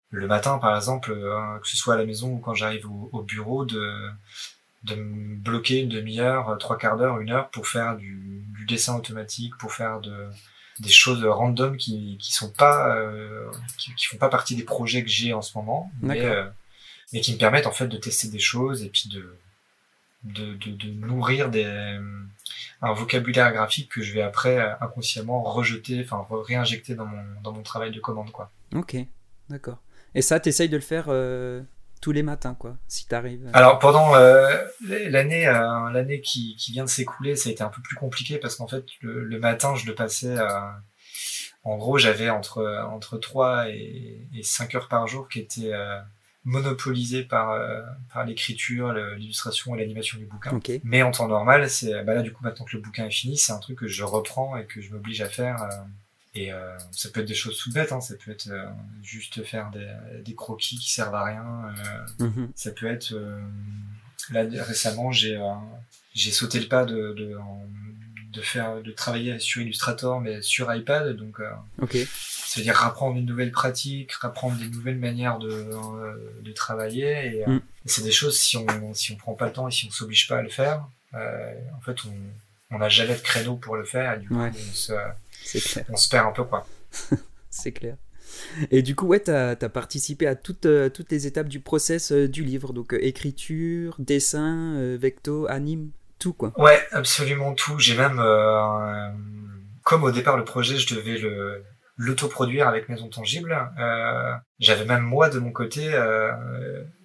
le 0.10 0.28
matin, 0.28 0.58
par 0.58 0.76
exemple, 0.76 1.12
euh, 1.12 1.58
que 1.60 1.68
ce 1.68 1.78
soit 1.78 1.94
à 1.94 1.98
la 1.98 2.06
maison 2.06 2.34
ou 2.34 2.40
quand 2.40 2.54
j'arrive 2.54 2.90
au, 2.90 3.10
au, 3.14 3.22
bureau, 3.22 3.64
de, 3.66 4.10
de 4.84 4.96
me 4.96 5.36
bloquer 5.36 5.80
une 5.80 5.90
demi-heure, 5.90 6.58
trois 6.60 6.78
quarts 6.78 6.98
d'heure, 6.98 7.20
une 7.20 7.32
heure 7.32 7.50
pour 7.50 7.68
faire 7.68 7.98
du, 7.98 8.44
du, 8.58 8.66
dessin 8.66 8.96
automatique, 8.96 9.56
pour 9.58 9.74
faire 9.74 10.00
de, 10.00 10.28
des 10.80 10.90
choses 10.90 11.24
random 11.24 11.78
qui 11.78 12.18
qui 12.20 12.34
sont 12.34 12.52
pas 12.52 12.96
euh, 12.96 13.50
qui, 13.78 13.94
qui, 13.96 14.06
font 14.08 14.18
pas 14.18 14.30
partie 14.30 14.56
des 14.56 14.64
projets 14.64 15.04
que 15.04 15.10
j'ai 15.10 15.34
en 15.34 15.42
ce 15.42 15.58
moment, 15.58 15.92
mais 16.02 16.22
euh, 16.22 16.46
mais 17.14 17.22
qui 17.22 17.34
me 17.34 17.38
permettent 17.38 17.68
en 17.68 17.72
fait 17.72 17.88
de 17.88 17.98
tester 17.98 18.30
des 18.30 18.40
choses 18.40 18.84
et 18.84 18.90
puis 18.90 19.10
de 19.10 19.38
de, 20.24 20.54
de, 20.54 20.72
de 20.72 20.92
nourrir 20.92 21.50
des 21.50 21.66
un 22.82 22.94
vocabulaire 22.94 23.52
graphique 23.54 23.92
que 23.92 24.02
je 24.02 24.14
vais 24.14 24.22
après 24.22 24.58
euh, 24.58 24.74
inconsciemment 24.82 25.44
rejeter, 25.44 26.02
enfin 26.04 26.26
réinjecter 26.30 26.96
dans 26.96 27.06
mon, 27.06 27.24
dans 27.44 27.54
mon 27.54 27.62
travail 27.62 27.92
de 27.92 28.00
commande. 28.00 28.32
Quoi. 28.32 28.52
Ok, 28.74 28.96
d'accord. 29.50 29.78
Et 30.16 30.22
ça, 30.22 30.40
tu 30.40 30.50
essayes 30.50 30.70
de 30.70 30.78
le 30.78 30.82
faire 30.82 31.06
euh, 31.08 31.62
tous 32.02 32.12
les 32.12 32.24
matins, 32.24 32.56
quoi, 32.58 32.76
si 32.88 33.08
tu 33.08 33.16
arrives. 33.16 33.50
Alors 33.54 33.80
pendant 33.80 34.16
euh, 34.16 34.50
l'année 34.90 35.46
l'année 35.94 36.22
qui, 36.22 36.56
qui 36.58 36.72
vient 36.72 36.84
de 36.84 36.90
s'écouler, 36.90 37.36
ça 37.36 37.50
a 37.50 37.52
été 37.52 37.64
un 37.64 37.70
peu 37.70 37.82
plus 37.82 37.96
compliqué 37.96 38.38
parce 38.38 38.56
qu'en 38.56 38.68
fait, 38.68 38.86
le, 39.02 39.24
le, 39.24 39.40
matin, 39.40 39.76
je 39.76 39.86
le 39.86 39.96
passais... 39.96 40.36
en 41.64 41.78
gros, 41.78 41.98
j'avais 41.98 42.30
entre, 42.30 42.66
entre 42.92 43.18
3 43.18 43.70
et, 43.70 44.28
et 44.34 44.44
5 44.44 44.76
heures 44.76 44.88
par 44.88 45.08
jour 45.08 45.30
qui 45.30 45.40
étaient 45.40 45.72
monopolisé 46.44 47.24
par 47.24 47.52
euh, 47.52 47.82
par 48.14 48.26
l'écriture, 48.26 48.94
l'illustration 48.94 49.76
et 49.76 49.80
l'animation 49.80 50.18
du 50.18 50.26
bouquin. 50.26 50.52
Mais 50.84 51.04
en 51.04 51.12
temps 51.12 51.28
normal, 51.28 51.70
c'est 51.70 52.04
bah 52.04 52.14
là 52.14 52.22
du 52.22 52.34
coup 52.34 52.44
maintenant 52.44 52.66
que 52.66 52.76
le 52.76 52.82
bouquin 52.82 53.06
est 53.06 53.12
fini, 53.12 53.38
c'est 53.38 53.54
un 53.54 53.60
truc 53.60 53.80
que 53.80 53.88
je 53.88 54.04
reprends 54.04 54.58
et 54.58 54.66
que 54.66 54.82
je 54.82 54.92
m'oblige 54.92 55.22
à 55.22 55.30
faire. 55.30 55.70
Euh, 56.36 56.40
et 56.40 56.52
euh, 56.52 56.78
ça 56.92 57.10
peut 57.10 57.22
être 57.22 57.28
des 57.28 57.34
choses 57.34 57.58
toutes 57.58 57.74
bêtes, 57.74 57.92
hein, 57.92 58.02
ça 58.02 58.16
peut 58.16 58.32
être 58.32 58.50
juste 59.02 59.44
faire 59.44 59.70
des, 59.72 59.92
des, 60.24 60.36
croquis 60.36 60.78
qui 60.78 60.92
servent 60.92 61.16
à 61.16 61.26
rien. 61.26 61.74
Mm-hmm. 62.20 62.50
Ça 62.56 62.72
peut 62.72 62.88
être 62.88 63.14
là 64.30 64.46
récemment 64.64 65.12
j'ai 65.12 65.40
j'ai 66.14 66.32
sauté 66.32 66.60
le 66.60 66.68
pas 66.68 66.86
de, 66.86 67.14
de, 67.14 67.36
de 68.32 68.42
faire 68.42 68.82
de 68.82 68.92
travailler 68.92 69.40
sur 69.40 69.62
Illustrator 69.62 70.22
mais 70.22 70.42
sur 70.42 70.74
iPad 70.74 71.16
donc 71.18 71.40
okay. 71.82 72.08
c'est-à-dire 72.52 72.76
rapprendre 72.76 73.18
une 73.18 73.26
nouvelle 73.26 73.52
pratique 73.52 74.12
rapprendre 74.14 74.58
des 74.58 74.68
nouvelles 74.68 75.00
manières 75.00 75.40
de, 75.40 75.50
euh, 75.50 76.42
de 76.42 76.52
travailler 76.52 77.36
et, 77.36 77.48
euh, 77.48 77.54
mm. 77.54 77.62
c'est 77.86 78.04
des 78.04 78.12
choses 78.12 78.38
si 78.38 78.58
on 78.58 78.94
si 78.94 79.14
on 79.14 79.16
prend 79.16 79.36
pas 79.36 79.48
le 79.48 79.54
temps 79.54 79.68
et 79.70 79.72
si 79.72 79.86
on 79.88 79.92
s'oblige 79.92 80.28
pas 80.28 80.40
à 80.40 80.42
le 80.42 80.50
faire 80.50 80.86
euh, 81.14 81.54
en 81.78 81.82
fait 81.82 81.98
on 82.06 82.14
on 82.72 82.80
n'a 82.80 82.90
jamais 82.90 83.16
de 83.16 83.22
créneau 83.22 83.56
pour 83.56 83.76
le 83.76 83.84
faire 83.84 84.14
et 84.14 84.20
du 84.20 84.28
coup 84.28 84.36
on 84.36 84.52
se 84.74 84.94
on 85.90 85.98
se 85.98 86.10
perd 86.10 86.28
un 86.28 86.32
peu 86.32 86.44
quoi 86.44 86.66
c'est 87.50 87.72
clair 87.72 87.96
et 88.72 88.82
du 88.82 88.96
coup, 88.96 89.08
ouais, 89.08 89.22
tu 89.22 89.30
as, 89.30 89.56
participé 89.56 90.26
à 90.26 90.36
toutes, 90.36 90.66
toutes 90.94 91.12
les 91.12 91.28
étapes 91.28 91.50
du 91.50 91.60
process 91.60 92.14
du 92.14 92.46
livre, 92.46 92.72
donc 92.72 92.96
écriture, 92.98 93.96
dessin, 94.00 94.96
vecto, 94.98 95.48
anime, 95.50 95.92
tout 96.22 96.34
quoi. 96.34 96.54
Ouais, 96.58 96.80
absolument 96.92 97.54
tout. 97.54 97.78
J'ai 97.80 97.98
même, 97.98 98.20
euh, 98.20 99.10
comme 99.84 100.04
au 100.04 100.12
départ 100.12 100.38
le 100.38 100.46
projet, 100.46 100.78
je 100.78 100.96
devais 100.96 101.18
le 101.18 101.64
l'autoproduire 101.98 102.68
avec 102.68 102.90
Maison 102.90 103.10
Tangible. 103.10 103.56
Euh, 103.80 104.34
J'avais 104.60 104.86
même 104.86 105.04
moi 105.04 105.30
de 105.30 105.40
mon 105.40 105.52
côté 105.52 105.94
euh, 105.94 106.32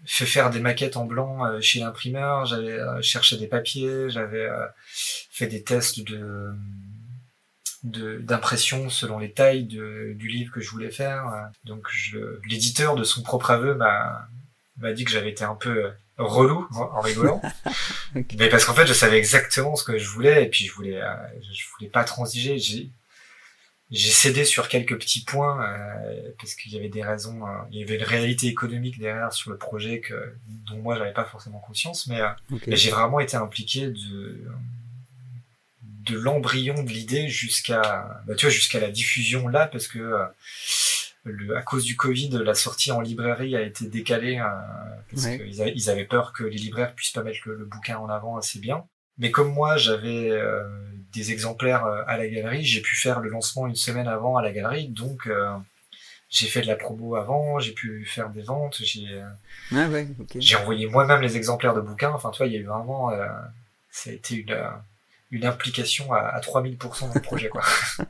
fait 0.07 0.27
faire 0.27 0.51
des 0.51 0.61
maquettes 0.61 0.97
en 0.97 1.05
blanc 1.05 1.45
euh, 1.45 1.61
chez 1.61 1.81
l'imprimeur. 1.81 2.47
J'avais 2.47 2.73
euh, 2.73 3.03
cherché 3.03 3.37
des 3.37 3.47
papiers. 3.47 4.09
J'avais 4.09 4.47
euh, 4.47 4.67
fait 5.31 5.47
des 5.47 5.63
tests 5.63 6.01
de 6.01 6.55
d'impression 7.83 8.91
selon 8.91 9.21
les 9.21 9.31
tailles 9.31 9.63
de, 9.63 10.13
du 10.17 10.27
livre 10.27 10.53
que 10.53 10.61
je 10.61 10.69
voulais 10.71 10.91
faire. 10.91 11.51
Donc 11.65 11.87
l'éditeur 12.49 12.97
de 12.97 13.05
son 13.05 13.23
propre 13.23 13.53
aveu 13.53 13.75
m'a 13.77 14.27
m'a 14.79 14.93
dit 14.93 15.05
que 15.05 15.11
j'avais 15.13 15.31
été 15.31 15.45
un 15.45 15.55
peu 15.55 15.93
relou 16.19 16.67
en 16.73 17.01
rigolant 17.01 17.41
mais 18.39 18.49
parce 18.49 18.65
qu'en 18.65 18.75
fait 18.75 18.87
je 18.87 18.93
savais 18.93 19.19
exactement 19.19 19.77
ce 19.77 19.85
que 19.85 19.99
je 19.99 20.09
voulais 20.09 20.45
et 20.45 20.49
puis 20.49 20.67
je 20.67 20.73
voulais 20.73 21.01
je 21.53 21.65
voulais 21.77 21.91
pas 21.91 22.03
transiger 22.03 22.59
j'ai 22.59 22.91
j'ai 23.91 24.11
cédé 24.11 24.45
sur 24.45 24.69
quelques 24.69 24.99
petits 24.99 25.23
points 25.25 25.65
euh, 25.65 26.31
parce 26.41 26.55
qu'il 26.55 26.73
y 26.73 26.77
avait 26.79 26.89
des 26.89 27.03
raisons 27.03 27.47
euh, 27.47 27.51
il 27.71 27.79
y 27.79 27.83
avait 27.83 27.97
une 27.97 28.03
réalité 28.03 28.49
économique 28.49 28.99
derrière 28.99 29.33
sur 29.33 29.51
le 29.51 29.57
projet 29.57 30.01
que 30.01 30.35
dont 30.69 30.79
moi 30.79 30.97
j'avais 30.97 31.13
pas 31.13 31.25
forcément 31.25 31.59
conscience 31.61 32.07
mais, 32.07 32.21
j'ai 32.67 32.91
vraiment 32.91 33.21
été 33.21 33.37
impliqué 33.37 33.89
de 33.89 34.45
de 35.83 36.17
l'embryon 36.17 36.83
de 36.83 36.91
l'idée 36.91 37.29
jusqu'à 37.29 38.23
bah, 38.27 38.35
tu 38.37 38.47
vois 38.47 38.53
jusqu'à 38.53 38.81
la 38.81 38.91
diffusion 38.91 39.49
là 39.49 39.67
parce 39.67 39.89
que 39.89 40.31
à 41.57 41.63
cause 41.63 41.85
du 41.85 41.97
Covid, 41.97 42.31
la 42.45 42.55
sortie 42.55 42.93
en 42.93 43.01
librairie 43.01 43.57
a 43.57 43.63
été 43.63 43.87
décalée 43.87 44.39
euh, 44.39 44.45
parce 45.11 45.27
qu'ils 45.27 45.73
ils 45.75 45.91
avaient 45.91 46.05
peur 46.05 46.33
que 46.33 46.45
les 46.45 46.57
libraires 46.57 46.95
puissent 46.95 47.13
pas 47.13 47.23
mettre 47.23 47.41
le, 47.47 47.65
bouquin 47.65 47.99
en 47.99 48.09
avant 48.09 48.37
assez 48.37 48.59
bien. 48.59 48.85
Mais 49.19 49.31
comme 49.31 49.53
moi, 49.53 49.77
j'avais 49.77 50.31
euh, 50.31 50.63
des 51.17 51.33
exemplaires 51.33 51.85
euh, 51.87 52.03
à 52.07 52.17
la 52.17 52.29
galerie, 52.29 52.65
j'ai 52.65 52.81
pu 52.81 52.97
faire 52.97 53.21
le 53.21 53.31
lancement 53.31 53.67
une 53.67 53.77
semaine 53.77 54.09
avant 54.09 54.37
à 54.37 54.43
la 54.43 54.53
galerie, 54.53 54.89
donc 54.89 55.29
j'ai 56.31 56.47
fait 56.47 56.63
de 56.63 56.67
la 56.67 56.77
promo 56.77 57.17
avant, 57.17 57.59
j'ai 57.59 57.73
pu 57.73 58.05
faire 58.05 58.31
des 58.31 58.43
ventes, 58.43 58.79
j'ai 58.83 59.23
ah 59.75 59.89
ouais, 59.89 60.09
j'ai 60.37 60.57
envoyé 60.57 60.87
moi-même 60.87 61.21
les 61.21 61.37
exemplaires 61.37 61.75
de 61.75 61.81
bouquins. 61.81 62.13
Enfin, 62.13 62.31
toi, 62.31 62.47
il 62.47 62.53
y 62.53 62.57
a 62.57 62.61
eu 62.61 62.65
vraiment, 62.65 63.11
ça 63.91 64.11
a 64.11 64.13
été 64.13 64.37
une 64.37 64.57
une 65.33 65.45
implication 65.45 66.13
à, 66.13 66.19
à 66.19 66.41
3000% 66.41 67.09
dans 67.09 67.15
le 67.15 67.21
projet. 67.21 67.49
quoi. 67.49 67.63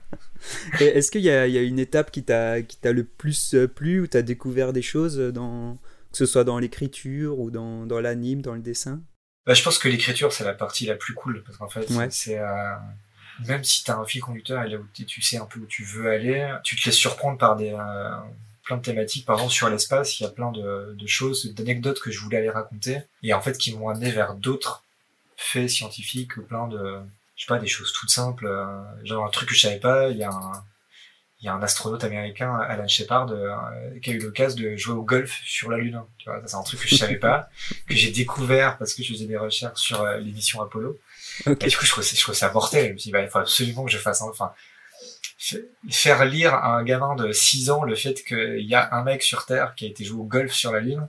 Est-ce 0.80 1.10
qu'il 1.10 1.22
y, 1.22 1.24
y 1.24 1.30
a, 1.30 1.62
une 1.62 1.78
étape 1.78 2.10
qui 2.10 2.22
t'a 2.22 2.60
le 2.60 3.04
plus 3.04 3.54
euh, 3.54 3.66
plu, 3.66 4.00
ou 4.00 4.06
tu 4.06 4.16
as 4.16 4.22
découvert 4.22 4.72
des 4.72 4.82
choses, 4.82 5.18
dans, 5.18 5.78
que 6.12 6.18
ce 6.18 6.26
soit 6.26 6.44
dans 6.44 6.58
l'écriture 6.58 7.38
ou 7.38 7.50
dans, 7.50 7.86
dans 7.86 8.00
l'anime, 8.00 8.42
dans 8.42 8.54
le 8.54 8.60
dessin? 8.60 9.00
Bah, 9.46 9.54
Je 9.54 9.62
pense 9.62 9.78
que 9.78 9.88
l'écriture, 9.88 10.32
c'est 10.32 10.44
la 10.44 10.54
partie 10.54 10.86
la 10.86 10.94
plus 10.94 11.14
cool, 11.14 11.42
parce 11.44 11.58
qu'en 11.58 11.68
fait, 11.68 11.86
c'est... 12.10 12.38
Euh, 12.38 12.74
même 13.46 13.64
si 13.64 13.84
tu 13.84 13.90
as 13.90 13.98
un 13.98 14.04
fil 14.06 14.22
conducteur 14.22 14.64
et 14.64 14.68
là 14.70 14.78
où 14.78 14.86
tu 14.94 15.20
sais 15.20 15.36
un 15.36 15.44
peu 15.44 15.60
où 15.60 15.66
tu 15.66 15.84
veux 15.84 16.10
aller, 16.10 16.56
tu 16.64 16.74
te 16.74 16.86
laisses 16.86 16.96
surprendre 16.96 17.36
par 17.36 17.54
des 17.56 17.76
plein 18.64 18.78
de 18.78 18.82
thématiques. 18.82 19.26
Par 19.26 19.36
exemple, 19.36 19.52
sur 19.52 19.68
l'espace, 19.68 20.18
il 20.18 20.22
y 20.22 20.26
a 20.26 20.30
plein 20.30 20.50
de, 20.52 20.94
de 20.98 21.06
choses, 21.06 21.54
d'anecdotes 21.54 22.00
que 22.00 22.10
je 22.10 22.18
voulais 22.18 22.38
aller 22.38 22.50
raconter 22.50 23.02
et 23.22 23.34
en 23.34 23.42
fait 23.42 23.58
qui 23.58 23.76
m'ont 23.76 23.90
amené 23.90 24.10
vers 24.10 24.34
d'autres 24.34 24.82
faits 25.36 25.68
scientifiques, 25.68 26.34
plein 26.48 26.66
de, 26.66 26.98
je 27.36 27.42
sais 27.42 27.46
pas, 27.46 27.58
des 27.58 27.66
choses 27.66 27.92
toutes 27.92 28.10
simples. 28.10 28.50
genre 29.04 29.26
un 29.26 29.30
truc 29.30 29.50
que 29.50 29.54
je 29.54 29.60
savais 29.60 29.80
pas, 29.80 30.08
il 30.08 30.16
y 30.16 30.24
a 30.24 30.30
un 30.30 30.64
il 31.40 31.46
y 31.46 31.48
a 31.48 31.54
un 31.54 31.62
astronaute 31.62 32.02
américain, 32.02 32.54
Alan 32.54 32.88
Shepard, 32.88 33.30
euh, 33.30 33.54
qui 34.02 34.10
a 34.10 34.14
eu 34.14 34.18
l'occasion 34.18 34.62
de 34.62 34.76
jouer 34.76 34.94
au 34.94 35.02
golf 35.02 35.40
sur 35.44 35.70
la 35.70 35.76
Lune. 35.76 36.00
Tu 36.16 36.30
vois, 36.30 36.40
c'est 36.46 36.56
un 36.56 36.62
truc 36.62 36.80
que 36.80 36.88
je 36.88 36.96
savais 36.96 37.16
pas, 37.16 37.50
que 37.88 37.94
j'ai 37.94 38.10
découvert 38.10 38.78
parce 38.78 38.94
que 38.94 39.02
je 39.02 39.12
faisais 39.12 39.26
des 39.26 39.36
recherches 39.36 39.80
sur 39.80 40.00
euh, 40.00 40.16
l'émission 40.18 40.62
Apollo. 40.62 40.98
Et 41.46 41.54
du 41.54 41.76
coup, 41.76 41.84
je 41.84 41.90
trouve, 41.90 42.04
je 42.04 42.20
trouve 42.20 42.34
ça 42.34 42.50
mortel. 42.52 42.88
Je 42.88 42.92
me 42.92 42.98
suis 42.98 43.08
dit, 43.08 43.12
bah, 43.12 43.20
il 43.20 43.28
faut 43.28 43.38
absolument 43.38 43.84
que 43.84 43.90
je 43.90 43.98
fasse 43.98 44.22
un, 44.22 44.28
enfin, 44.28 44.52
faire 45.90 46.24
lire 46.24 46.54
à 46.54 46.78
un 46.78 46.84
gamin 46.84 47.14
de 47.14 47.30
6 47.30 47.70
ans 47.70 47.84
le 47.84 47.94
fait 47.94 48.24
qu'il 48.24 48.66
y 48.66 48.74
a 48.74 48.94
un 48.94 49.04
mec 49.04 49.22
sur 49.22 49.44
Terre 49.44 49.74
qui 49.74 49.84
a 49.84 49.88
été 49.88 50.04
joué 50.04 50.20
au 50.20 50.24
golf 50.24 50.52
sur 50.52 50.72
la 50.72 50.80
Lune. 50.80 51.06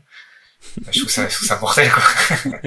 Bah, 0.82 0.92
je 0.92 1.00
trouve 1.00 1.12
ça, 1.12 1.28
je 1.30 1.36
trouve 1.36 1.48
ça 1.48 1.60
mortel, 1.60 1.90
quoi. 1.90 2.04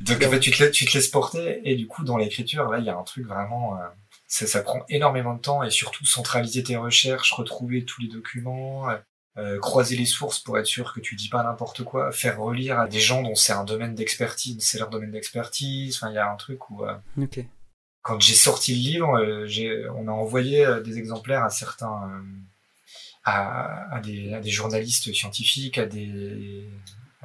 Donc, 0.00 0.22
en 0.22 0.30
fait, 0.30 0.40
tu 0.40 0.50
te, 0.52 0.64
tu 0.64 0.84
te 0.84 0.92
laisses 0.94 1.08
porter, 1.08 1.60
et 1.64 1.74
du 1.74 1.86
coup, 1.86 2.04
dans 2.04 2.16
l'écriture, 2.16 2.70
là, 2.70 2.78
il 2.78 2.84
y 2.84 2.90
a 2.90 2.96
un 2.96 3.02
truc 3.02 3.26
vraiment, 3.26 3.76
euh, 3.76 3.86
ça, 4.30 4.46
ça 4.46 4.62
prend 4.62 4.84
énormément 4.88 5.34
de 5.34 5.40
temps 5.40 5.62
et 5.64 5.70
surtout 5.70 6.06
centraliser 6.06 6.62
tes 6.62 6.76
recherches, 6.76 7.32
retrouver 7.32 7.84
tous 7.84 8.00
les 8.00 8.08
documents, 8.08 8.88
euh, 9.36 9.58
croiser 9.58 9.96
les 9.96 10.06
sources 10.06 10.38
pour 10.38 10.56
être 10.56 10.66
sûr 10.66 10.94
que 10.94 11.00
tu 11.00 11.16
dis 11.16 11.28
pas 11.28 11.42
n'importe 11.42 11.82
quoi, 11.82 12.12
faire 12.12 12.38
relire 12.38 12.78
à 12.78 12.86
des 12.86 13.00
gens 13.00 13.22
dont 13.22 13.34
c'est 13.34 13.52
un 13.52 13.64
domaine 13.64 13.96
d'expertise, 13.96 14.56
c'est 14.60 14.78
leur 14.78 14.88
domaine 14.88 15.10
d'expertise. 15.10 15.96
Enfin, 15.96 16.10
il 16.10 16.14
y 16.14 16.18
a 16.18 16.30
un 16.30 16.36
truc 16.36 16.70
où 16.70 16.84
euh, 16.84 16.94
quand 18.02 18.20
j'ai 18.20 18.34
sorti 18.34 18.72
le 18.72 18.78
livre, 18.78 19.18
euh, 19.18 19.92
on 19.96 20.06
a 20.06 20.12
envoyé 20.12 20.64
euh, 20.64 20.80
des 20.80 20.96
exemplaires 20.98 21.42
à 21.42 21.50
certains, 21.50 22.22
à, 23.24 23.94
à, 23.96 24.00
des, 24.00 24.32
à 24.32 24.40
des 24.40 24.50
journalistes 24.50 25.12
scientifiques, 25.12 25.76
à 25.76 25.86
des 25.86 26.70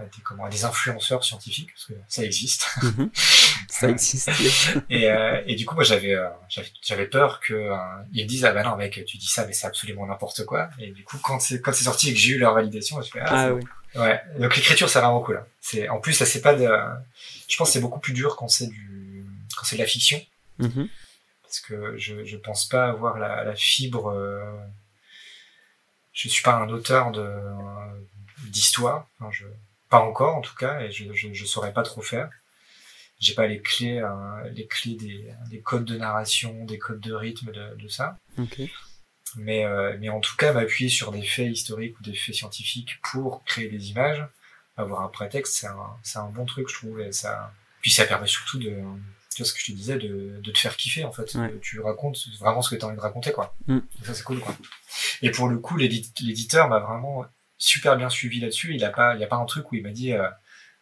des, 0.04 0.22
comment, 0.24 0.50
des 0.50 0.66
influenceurs 0.66 1.24
scientifiques, 1.24 1.72
parce 1.74 1.86
que 1.86 1.94
ça 2.10 2.24
existe. 2.24 2.68
Mhm. 2.84 3.10
ça 3.70 3.90
existe. 3.90 4.30
et, 4.90 5.10
euh, 5.10 5.42
et 5.48 5.56
du 5.56 5.66
coup, 5.66 5.76
moi, 5.76 5.86
j'avais, 5.86 6.14
euh, 6.14 6.28
j'avais, 6.82 7.06
peur 7.06 7.40
que 7.40 7.54
euh, 7.54 7.76
ils 8.12 8.24
me 8.24 8.28
disent 8.28 8.44
ah 8.44 8.52
ben 8.52 8.64
non 8.64 8.76
mec, 8.76 9.04
tu 9.06 9.18
dis 9.18 9.28
ça, 9.28 9.46
mais 9.46 9.54
c'est 9.54 9.68
absolument 9.68 10.06
n'importe 10.06 10.46
quoi. 10.46 10.70
Et 10.80 10.92
du 10.92 11.04
coup, 11.04 11.18
quand 11.20 11.40
c'est 11.40 11.62
quand 11.62 11.74
c'est 11.74 11.86
sorti 11.86 12.10
et 12.10 12.14
que 12.14 12.20
j'ai 12.20 12.34
eu 12.34 12.38
leur 12.38 12.54
validation, 12.54 13.02
je 13.02 13.10
fais 13.10 13.20
ah, 13.22 13.28
ah 13.30 13.54
oui. 13.54 13.64
Ouais. 13.96 14.22
Donc 14.40 14.56
l'écriture, 14.58 14.90
c'est 14.90 15.00
vraiment 15.00 15.22
cool. 15.22 15.38
Hein. 15.38 15.46
C'est 15.62 15.88
en 15.88 16.00
plus, 16.00 16.14
ça 16.14 16.26
c'est 16.26 16.42
pas 16.42 16.56
de. 16.56 16.68
Je 17.48 17.56
pense 17.56 17.70
que 17.70 17.74
c'est 17.74 17.80
beaucoup 17.80 18.00
plus 18.00 18.14
dur 18.14 18.36
quand 18.36 18.50
c'est 18.50 18.68
du 18.68 19.26
quand 19.56 19.64
c'est 19.64 19.78
de 19.78 19.82
la 19.82 19.88
fiction. 19.88 20.22
Mhm. 20.60 20.90
Parce 21.44 21.62
que 21.62 21.98
je 21.98 22.26
je 22.26 22.36
pense 22.36 22.66
pas 22.66 22.90
avoir 22.90 23.18
la, 23.18 23.46
la 23.46 23.56
fibre. 23.56 24.10
Euh... 24.10 24.44
Je 26.12 26.28
suis 26.28 26.44
pas 26.44 26.56
un 26.56 26.70
auteur 26.70 27.12
de 27.12 27.30
d'histoire. 28.48 29.08
Enfin, 29.20 29.32
je 29.32 29.46
pas 29.96 30.04
encore 30.04 30.36
en 30.36 30.42
tout 30.42 30.56
cas, 30.56 30.82
et 30.82 30.92
je, 30.92 31.06
je, 31.14 31.34
je 31.34 31.46
saurais 31.46 31.72
pas 31.72 31.84
trop 31.84 32.02
faire. 32.02 32.30
J'ai 33.18 33.34
pas 33.34 33.48
les 33.48 33.62
clés, 33.62 34.00
euh, 34.00 34.50
les 34.52 34.68
clés 34.68 34.96
des, 34.96 35.34
des, 35.50 35.62
codes 35.62 35.86
de 35.86 35.98
narration, 35.98 36.66
des 36.66 36.78
codes 36.78 37.00
de 37.00 37.14
rythme 37.14 37.54
de, 37.54 37.76
de 37.76 37.88
ça. 37.88 38.18
Okay. 38.38 38.70
Mais, 39.38 39.64
euh, 39.64 39.96
mais 40.02 40.10
en 40.10 40.20
tout 40.20 40.36
cas, 40.36 40.52
m'appuyer 40.52 40.90
sur 40.90 41.14
des 41.14 41.22
faits 41.22 41.50
historiques 41.50 41.98
ou 42.00 42.04
des 42.04 42.14
faits 42.14 42.36
scientifiques 42.36 43.00
pour 43.10 43.46
créer 43.46 43.70
des 43.70 43.90
images, 43.92 44.26
avoir 44.76 45.02
un 45.02 45.08
prétexte, 45.08 45.54
c'est 45.54 45.68
un, 45.68 45.96
c'est 46.04 46.20
un 46.20 46.30
bon 46.30 46.46
truc, 46.46 46.68
je 46.68 46.74
trouve. 46.74 47.00
Et 47.00 47.14
ça, 47.14 47.54
puis 47.80 47.92
ça 47.92 48.06
permet 48.06 48.28
surtout 48.28 48.60
de, 48.60 48.76
tu 49.34 49.44
vois 49.44 49.46
ce 49.46 49.54
que 49.54 49.60
je 49.60 49.68
te 49.68 49.72
disais, 49.72 49.98
de, 49.98 50.42
de 50.42 50.52
te 50.52 50.58
faire 50.58 50.76
kiffer 50.76 51.06
en 51.06 51.14
fait. 51.14 51.34
Ouais. 51.36 51.58
Tu 51.62 51.80
racontes 51.80 52.18
vraiment 52.38 52.62
ce 52.62 52.70
que 52.70 52.76
tu 52.76 52.84
as 52.84 52.90
envie 52.90 52.98
de 52.98 53.02
raconter, 53.02 53.32
quoi. 53.32 53.56
Mm. 53.68 53.80
ça, 54.04 54.14
c'est 54.14 54.24
cool, 54.24 54.42
quoi. 54.42 54.54
Et 55.22 55.32
pour 55.32 55.48
le 55.48 55.58
coup, 55.58 55.78
l'éditeur 55.78 56.68
m'a 56.68 56.80
vraiment 56.80 57.26
super 57.58 57.98
bien 57.98 58.10
suivi 58.10 58.40
là-dessus. 58.40 58.74
Il 58.74 58.84
a 58.84 58.90
pas, 58.90 59.16
il 59.16 59.22
y 59.22 59.24
a 59.24 59.28
pas 59.28 59.38
un 59.38 59.46
truc 59.46 59.72
où 59.72 59.76
il 59.76 59.84
m'a 59.84 59.92
dit 59.92 60.14
euh, 60.14 60.28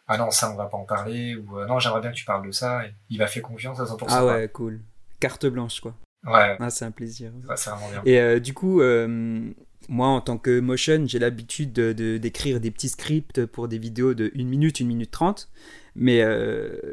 ah 0.06 0.18
non 0.18 0.30
ça 0.30 0.50
on 0.50 0.56
va 0.56 0.66
pas 0.66 0.76
en 0.76 0.84
parler 0.84 1.34
ou 1.34 1.58
euh, 1.58 1.66
non 1.66 1.78
j'aimerais 1.78 2.00
bien 2.00 2.10
que 2.10 2.16
tu 2.16 2.24
parles 2.24 2.46
de 2.46 2.52
ça. 2.52 2.86
Et 2.86 2.94
il 3.10 3.18
m'a 3.18 3.26
fait 3.26 3.40
confiance 3.40 3.80
à 3.80 3.84
100%. 3.84 4.06
Ah 4.08 4.26
ouais 4.26 4.48
cool. 4.48 4.80
Carte 5.20 5.46
blanche 5.46 5.80
quoi. 5.80 5.94
Ouais. 6.26 6.56
Ah 6.58 6.70
c'est 6.70 6.84
un 6.84 6.90
plaisir. 6.90 7.32
Ouais, 7.48 7.56
c'est 7.56 7.70
vraiment 7.70 7.88
bien. 7.90 8.02
Et 8.04 8.18
euh, 8.18 8.40
du 8.40 8.54
coup 8.54 8.80
euh, 8.80 9.50
moi 9.88 10.08
en 10.08 10.20
tant 10.20 10.38
que 10.38 10.60
motion 10.60 11.04
j'ai 11.06 11.18
l'habitude 11.18 11.72
de, 11.72 11.92
de, 11.92 12.18
d'écrire 12.18 12.60
des 12.60 12.70
petits 12.70 12.88
scripts 12.88 13.46
pour 13.46 13.68
des 13.68 13.78
vidéos 13.78 14.14
de 14.14 14.30
1 14.36 14.44
minute, 14.44 14.80
1 14.80 14.84
minute 14.84 15.10
30. 15.10 15.48
Mais 15.96 16.24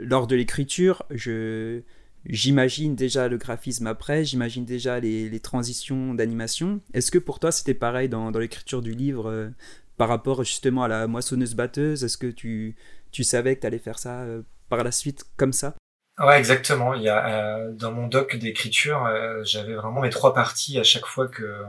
lors 0.02 0.28
de 0.28 0.36
l'écriture 0.36 1.04
je 1.10 1.82
J'imagine 2.26 2.96
déjà 2.96 3.28
le 3.28 3.38
graphisme 3.38 3.88
après, 3.88 4.24
j'imagine 4.24 4.64
déjà 4.64 5.00
les, 5.00 5.28
les 5.28 5.40
transitions 5.40 6.14
d'animation. 6.14 6.80
Est-ce 6.94 7.10
que 7.10 7.18
pour 7.18 7.40
toi 7.40 7.52
c'était 7.52 7.74
pareil 7.74 8.10
dans, 8.10 8.32
dans 8.32 8.40
l'écriture 8.40 8.82
du 8.82 8.92
livre 8.92 9.30
euh, 9.30 9.50
par 9.98 10.08
rapport 10.08 10.44
justement 10.44 10.84
à 10.84 10.88
la 10.88 11.08
moissonneuse-batteuse 11.08 12.04
Est-ce 12.04 12.18
que 12.18 12.28
tu, 12.28 12.76
tu 13.12 13.24
savais 13.24 13.56
que 13.56 13.62
tu 13.62 13.68
allais 13.68 13.80
faire 13.80 13.98
ça 13.98 14.22
euh, 14.22 14.44
par 14.70 14.84
la 14.84 14.92
suite 14.92 15.26
comme 15.36 15.54
ça? 15.54 15.76
Ouais, 16.20 16.38
exactement. 16.38 16.94
Il 16.94 17.02
y 17.02 17.10
a, 17.10 17.58
euh, 17.58 17.72
dans 17.72 17.92
mon 17.92 18.08
doc 18.08 18.36
d'écriture, 18.36 19.10
j'avais 19.44 19.74
vraiment 19.74 20.02
mes 20.02 20.12
trois 20.12 20.36
parties 20.36 20.78
à 20.78 20.84
chaque 20.84 21.08
fois 21.08 21.28
que 21.28 21.64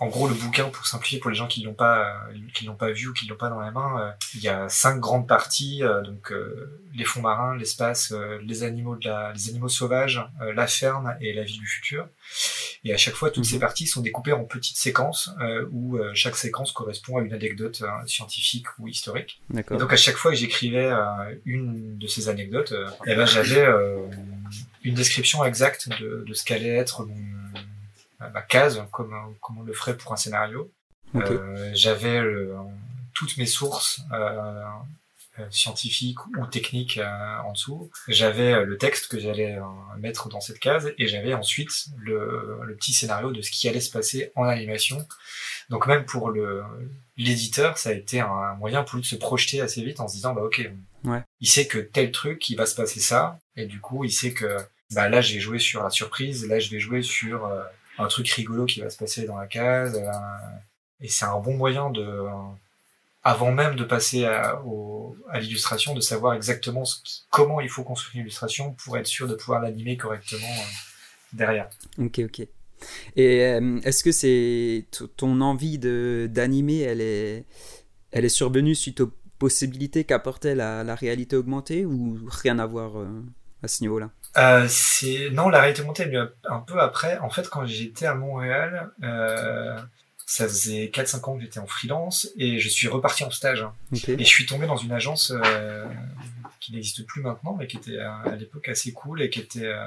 en 0.00 0.08
gros, 0.08 0.26
le 0.28 0.34
bouquin, 0.34 0.64
pour 0.70 0.86
simplifier 0.86 1.20
pour 1.20 1.30
les 1.30 1.36
gens 1.36 1.46
qui 1.46 1.62
l'ont 1.62 1.74
pas, 1.74 2.00
euh, 2.28 2.34
qui 2.54 2.64
l'ont 2.64 2.74
pas 2.74 2.90
vu 2.90 3.08
ou 3.08 3.12
qui 3.12 3.26
l'ont 3.26 3.36
pas 3.36 3.48
dans 3.48 3.60
la 3.60 3.70
main, 3.70 4.00
euh, 4.00 4.10
il 4.34 4.40
y 4.40 4.48
a 4.48 4.68
cinq 4.68 4.98
grandes 4.98 5.28
parties, 5.28 5.82
euh, 5.84 6.02
donc 6.02 6.32
les 6.94 7.04
fonds 7.04 7.22
marins, 7.22 7.56
l'espace, 7.56 8.12
les 8.42 8.62
animaux 8.62 8.96
de 8.96 9.08
la, 9.08 9.32
les 9.32 9.48
animaux 9.50 9.68
sauvages, 9.68 10.20
la 10.54 10.66
ferme 10.66 11.16
et 11.20 11.32
la 11.32 11.42
vie 11.44 11.58
du 11.58 11.66
futur. 11.66 12.08
Et 12.84 12.92
à 12.92 12.96
chaque 12.96 13.14
fois, 13.14 13.30
toutes 13.30 13.44
ces 13.46 13.54
Mhm. 13.54 13.60
parties 13.60 13.86
sont 13.86 14.02
découpées 14.02 14.32
en 14.32 14.44
petites 14.44 14.76
séquences 14.76 15.30
où 15.72 15.98
chaque 16.14 16.36
séquence 16.36 16.72
correspond 16.72 17.18
à 17.18 17.22
une 17.22 17.32
anecdote 17.32 17.82
scientifique 18.06 18.66
ou 18.78 18.88
historique. 18.88 19.40
Et 19.56 19.76
donc 19.76 19.92
à 19.92 19.96
chaque 19.96 20.16
fois 20.16 20.30
que 20.32 20.36
j'écrivais 20.36 20.90
une 21.44 21.98
de 21.98 22.06
ces 22.06 22.28
anecdotes, 22.28 22.74
eh 23.06 23.14
ben 23.14 23.26
j'avais 23.26 23.66
une 24.82 24.94
description 24.94 25.44
exacte 25.44 25.88
de, 26.00 26.24
de 26.26 26.34
ce 26.34 26.44
qu'allait 26.44 26.76
être 26.76 27.04
mon 27.06 27.14
ma 28.30 28.42
case, 28.42 28.82
comme, 28.92 29.14
comme 29.40 29.58
on 29.58 29.62
le 29.62 29.72
ferait 29.72 29.96
pour 29.96 30.12
un 30.12 30.16
scénario. 30.16 30.70
Euh, 31.14 31.70
J'avais 31.74 32.20
le- 32.20 32.54
toutes 33.14 33.36
mes 33.36 33.46
sources 33.46 34.00
euh, 34.12 34.62
euh, 35.38 35.46
scientifiques 35.50 36.18
ou 36.38 36.46
techniques 36.46 36.98
euh, 36.98 37.38
en 37.44 37.52
dessous. 37.52 37.90
J'avais 38.08 38.52
euh, 38.52 38.64
le 38.64 38.76
texte 38.78 39.08
que 39.08 39.18
j'allais 39.20 39.56
euh, 39.56 39.62
mettre 39.98 40.28
dans 40.28 40.40
cette 40.40 40.58
case 40.58 40.92
et 40.98 41.06
j'avais 41.06 41.34
ensuite 41.34 41.70
le, 41.98 42.58
le 42.64 42.74
petit 42.76 42.92
scénario 42.92 43.30
de 43.32 43.40
ce 43.42 43.50
qui 43.50 43.68
allait 43.68 43.80
se 43.80 43.90
passer 43.90 44.32
en 44.34 44.44
animation. 44.44 45.06
Donc 45.70 45.86
même 45.86 46.04
pour 46.04 46.30
le 46.30 46.62
l'éditeur, 47.16 47.78
ça 47.78 47.90
a 47.90 47.92
été 47.92 48.20
un 48.20 48.54
moyen 48.56 48.82
pour 48.82 48.96
lui 48.96 49.02
de 49.02 49.06
se 49.06 49.14
projeter 49.16 49.60
assez 49.60 49.82
vite 49.84 50.00
en 50.00 50.08
se 50.08 50.14
disant 50.14 50.34
bah 50.34 50.42
ok, 50.42 50.68
Ouais. 51.04 51.22
il 51.40 51.48
sait 51.48 51.66
que 51.66 51.78
tel 51.78 52.10
truc, 52.12 52.48
il 52.48 52.56
va 52.56 52.64
se 52.66 52.74
passer 52.74 52.98
ça, 52.98 53.38
et 53.56 53.66
du 53.66 53.78
coup 53.78 54.04
il 54.04 54.10
sait 54.10 54.32
que 54.32 54.56
bah 54.92 55.08
là 55.10 55.20
j'ai 55.20 55.38
joué 55.38 55.58
sur 55.58 55.82
la 55.82 55.90
surprise, 55.90 56.46
là 56.48 56.58
je 56.58 56.70
vais 56.70 56.80
jouer 56.80 57.02
sur 57.02 57.44
euh, 57.44 57.62
un 57.98 58.06
truc 58.08 58.28
rigolo 58.30 58.66
qui 58.66 58.80
va 58.80 58.90
se 58.90 58.96
passer 58.96 59.26
dans 59.26 59.36
la 59.36 59.46
case, 59.46 59.96
euh, 59.96 60.10
et 61.00 61.08
c'est 61.08 61.24
un 61.24 61.38
bon 61.38 61.56
moyen 61.56 61.90
de 61.90 62.26
avant 63.26 63.52
même 63.52 63.74
de 63.74 63.84
passer 63.84 64.26
à, 64.26 64.60
l'illustration, 65.40 65.94
de 65.94 66.00
savoir 66.02 66.34
exactement 66.34 66.84
comment 67.30 67.60
il 67.62 67.70
faut 67.70 67.82
construire 67.82 68.16
une 68.16 68.20
illustration 68.22 68.72
pour 68.72 68.98
être 68.98 69.06
sûr 69.06 69.26
de 69.26 69.34
pouvoir 69.34 69.62
l'animer 69.62 69.96
correctement 69.96 70.46
euh, 70.46 70.72
derrière. 71.32 71.70
Ok, 71.98 72.18
ok. 72.18 72.46
Et 73.16 73.44
euh, 73.44 73.80
est-ce 73.82 74.04
que 74.04 74.12
c'est 74.12 74.84
ton 75.16 75.40
envie 75.40 75.78
d'animer, 75.78 76.80
elle 76.80 77.00
est, 77.00 77.46
elle 78.10 78.26
est 78.26 78.28
survenue 78.28 78.74
suite 78.74 79.00
aux 79.00 79.10
possibilités 79.38 80.04
qu'apportait 80.04 80.54
la, 80.54 80.94
réalité 80.94 81.36
augmentée 81.36 81.86
ou 81.86 82.18
rien 82.28 82.58
à 82.58 82.66
voir 82.66 82.92
à 83.62 83.68
ce 83.68 83.82
niveau-là? 83.82 84.10
Euh, 84.36 84.66
c'est 84.68 85.30
non, 85.30 85.48
la 85.48 85.60
réalité 85.60 85.82
est 85.82 86.04
venue 86.04 86.18
un 86.44 86.58
peu 86.60 86.80
après. 86.80 87.18
En 87.18 87.30
fait, 87.30 87.48
quand 87.48 87.66
j'étais 87.66 88.06
à 88.06 88.14
Montréal, 88.14 88.90
euh, 89.02 89.78
ça 90.26 90.48
faisait 90.48 90.90
4-5 90.92 91.28
ans 91.28 91.36
que 91.36 91.42
j'étais 91.42 91.60
en 91.60 91.66
freelance 91.66 92.30
et 92.36 92.58
je 92.58 92.68
suis 92.68 92.88
reparti 92.88 93.24
en 93.24 93.30
stage. 93.30 93.64
Et 93.92 94.18
je 94.18 94.24
suis 94.24 94.46
tombé 94.46 94.66
dans 94.66 94.76
une 94.76 94.92
agence 94.92 95.32
euh, 95.34 95.84
qui 96.60 96.72
n'existe 96.72 97.04
plus 97.06 97.22
maintenant, 97.22 97.56
mais 97.58 97.66
qui 97.66 97.76
était 97.76 97.98
euh, 97.98 98.10
à 98.24 98.36
l'époque 98.36 98.68
assez 98.68 98.92
cool 98.92 99.22
et 99.22 99.28
qui 99.28 99.40
était 99.40 99.66
euh, 99.66 99.86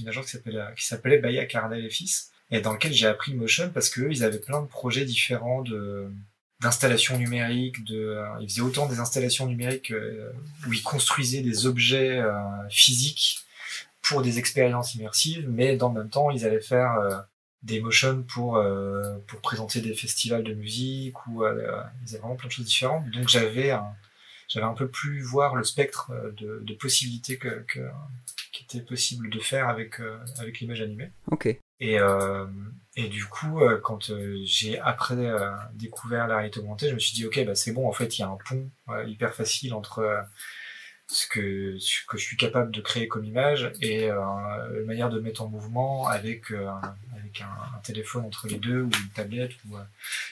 une 0.00 0.08
agence 0.08 0.26
qui 0.26 0.32
s'appelait 0.32 0.60
qui 0.76 0.86
s'appelait 0.86 1.18
Baya 1.18 1.46
Cardel 1.46 1.84
et 1.84 1.90
Fils 1.90 2.30
et 2.50 2.60
dans 2.60 2.72
lequel 2.72 2.92
j'ai 2.92 3.06
appris 3.06 3.34
motion 3.34 3.70
parce 3.70 3.88
que 3.88 4.02
eux, 4.02 4.08
ils 4.10 4.24
avaient 4.24 4.38
plein 4.38 4.60
de 4.60 4.66
projets 4.66 5.04
différents 5.04 5.62
de 5.62 6.10
d'installations 6.60 7.18
numériques, 7.18 7.84
de 7.84 8.20
ils 8.40 8.48
faisaient 8.48 8.62
autant 8.62 8.86
des 8.86 8.98
installations 8.98 9.46
numériques 9.46 9.92
où 10.66 10.72
ils 10.72 10.82
construisaient 10.82 11.40
des 11.40 11.66
objets 11.66 12.20
physiques 12.68 13.46
pour 14.02 14.22
des 14.22 14.38
expériences 14.38 14.94
immersives, 14.94 15.46
mais 15.48 15.76
dans 15.76 15.88
le 15.88 16.00
même 16.00 16.10
temps, 16.10 16.30
ils 16.30 16.44
allaient 16.44 16.60
faire 16.60 16.94
euh, 16.94 17.18
des 17.62 17.80
motions 17.80 18.22
pour 18.22 18.56
euh, 18.56 19.18
pour 19.26 19.40
présenter 19.40 19.80
des 19.80 19.94
festivals 19.94 20.44
de 20.44 20.54
musique 20.54 21.26
ou 21.26 21.44
euh, 21.44 21.82
ils 22.02 22.10
avaient 22.10 22.18
vraiment 22.18 22.36
plein 22.36 22.48
de 22.48 22.52
choses 22.52 22.66
différentes. 22.66 23.08
Donc 23.10 23.28
j'avais 23.28 23.70
un 23.70 23.86
j'avais 24.48 24.66
un 24.66 24.74
peu 24.74 24.88
plus 24.88 25.20
voir 25.20 25.54
le 25.56 25.64
spectre 25.64 26.10
euh, 26.12 26.30
de, 26.32 26.60
de 26.62 26.74
possibilités 26.74 27.36
que, 27.36 27.64
que 27.68 27.80
qui, 28.52 28.64
était 28.64 28.84
possible 28.84 29.28
de 29.30 29.40
faire 29.40 29.68
avec 29.68 30.00
avec 30.38 30.60
l'image 30.60 30.80
animée. 30.80 31.10
Ok. 31.30 31.58
Et, 31.80 31.96
et 32.96 33.08
du 33.08 33.24
coup, 33.26 33.60
quand 33.84 34.10
j'ai 34.42 34.80
après 34.80 35.14
découvert 35.74 36.26
la 36.26 36.38
réalité 36.38 36.58
augmentée, 36.58 36.88
je 36.88 36.94
me 36.94 36.98
suis 36.98 37.14
dit, 37.14 37.24
ok, 37.24 37.44
bah 37.46 37.54
c'est 37.54 37.70
bon, 37.70 37.88
en 37.88 37.92
fait, 37.92 38.18
il 38.18 38.22
y 38.22 38.24
a 38.24 38.28
un 38.28 38.36
pont 38.48 38.68
hyper 39.06 39.32
facile 39.32 39.74
entre 39.74 40.26
ce 41.10 41.26
que, 41.26 41.78
ce 41.78 42.04
que 42.06 42.18
je 42.18 42.22
suis 42.22 42.36
capable 42.36 42.70
de 42.70 42.82
créer 42.82 43.08
comme 43.08 43.24
image 43.24 43.72
et 43.80 44.10
euh, 44.10 44.20
une 44.78 44.86
manière 44.86 45.08
de 45.08 45.18
mettre 45.18 45.40
en 45.40 45.48
mouvement 45.48 46.06
avec, 46.06 46.52
euh, 46.52 46.70
avec 47.16 47.40
un, 47.40 47.78
téléphone 47.82 48.26
entre 48.26 48.46
les 48.46 48.58
deux 48.58 48.82
ou 48.82 48.90
une 48.90 49.08
tablette 49.14 49.52
ou 49.66 49.76
euh, 49.76 49.82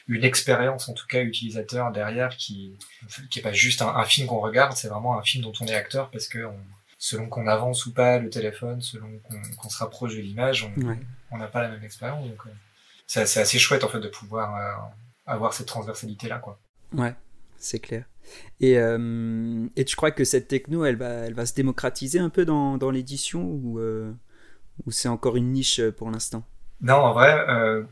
une 0.09 0.22
expérience 0.22 0.91
en 0.91 0.93
tout 0.93 1.07
cas 1.07 1.22
utilisateur 1.22 1.93
derrière 1.93 2.37
qui 2.37 2.77
qui 3.31 3.39
est 3.39 3.43
pas 3.43 3.53
juste 3.53 3.81
un, 3.81 4.05
film 4.05 4.27
qu'on 4.27 4.41
regarde, 4.41 4.77
c'est 4.77 4.89
vraiment 4.89 5.18
un 5.18 5.22
film 5.22 5.45
dont 5.45 5.53
on 5.61 5.66
est 5.66 5.74
acteur 5.74 6.11
parce 6.11 6.29
que 6.29 6.47
selon 6.99 7.29
qu'on 7.29 7.47
avance 7.47 7.87
ou 7.87 7.95
pas 7.95 8.18
le 8.18 8.29
téléphone, 8.29 8.83
selon 8.83 9.09
qu'on 9.59 9.68
se 9.70 9.79
rapproche 9.79 10.16
de 10.16 10.20
l'image, 10.20 10.68
on 11.31 11.39
n'a 11.39 11.47
pas 11.47 11.62
la 11.62 11.68
même 11.68 11.85
expérience. 11.85 12.29
Donc 12.29 12.43
c'est 13.07 13.22
assez 13.22 13.59
chouette 13.59 13.85
en 13.85 13.89
fait 13.89 14.01
de 14.01 14.09
pouvoir 14.09 14.93
avoir 15.24 15.55
cette 15.55 15.68
transversalité 15.68 16.29
là 16.29 16.39
quoi. 16.39 16.59
Ouais, 16.93 17.14
c'est 17.57 17.79
clair. 17.79 18.05
Et, 18.61 18.79
euh, 18.79 19.66
et 19.77 19.85
tu 19.85 19.97
crois 19.97 20.11
que 20.11 20.24
cette 20.24 20.49
techno, 20.49 20.85
elle 20.85 20.97
va, 20.97 21.09
elle 21.09 21.35
va 21.35 21.47
se 21.47 21.55
démocratiser 21.55 22.18
un 22.18 22.31
peu 22.31 22.45
dans, 22.45 22.79
dans 22.79 22.91
l'édition 22.91 23.43
ou, 23.43 23.79
euh, 23.79 24.12
ou 24.87 24.91
c'est 24.91 25.09
encore 25.09 25.37
une 25.37 25.53
niche 25.53 25.81
pour 25.91 26.11
l'instant? 26.11 26.45
Non, 26.81 26.97
en 26.97 27.12
vrai, 27.12 27.45
euh, 27.49 27.85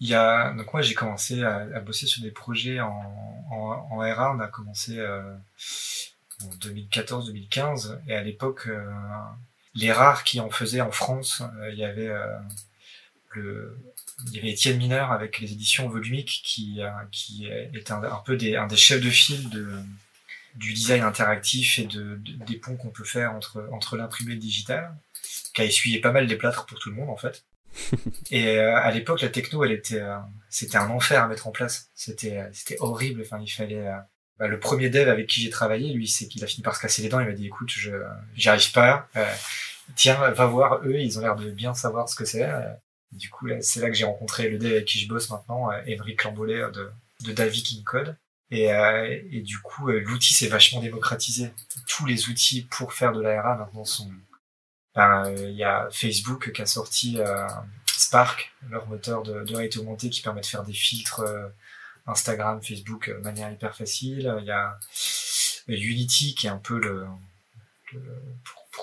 y 0.00 0.14
a... 0.14 0.52
donc 0.54 0.72
moi 0.72 0.82
j'ai 0.82 0.94
commencé 0.94 1.42
à, 1.42 1.80
bosser 1.80 2.06
sur 2.06 2.22
des 2.22 2.30
projets 2.30 2.80
en, 2.80 2.92
en. 3.50 3.88
On 3.90 4.00
a 4.00 4.46
commencé 4.48 5.00
en 5.04 6.48
2014-2015 6.60 7.98
et 8.08 8.14
à 8.14 8.22
l'époque, 8.22 8.68
les 9.74 9.92
rares 9.92 10.24
qui 10.24 10.40
en 10.40 10.50
faisaient 10.50 10.80
en 10.80 10.90
France, 10.90 11.42
il 11.70 11.78
y 11.78 11.84
avait 11.84 12.12
le 13.30 13.76
il 14.26 14.34
y 14.34 14.38
avait 14.38 14.50
Étienne 14.50 14.78
Mineur 14.78 15.12
avec 15.12 15.38
les 15.38 15.52
éditions 15.52 15.88
volumiques 15.88 16.42
qui, 16.44 16.80
euh, 16.80 16.90
qui 17.10 17.46
est 17.46 17.90
un, 17.90 18.02
un, 18.02 18.22
peu 18.24 18.36
des, 18.36 18.56
un 18.56 18.66
des 18.66 18.76
chefs 18.76 19.00
de 19.00 19.10
file 19.10 19.50
de, 19.50 19.68
du 20.54 20.72
design 20.72 21.02
interactif 21.02 21.78
et 21.78 21.86
de, 21.86 22.20
des 22.46 22.56
ponts 22.56 22.76
qu'on 22.76 22.90
peut 22.90 23.04
faire 23.04 23.32
entre, 23.32 23.68
entre 23.72 23.96
l'imprimé 23.96 24.32
et 24.32 24.34
le 24.34 24.40
digital, 24.40 24.94
qui 25.54 25.62
a 25.62 25.64
essuyé 25.64 26.00
pas 26.00 26.12
mal 26.12 26.26
des 26.26 26.36
plâtres 26.36 26.66
pour 26.66 26.78
tout 26.78 26.90
le 26.90 26.96
monde 26.96 27.10
en 27.10 27.16
fait. 27.16 27.44
et 28.30 28.58
euh, 28.58 28.76
à 28.76 28.90
l'époque, 28.92 29.20
la 29.20 29.28
techno, 29.28 29.64
elle 29.64 29.72
était, 29.72 30.00
euh, 30.00 30.16
c'était 30.48 30.76
un 30.76 30.90
enfer 30.90 31.22
à 31.22 31.26
mettre 31.26 31.48
en 31.48 31.50
place. 31.50 31.90
C'était, 31.94 32.48
c'était 32.52 32.76
horrible. 32.78 33.22
Enfin, 33.22 33.40
il 33.40 33.50
fallait. 33.50 33.84
Bah, 34.38 34.48
le 34.48 34.58
premier 34.60 34.90
dev 34.90 35.08
avec 35.08 35.28
qui 35.28 35.42
j'ai 35.42 35.50
travaillé, 35.50 35.92
lui, 35.92 36.08
c'est 36.08 36.28
qu'il 36.28 36.42
a 36.44 36.46
fini 36.46 36.62
par 36.62 36.76
se 36.76 36.80
casser 36.80 37.02
les 37.02 37.08
dents. 37.08 37.18
Il 37.18 37.26
m'a 37.26 37.32
dit, 37.32 37.46
écoute, 37.46 37.70
je, 37.72 37.90
j'y 38.36 38.48
arrive 38.48 38.70
pas. 38.70 39.08
tiens, 39.96 40.30
va 40.30 40.46
voir 40.46 40.82
eux. 40.84 41.00
Ils 41.00 41.18
ont 41.18 41.22
l'air 41.22 41.34
de 41.34 41.50
bien 41.50 41.74
savoir 41.74 42.08
ce 42.08 42.14
que 42.14 42.24
c'est. 42.24 42.48
Du 43.12 43.30
coup, 43.30 43.48
c'est 43.60 43.80
là 43.80 43.88
que 43.88 43.94
j'ai 43.94 44.04
rencontré 44.04 44.48
le 44.48 44.58
dev 44.58 44.72
avec 44.72 44.86
qui 44.86 44.98
je 44.98 45.08
bosse 45.08 45.30
maintenant, 45.30 45.70
Émeric 45.86 46.24
Lambolet 46.24 46.70
de, 46.72 46.90
de 47.24 47.32
Davy 47.32 47.62
King 47.62 47.84
Code. 47.84 48.16
Et, 48.50 48.72
euh, 48.72 49.20
et, 49.30 49.40
du 49.40 49.58
coup, 49.58 49.88
euh, 49.88 50.00
l'outil 50.00 50.34
s'est 50.34 50.48
vachement 50.48 50.80
démocratisé. 50.80 51.52
Tous 51.86 52.06
les 52.06 52.28
outils 52.28 52.62
pour 52.70 52.92
faire 52.92 53.12
de 53.12 53.20
l'ARA 53.20 53.56
maintenant 53.56 53.84
sont. 53.84 54.10
Ben, 54.94 55.34
il 55.36 55.56
y 55.56 55.64
a 55.64 55.88
Facebook 55.90 56.52
qui 56.52 56.62
a 56.62 56.66
sorti 56.66 57.18
euh, 57.18 57.48
Spark, 57.86 58.52
leur 58.70 58.86
moteur 58.86 59.24
de, 59.24 59.42
de 59.42 59.54
réalité 59.54 59.80
augmentée 59.80 60.08
qui 60.08 60.22
permet 60.22 60.40
de 60.40 60.46
faire 60.46 60.62
des 60.62 60.72
filtres 60.72 61.24
Instagram, 62.06 62.62
Facebook 62.62 63.08
de 63.10 63.14
manière 63.14 63.50
hyper 63.50 63.74
facile. 63.74 64.32
Il 64.40 64.44
y 64.44 64.52
a 64.52 64.78
Unity 65.66 66.36
qui 66.36 66.46
est 66.46 66.50
un 66.50 66.58
peu 66.58 66.78
le, 66.78 67.06
le 67.92 68.00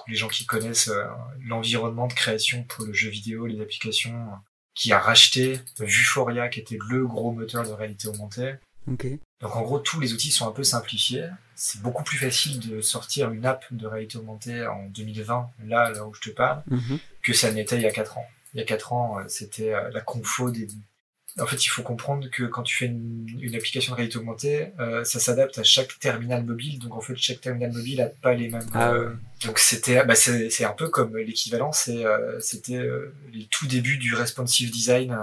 les 0.08 0.16
gens 0.16 0.28
qui 0.28 0.46
connaissent 0.46 0.90
euh, 0.90 1.06
l'environnement 1.46 2.08
de 2.08 2.14
création 2.14 2.64
pour 2.64 2.86
le 2.86 2.94
jeu 2.94 3.10
vidéo, 3.10 3.46
les 3.46 3.62
applications, 3.62 4.30
qui 4.74 4.94
a 4.94 5.00
racheté 5.00 5.60
Vuforia, 5.80 6.50
qui 6.50 6.60
était 6.60 6.78
le 6.90 7.06
gros 7.06 7.32
moteur 7.32 7.64
de 7.64 7.72
réalité 7.72 8.08
augmentée. 8.08 8.56
Okay. 8.92 9.20
Donc 9.42 9.56
en 9.56 9.62
gros, 9.62 9.80
tous 9.80 10.00
les 10.00 10.14
outils 10.14 10.32
sont 10.32 10.48
un 10.48 10.52
peu 10.52 10.64
simplifiés. 10.64 11.28
C'est 11.56 11.82
beaucoup 11.82 12.04
plus 12.04 12.18
facile 12.18 12.60
de 12.60 12.82
sortir 12.82 13.32
une 13.32 13.46
app 13.46 13.66
de 13.72 13.86
réalité 13.86 14.18
augmentée 14.18 14.66
en 14.66 14.88
2020, 14.88 15.50
là, 15.66 15.92
là 15.92 16.08
où 16.08 16.14
je 16.14 16.22
te 16.22 16.30
parle, 16.30 16.64
mm-hmm. 16.72 17.00
que 17.22 17.34
ça 17.34 17.52
n'était 17.52 17.76
il 17.76 17.84
y 17.84 17.88
a 17.88 17.92
4 17.92 18.18
ans. 18.18 18.28
Il 18.54 18.60
y 18.60 18.64
a 18.64 18.66
4 18.66 18.94
ans, 18.94 19.20
euh, 19.20 19.24
c'était 19.28 19.74
euh, 19.74 19.90
la 19.92 20.02
confo 20.02 20.50
des, 20.52 20.68
en 21.40 21.46
fait, 21.46 21.64
il 21.64 21.70
faut 21.70 21.82
comprendre 21.82 22.30
que 22.30 22.44
quand 22.44 22.64
tu 22.64 22.76
fais 22.76 22.86
une, 22.88 23.56
application 23.56 23.94
de 23.94 23.96
réalité 23.96 24.18
augmentée, 24.18 24.74
euh, 24.80 25.04
ça 25.06 25.20
s'adapte 25.20 25.58
à 25.60 25.64
chaque 25.64 25.98
terminal 26.00 26.44
mobile. 26.44 26.78
Donc 26.80 26.94
en 26.96 27.02
fait, 27.02 27.16
chaque 27.16 27.40
terminal 27.40 27.72
mobile 27.72 28.02
a 28.02 28.08
pas 28.08 28.34
les 28.34 28.50
mêmes. 28.50 28.68
Ah 28.74 28.92
euh, 28.92 29.14
donc 29.46 29.60
c'était, 29.60 30.04
bah, 30.04 30.16
c'est 30.16 30.66
un 30.66 30.74
peu 30.74 30.90
comme 30.90 31.16
l'équivalent. 31.18 31.72
C'est 31.72 32.06
euh, 32.06 32.38
c'était 32.42 32.76
euh, 32.76 33.14
les 33.32 33.48
tout 33.50 33.66
débuts 33.66 33.98
du 33.98 34.14
responsive 34.14 34.72
design 34.72 35.18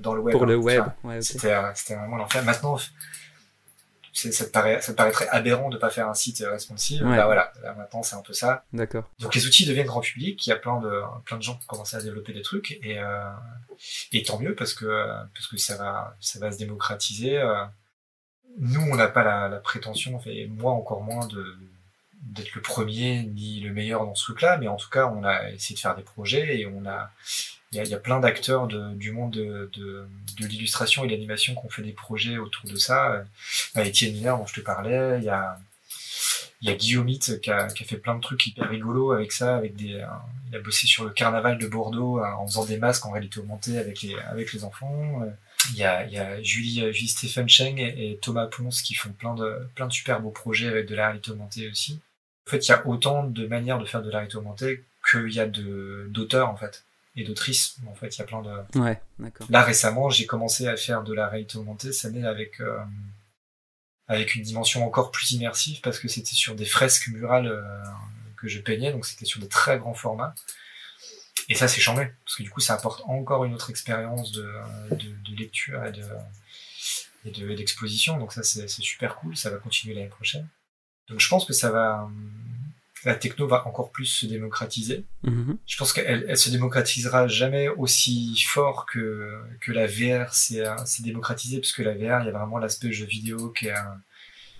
dans 0.00 0.14
le 0.14 0.22
web. 0.22 0.32
Pour 0.32 0.46
le 0.46 0.56
web. 0.56 0.84
Ouais, 1.02 1.20
C'était 1.20 1.54
c'était 1.74 1.94
vraiment 1.94 2.16
l'enfer. 2.16 2.42
Maintenant, 2.42 2.78
ça 4.14 4.44
te 4.44 4.50
paraît, 4.50 4.80
ça 4.80 4.92
te 4.92 4.96
paraîtrait 4.96 5.28
aberrant 5.28 5.68
de 5.68 5.76
pas 5.76 5.90
faire 5.90 6.08
un 6.08 6.14
site 6.14 6.42
responsive. 6.46 7.02
Bah 7.02 7.26
voilà, 7.26 7.52
là, 7.62 7.74
maintenant 7.74 8.02
c'est 8.02 8.14
un 8.14 8.22
peu 8.22 8.32
ça. 8.32 8.64
D'accord. 8.72 9.10
Donc 9.18 9.34
les 9.34 9.46
outils 9.46 9.66
deviennent 9.66 9.86
grand 9.86 10.00
public. 10.00 10.46
Il 10.46 10.50
y 10.50 10.52
a 10.52 10.56
plein 10.56 10.80
de 10.80 11.02
plein 11.24 11.36
de 11.36 11.42
gens 11.42 11.56
qui 11.56 11.66
commencent 11.66 11.94
à 11.94 12.00
développer 12.00 12.32
des 12.32 12.42
trucs 12.42 12.78
et 12.82 12.98
euh, 13.00 13.30
et 14.12 14.22
tant 14.22 14.38
mieux 14.38 14.54
parce 14.54 14.72
que 14.72 14.86
parce 15.34 15.48
que 15.48 15.56
ça 15.56 15.76
va 15.76 16.16
ça 16.20 16.38
va 16.38 16.52
se 16.52 16.58
démocratiser. 16.58 17.38
Euh. 17.38 17.64
Nous 18.58 18.80
on 18.80 18.94
n'a 18.94 19.08
pas 19.08 19.24
la, 19.24 19.48
la 19.48 19.58
prétention, 19.58 20.20
et 20.26 20.46
moi 20.46 20.72
encore 20.72 21.02
moins 21.02 21.26
de 21.26 21.56
d'être 22.22 22.54
le 22.54 22.62
premier 22.62 23.24
ni 23.24 23.60
le 23.60 23.72
meilleur 23.72 24.06
dans 24.06 24.14
ce 24.14 24.24
truc-là, 24.24 24.58
mais 24.58 24.68
en 24.68 24.76
tout 24.76 24.88
cas 24.88 25.06
on 25.06 25.24
a 25.24 25.50
essayé 25.50 25.74
de 25.74 25.80
faire 25.80 25.96
des 25.96 26.02
projets 26.02 26.60
et 26.60 26.66
on 26.66 26.86
a 26.86 27.10
il 27.74 27.88
y 27.88 27.94
a, 27.94 27.98
plein 27.98 28.20
d'acteurs 28.20 28.68
du 28.68 29.10
monde 29.10 29.32
de, 29.32 30.06
l'illustration 30.38 31.04
et 31.04 31.08
l'animation 31.08 31.54
qui 31.54 31.66
ont 31.66 31.70
fait 31.70 31.82
des 31.82 31.92
projets 31.92 32.38
autour 32.38 32.70
de 32.70 32.76
ça. 32.76 33.24
Bah, 33.74 33.84
Étienne 33.84 34.12
Miner, 34.12 34.34
dont 34.38 34.46
je 34.46 34.54
te 34.54 34.60
parlais, 34.60 35.18
il 35.18 35.24
y 35.24 35.28
a, 35.28 35.58
Guillaume 36.74 37.08
a, 37.08 37.40
qui 37.40 37.50
a 37.50 37.68
fait 37.68 37.96
plein 37.96 38.14
de 38.14 38.20
trucs 38.20 38.46
hyper 38.46 38.68
rigolos 38.68 39.12
avec 39.12 39.32
ça, 39.32 39.56
avec 39.56 39.74
des, 39.76 39.94
euh, 39.94 40.06
il 40.50 40.56
a 40.56 40.60
bossé 40.60 40.86
sur 40.86 41.04
le 41.04 41.10
carnaval 41.10 41.58
de 41.58 41.66
Bordeaux 41.66 42.20
euh, 42.20 42.26
en 42.38 42.46
faisant 42.46 42.64
des 42.64 42.78
masques 42.78 43.04
en 43.06 43.10
réalité 43.10 43.40
augmentée 43.40 43.76
avec 43.78 44.02
les, 44.02 44.64
enfants. 44.64 45.22
Euh, 45.22 45.30
il 45.70 45.78
y 45.78 45.84
a, 45.84 46.42
Julie, 46.42 46.92
Julie 46.92 47.48
Cheng 47.48 47.78
et, 47.78 48.18
Thomas 48.22 48.46
Ponce 48.46 48.82
qui 48.82 48.94
font 48.94 49.10
plein 49.10 49.34
de, 49.34 49.66
plein 49.74 49.86
de 49.86 49.92
super 49.92 50.20
beaux 50.20 50.30
projets 50.30 50.68
avec 50.68 50.86
de 50.86 50.94
la 50.94 51.06
réalité 51.06 51.30
augmentée 51.30 51.68
aussi. 51.70 52.00
En 52.46 52.50
fait, 52.50 52.66
il 52.66 52.70
y 52.70 52.72
a 52.72 52.86
autant 52.86 53.24
de 53.24 53.46
manières 53.46 53.78
de 53.78 53.86
faire 53.86 54.02
de 54.02 54.10
la 54.10 54.18
réalité 54.18 54.36
augmentée 54.36 54.84
qu'il 55.10 55.32
y 55.32 55.40
a 55.40 55.46
d'auteurs, 55.46 56.48
en 56.48 56.56
fait 56.56 56.84
et 57.16 57.24
d'autrices. 57.24 57.76
En 57.86 57.94
fait, 57.94 58.16
il 58.16 58.18
y 58.18 58.22
a 58.22 58.24
plein 58.24 58.42
de. 58.42 58.78
Ouais, 58.78 59.00
d'accord. 59.18 59.46
Là 59.50 59.62
récemment, 59.62 60.10
j'ai 60.10 60.26
commencé 60.26 60.66
à 60.66 60.76
faire 60.76 61.02
de 61.02 61.12
la 61.12 61.28
réalité 61.28 61.58
augmentée, 61.58 61.92
ça 61.92 62.10
met 62.10 62.24
avec 62.24 62.60
euh, 62.60 62.78
avec 64.08 64.34
une 64.34 64.42
dimension 64.42 64.84
encore 64.84 65.10
plus 65.10 65.32
immersive 65.32 65.80
parce 65.80 65.98
que 65.98 66.08
c'était 66.08 66.34
sur 66.34 66.54
des 66.54 66.64
fresques 66.66 67.08
murales 67.08 67.46
euh, 67.46 67.62
que 68.36 68.48
je 68.48 68.60
peignais, 68.60 68.92
donc 68.92 69.06
c'était 69.06 69.24
sur 69.24 69.40
des 69.40 69.48
très 69.48 69.78
grands 69.78 69.94
formats. 69.94 70.34
Et 71.48 71.54
ça, 71.54 71.68
c'est 71.68 71.80
changé 71.80 72.10
parce 72.24 72.36
que 72.36 72.42
du 72.42 72.50
coup, 72.50 72.60
ça 72.60 72.74
apporte 72.74 73.02
encore 73.06 73.44
une 73.44 73.54
autre 73.54 73.70
expérience 73.70 74.32
de, 74.32 74.50
de, 74.90 74.96
de, 74.96 75.36
lecture 75.36 75.84
et 75.84 75.92
de 75.92 76.04
et 77.26 77.30
d'exposition. 77.30 78.18
donc 78.18 78.32
ça, 78.32 78.42
c'est 78.42 78.68
super 78.68 79.16
cool. 79.16 79.36
Ça 79.36 79.50
va 79.50 79.56
continuer 79.56 79.94
l'année 79.94 80.08
prochaine. 80.08 80.46
Donc 81.08 81.20
je 81.20 81.28
pense 81.28 81.44
que 81.44 81.52
ça 81.52 81.70
va 81.70 82.08
la 83.04 83.14
techno 83.14 83.46
va 83.46 83.66
encore 83.66 83.90
plus 83.90 84.06
se 84.06 84.26
démocratiser. 84.26 85.04
Mm-hmm. 85.24 85.56
Je 85.66 85.76
pense 85.76 85.92
qu'elle 85.92 86.24
elle 86.28 86.38
se 86.38 86.50
démocratisera 86.50 87.28
jamais 87.28 87.68
aussi 87.68 88.36
fort 88.46 88.86
que, 88.86 89.40
que 89.60 89.72
la 89.72 89.86
VR 89.86 90.32
s'est 90.32 90.64
démocratisée, 91.00 91.58
parce 91.58 91.72
que 91.72 91.82
la 91.82 91.92
VR, 91.92 92.22
il 92.22 92.26
y 92.26 92.28
a 92.28 92.38
vraiment 92.38 92.58
l'aspect 92.58 92.92
jeu 92.92 93.06
vidéo 93.06 93.50
qui 93.50 93.66
est, 93.66 93.74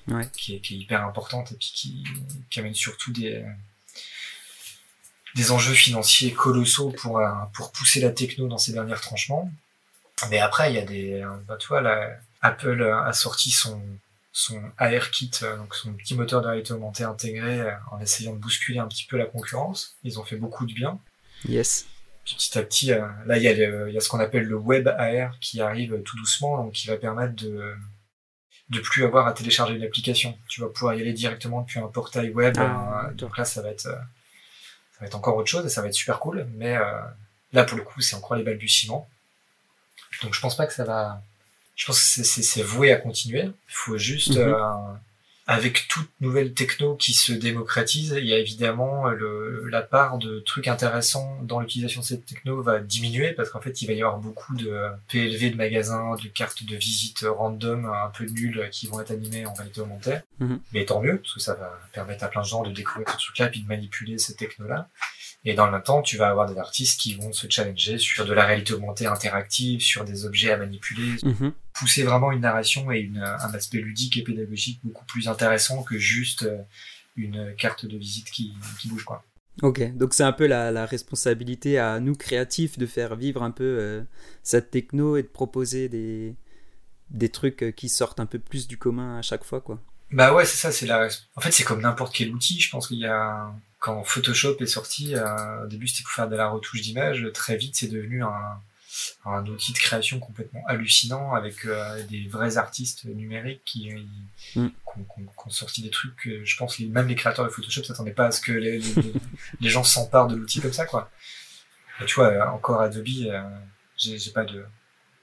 ouais. 0.09 0.29
qui 0.33 0.57
est, 0.57 0.61
qui 0.61 0.75
est, 0.75 0.79
hyper 0.79 1.05
importante 1.05 1.53
et 1.53 1.57
puis 1.57 1.73
qui, 1.75 2.05
qui 2.51 2.61
amène 2.61 2.75
surtout 2.75 3.13
des, 3.13 3.45
des 5.35 5.51
enjeux 5.51 5.75
financiers 5.75 6.33
colossaux 6.33 6.91
pour, 6.91 7.21
pour 7.55 7.73
pousser 7.73 8.01
la 8.01 8.11
techno 8.11 8.47
dans 8.47 8.59
ses 8.59 8.73
derniers 8.73 8.95
tranchements. 8.95 9.51
Mais 10.31 10.39
après, 10.39 10.71
il 10.71 10.77
y 10.77 10.79
a 10.79 10.85
des, 10.85 11.27
bah, 11.49 11.57
tu 11.59 11.69
vois, 11.69 11.81
là, 11.81 12.11
Apple 12.41 12.83
a 12.83 13.13
sorti 13.13 13.51
son, 13.51 13.83
son 14.37 14.61
ARKit, 14.79 15.31
euh, 15.43 15.57
donc 15.57 15.77
son 15.77 15.93
petit 15.95 16.17
moteur 16.17 16.43
de 16.43 16.49
réalité 16.49 16.73
augmentée 16.73 17.05
intégré, 17.05 17.61
euh, 17.61 17.71
en 17.93 18.01
essayant 18.01 18.33
de 18.33 18.39
bousculer 18.39 18.81
un 18.81 18.89
petit 18.89 19.07
peu 19.07 19.17
la 19.17 19.27
concurrence. 19.27 19.97
Ils 20.03 20.19
ont 20.19 20.25
fait 20.25 20.37
beaucoup 20.37 20.67
de 20.67 20.75
bien. 20.75 20.99
Yes. 21.49 21.87
Petit 22.25 22.59
à 22.59 22.63
petit, 22.65 22.93
euh, 22.93 23.07
là, 23.27 23.37
il 23.37 23.45
y, 23.45 23.49
a 23.49 23.53
il 23.53 23.95
y 23.95 23.97
a 23.97 24.01
ce 24.01 24.09
qu'on 24.09 24.19
appelle 24.19 24.43
le 24.43 24.57
web 24.57 24.89
AR 24.89 25.39
qui 25.39 25.61
arrive 25.61 26.03
tout 26.03 26.17
doucement, 26.17 26.57
donc 26.57 26.73
qui 26.73 26.89
va 26.89 26.97
permettre 26.97 27.35
de 27.35 27.75
de 28.71 28.81
plus 28.81 29.05
avoir 29.05 29.27
à 29.29 29.35
télécharger 29.35 29.75
une 29.75 29.85
application. 29.85 30.37
Tu 30.49 30.63
vas 30.63 30.69
pouvoir 30.69 30.95
y 30.95 31.01
aller 31.01 31.13
directement 31.13 31.61
depuis 31.61 31.79
un 31.79 31.87
portail 31.87 32.31
web. 32.31 32.57
Ah, 32.59 33.11
donc 33.15 33.39
là, 33.39 33.45
ça 33.45 33.63
va 33.63 33.69
être 33.69 33.83
ça 33.83 35.01
va 35.01 35.07
être 35.07 35.15
encore 35.15 35.37
autre 35.37 35.51
chose 35.51 35.65
et 35.65 35.69
ça 35.69 35.81
va 35.81 35.89
être 35.89 35.95
super 35.95 36.19
cool. 36.19 36.49
Mais 36.55 36.77
là, 37.53 37.65
pour 37.65 37.77
le 37.77 37.85
coup, 37.85 38.01
c'est 38.01 38.17
encore 38.17 38.37
les 38.37 38.43
balbutiements. 38.43 39.07
Donc 40.23 40.35
je 40.35 40.41
pense 40.41 40.57
pas 40.57 40.67
que 40.67 40.73
ça 40.73 40.85
va 40.85 41.23
je 41.77 41.87
pense 41.87 41.99
que 42.17 42.23
c'est 42.25 42.63
voué 42.63 42.93
à 42.93 42.97
continuer. 42.97 43.43
Il 43.45 43.53
faut 43.75 43.99
juste, 43.99 44.37
Mhm. 44.37 44.55
euh, 44.55 44.63
avec 45.47 45.89
toute 45.89 46.09
nouvelle 46.23 46.55
techno 46.55 46.95
qui 46.97 47.13
se 47.13 47.31
démocratise, 47.31 48.15
il 48.17 48.25
y 48.25 48.33
a 48.33 48.39
évidemment 48.39 49.09
le, 49.11 49.69
la 49.69 49.83
part 49.83 50.17
de 50.17 50.39
trucs 50.41 50.69
intéressants 50.69 51.39
dans 51.43 51.61
l'utilisation 51.61 52.01
de 52.01 52.07
cette 52.07 52.25
techno 52.25 52.63
va 52.63 52.79
diminuer 52.81 53.33
parce 53.33 53.51
qu'en 53.51 53.61
fait 53.61 53.83
il 53.83 53.87
va 53.87 53.93
y 53.93 54.01
avoir 54.01 54.17
beaucoup 54.19 54.55
de 54.57 54.75
PLV 55.11 55.51
de 55.51 55.57
magasins, 55.57 56.15
de 56.17 56.29
cartes 56.29 56.65
de 56.65 56.75
visite 56.77 57.27
random 57.29 57.85
un 57.85 58.09
peu 58.17 58.25
nulles 58.25 58.69
qui 58.73 58.87
vont 58.87 59.03
être 59.03 59.11
animées 59.11 59.45
en 59.45 59.53
réalité 59.53 59.83
augmentée. 59.83 60.17
Mhm. 60.39 60.61
Mais 60.73 60.87
tant 60.87 61.03
mieux 61.03 61.19
parce 61.19 61.35
que 61.35 61.41
ça 61.41 61.53
va 61.53 61.79
permettre 61.93 62.25
à 62.25 62.29
plein 62.29 62.41
de 62.41 62.47
gens 62.47 62.63
de 62.63 62.71
découvrir 62.73 63.11
ce 63.11 63.17
truc-là 63.27 63.49
puis 63.49 63.61
de 63.61 63.69
manipuler 63.69 64.17
cette 64.17 64.39
techno-là. 64.39 64.89
Et 65.47 65.55
dans 65.55 65.67
le 65.67 65.73
même 65.73 65.83
temps, 65.83 66.01
tu 66.01 66.17
vas 66.17 66.29
avoir 66.29 66.51
des 66.51 66.59
artistes 66.59 66.99
qui 66.99 67.15
vont 67.15 67.33
se 67.33 67.47
challenger 67.51 67.99
sur 67.99 68.25
de 68.25 68.33
la 68.33 68.47
réalité 68.47 68.73
augmentée 68.73 69.07
interactive, 69.07 69.83
sur 69.83 70.05
des 70.05 70.25
objets 70.25 70.53
à 70.53 70.57
manipuler, 70.57 71.17
mhm. 71.23 71.53
pousser 71.75 72.03
vraiment 72.03 72.33
une 72.33 72.41
narration 72.41 72.91
et 72.91 73.01
une, 73.01 73.19
un 73.19 73.55
aspect 73.55 73.79
ludique 73.79 74.17
et 74.17 74.23
pédagogique 74.23 74.81
beaucoup 74.83 75.05
plus 75.05 75.29
intéressant 75.29 75.83
que 75.83 75.99
juste 75.99 76.45
euh, 76.45 76.59
une 77.17 77.55
carte 77.57 77.85
de 77.85 77.97
visite 77.99 78.31
qui, 78.31 78.55
qui 78.81 78.89
bouge 78.89 79.05
quoi. 79.05 79.23
Ok, 79.63 79.97
donc 79.97 80.15
c'est 80.15 80.25
un 80.25 80.33
peu 80.33 80.47
la, 80.47 80.73
la, 80.73 80.85
responsabilité 80.85 81.79
à 81.79 82.01
nous 82.01 82.15
créatifs 82.15 82.77
de 82.77 82.87
faire 82.87 83.15
vivre 83.15 83.43
un 83.45 83.53
peu 83.53 83.63
euh, 83.79 84.03
cette 84.43 84.73
techno 84.73 85.17
et 85.17 85.23
de 85.23 85.29
proposer 85.29 85.89
des, 85.89 86.35
des 87.11 87.29
trucs 87.29 87.63
euh, 87.63 87.71
qui 87.71 87.89
sortent 87.89 88.19
un 88.19 88.27
peu 88.27 88.41
plus 88.41 88.67
du 88.67 88.79
commun 88.79 89.19
à 89.19 89.23
chaque 89.23 89.45
fois 89.45 89.61
quoi. 89.61 89.81
Bah 90.11 90.33
ouais, 90.33 90.45
c'est 90.45 90.57
ça, 90.57 90.71
c'est 90.71 90.87
la. 90.87 91.09
En 91.35 91.41
fait, 91.41 91.51
c'est 91.51 91.65
comme 91.65 91.81
n'importe 91.81 92.15
quel 92.15 92.33
outil. 92.33 92.61
Je 92.61 92.71
pense 92.71 92.89
qu'il 92.89 92.99
y 92.99 93.07
a 93.07 93.53
quand 93.85 94.03
Photoshop 94.03 94.57
est 94.61 94.67
sorti, 94.67 95.15
euh, 95.15 95.65
au 95.65 95.67
début 95.67 95.87
c'était 95.87 96.05
pour 96.05 96.13
faire 96.13 96.27
de 96.27 96.37
la 96.37 96.49
retouche 96.49 96.81
d'image, 96.81 97.31
très 97.35 97.59
vite 97.59 97.77
c'est 97.77 97.89
devenu 97.89 98.25
un, 98.25 98.59
un, 99.27 99.47
outil 99.47 99.75
de 99.75 99.79
création 99.79 100.19
complètement 100.21 100.63
hallucinant 100.67 101.35
avec 101.35 101.67
euh, 101.67 102.03
des 102.07 102.27
vrais 102.27 102.57
artistes 102.57 103.05
numériques 103.05 103.61
qui, 103.67 103.91
mm. 104.57 104.69
ont 104.97 105.51
sorti 105.51 105.83
des 105.83 105.91
trucs 105.91 106.17
que 106.17 106.47
je 106.47 106.57
pense 106.57 106.79
même 106.79 107.09
les 107.09 107.15
créateurs 107.15 107.45
de 107.45 107.51
Photoshop 107.51 107.85
s'attendaient 107.85 108.13
pas 108.13 108.29
à 108.29 108.33
ce 108.33 108.41
que 108.41 108.53
les, 108.53 108.79
les, 109.61 109.69
gens 109.69 109.85
s'emparent 109.85 110.29
de 110.29 110.37
l'outil 110.37 110.63
comme 110.63 110.73
ça 110.73 110.87
quoi. 110.87 111.11
Et 112.01 112.07
tu 112.07 112.15
vois, 112.15 112.51
encore 112.55 112.81
Adobe, 112.81 113.07
euh, 113.27 113.43
j'ai 113.99 114.31
pas 114.33 114.45
de 114.45 114.65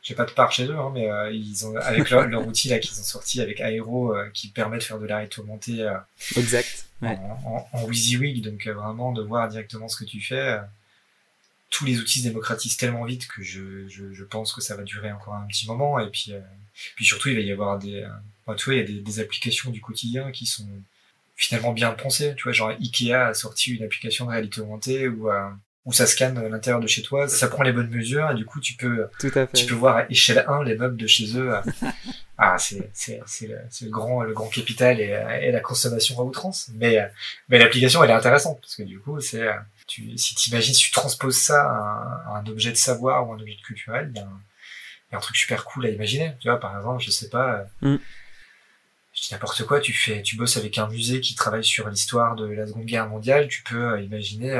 j'ai 0.01 0.15
pas 0.15 0.25
de 0.25 0.31
part 0.31 0.51
chez 0.51 0.65
eux, 0.65 0.77
hein, 0.77 0.91
mais 0.93 1.09
euh, 1.09 1.31
ils 1.31 1.65
ont 1.65 1.75
avec 1.75 2.09
leur, 2.09 2.27
leur 2.27 2.47
outil 2.47 2.69
là 2.69 2.79
qu'ils 2.79 2.99
ont 2.99 3.03
sorti 3.03 3.39
avec 3.39 3.59
Aero 3.59 4.15
euh, 4.15 4.29
qui 4.33 4.47
permet 4.49 4.77
de 4.77 4.83
faire 4.83 4.97
de 4.97 5.05
la 5.05 5.17
réalité 5.17 5.39
augmentée 5.39 5.81
euh, 5.81 5.95
exact 6.35 6.85
ouais. 7.01 7.17
en, 7.45 7.67
en, 7.73 7.79
en 7.79 7.85
WYSIWYG, 7.85 8.41
donc 8.41 8.67
vraiment 8.67 9.11
de 9.11 9.21
voir 9.21 9.47
directement 9.47 9.87
ce 9.87 9.97
que 9.97 10.05
tu 10.05 10.19
fais. 10.19 10.59
tous 11.69 11.85
les 11.85 11.99
outils 11.99 12.19
se 12.19 12.27
démocratisent 12.27 12.77
tellement 12.77 13.05
vite 13.05 13.27
que 13.27 13.43
je, 13.43 13.87
je, 13.89 14.11
je, 14.11 14.23
pense 14.23 14.53
que 14.53 14.61
ça 14.61 14.75
va 14.75 14.83
durer 14.83 15.11
encore 15.11 15.35
un 15.35 15.45
petit 15.45 15.67
moment 15.67 15.99
et 15.99 16.09
puis 16.09 16.33
puis 16.95 17.05
surtout 17.05 17.29
il 17.29 17.35
va 17.35 17.41
y 17.41 17.51
avoir 17.51 17.77
des 17.77 18.03
enfin, 18.45 18.55
tu 18.55 18.65
vois 18.65 18.73
il 18.73 18.79
y 18.79 18.83
a 18.83 18.87
des, 18.87 19.01
des, 19.01 19.19
applications 19.19 19.69
du 19.69 19.81
quotidien 19.81 20.31
qui 20.31 20.47
sont 20.47 20.67
finalement 21.35 21.73
bien 21.73 21.91
pensées 21.91 22.33
tu 22.35 22.43
vois 22.43 22.53
genre 22.53 22.69
Ikea 22.69 23.13
a 23.13 23.33
sorti 23.35 23.75
une 23.75 23.83
application 23.83 24.25
de 24.25 24.31
réalité 24.31 24.61
augmentée 24.61 25.07
où 25.07 25.29
où 25.85 25.93
ça 25.93 26.05
scanne 26.05 26.39
l'intérieur 26.47 26.79
de 26.79 26.85
chez 26.85 27.01
toi, 27.01 27.27
ça 27.27 27.47
prend 27.47 27.63
les 27.63 27.71
bonnes 27.71 27.89
mesures 27.89 28.29
et 28.29 28.35
du 28.35 28.45
coup 28.45 28.59
tu 28.59 28.75
peux 28.75 29.07
tu 29.17 29.65
peux 29.65 29.73
voir 29.73 29.97
à 29.97 30.11
échelle 30.11 30.45
1 30.47 30.63
les 30.63 30.75
meubles 30.75 30.97
de 30.97 31.07
chez 31.07 31.35
eux. 31.35 31.53
ah 32.37 32.55
c'est 32.59 32.91
c'est 32.93 33.19
c'est 33.25 33.47
le, 33.47 33.57
le, 33.81 33.89
grand 33.89 34.21
le 34.21 34.33
grand 34.33 34.47
capital 34.47 34.99
et, 34.99 35.19
et 35.41 35.51
la 35.51 35.59
consommation 35.59 36.19
à 36.19 36.23
outrance. 36.23 36.69
Mais 36.75 37.11
mais 37.49 37.57
l'application 37.57 38.03
elle 38.03 38.11
est 38.11 38.13
intéressante 38.13 38.61
parce 38.61 38.75
que 38.75 38.83
du 38.83 38.99
coup 38.99 39.19
c'est 39.21 39.47
tu 39.87 40.15
si 40.17 40.35
t'imagines 40.35 40.75
si 40.75 40.83
tu 40.83 40.91
transposes 40.91 41.37
ça 41.37 41.63
à 41.63 42.37
un, 42.37 42.45
objet 42.45 42.71
de 42.71 42.77
savoir 42.77 43.27
ou 43.27 43.33
un 43.33 43.39
objet 43.39 43.57
culturel, 43.65 44.11
il 44.13 44.17
y, 44.17 44.21
a 44.21 44.25
un, 44.25 44.41
il 45.09 45.13
y 45.13 45.15
a 45.15 45.17
un 45.17 45.21
truc 45.21 45.35
super 45.35 45.65
cool 45.65 45.87
à 45.87 45.89
imaginer. 45.89 46.33
Tu 46.39 46.47
vois 46.47 46.59
par 46.59 46.77
exemple 46.77 47.03
je 47.03 47.09
sais 47.09 47.29
pas. 47.29 47.65
Mm. 47.81 47.95
Je 49.13 49.21
dis 49.23 49.33
n'importe 49.33 49.65
quoi, 49.65 49.81
tu 49.81 49.91
fais, 49.91 50.21
tu 50.21 50.37
bosses 50.37 50.55
avec 50.55 50.77
un 50.77 50.87
musée 50.87 51.19
qui 51.19 51.35
travaille 51.35 51.65
sur 51.65 51.89
l'histoire 51.89 52.37
de 52.37 52.45
la 52.45 52.65
Seconde 52.65 52.85
Guerre 52.85 53.09
mondiale, 53.09 53.49
tu 53.49 53.61
peux 53.61 54.01
imaginer 54.01 54.53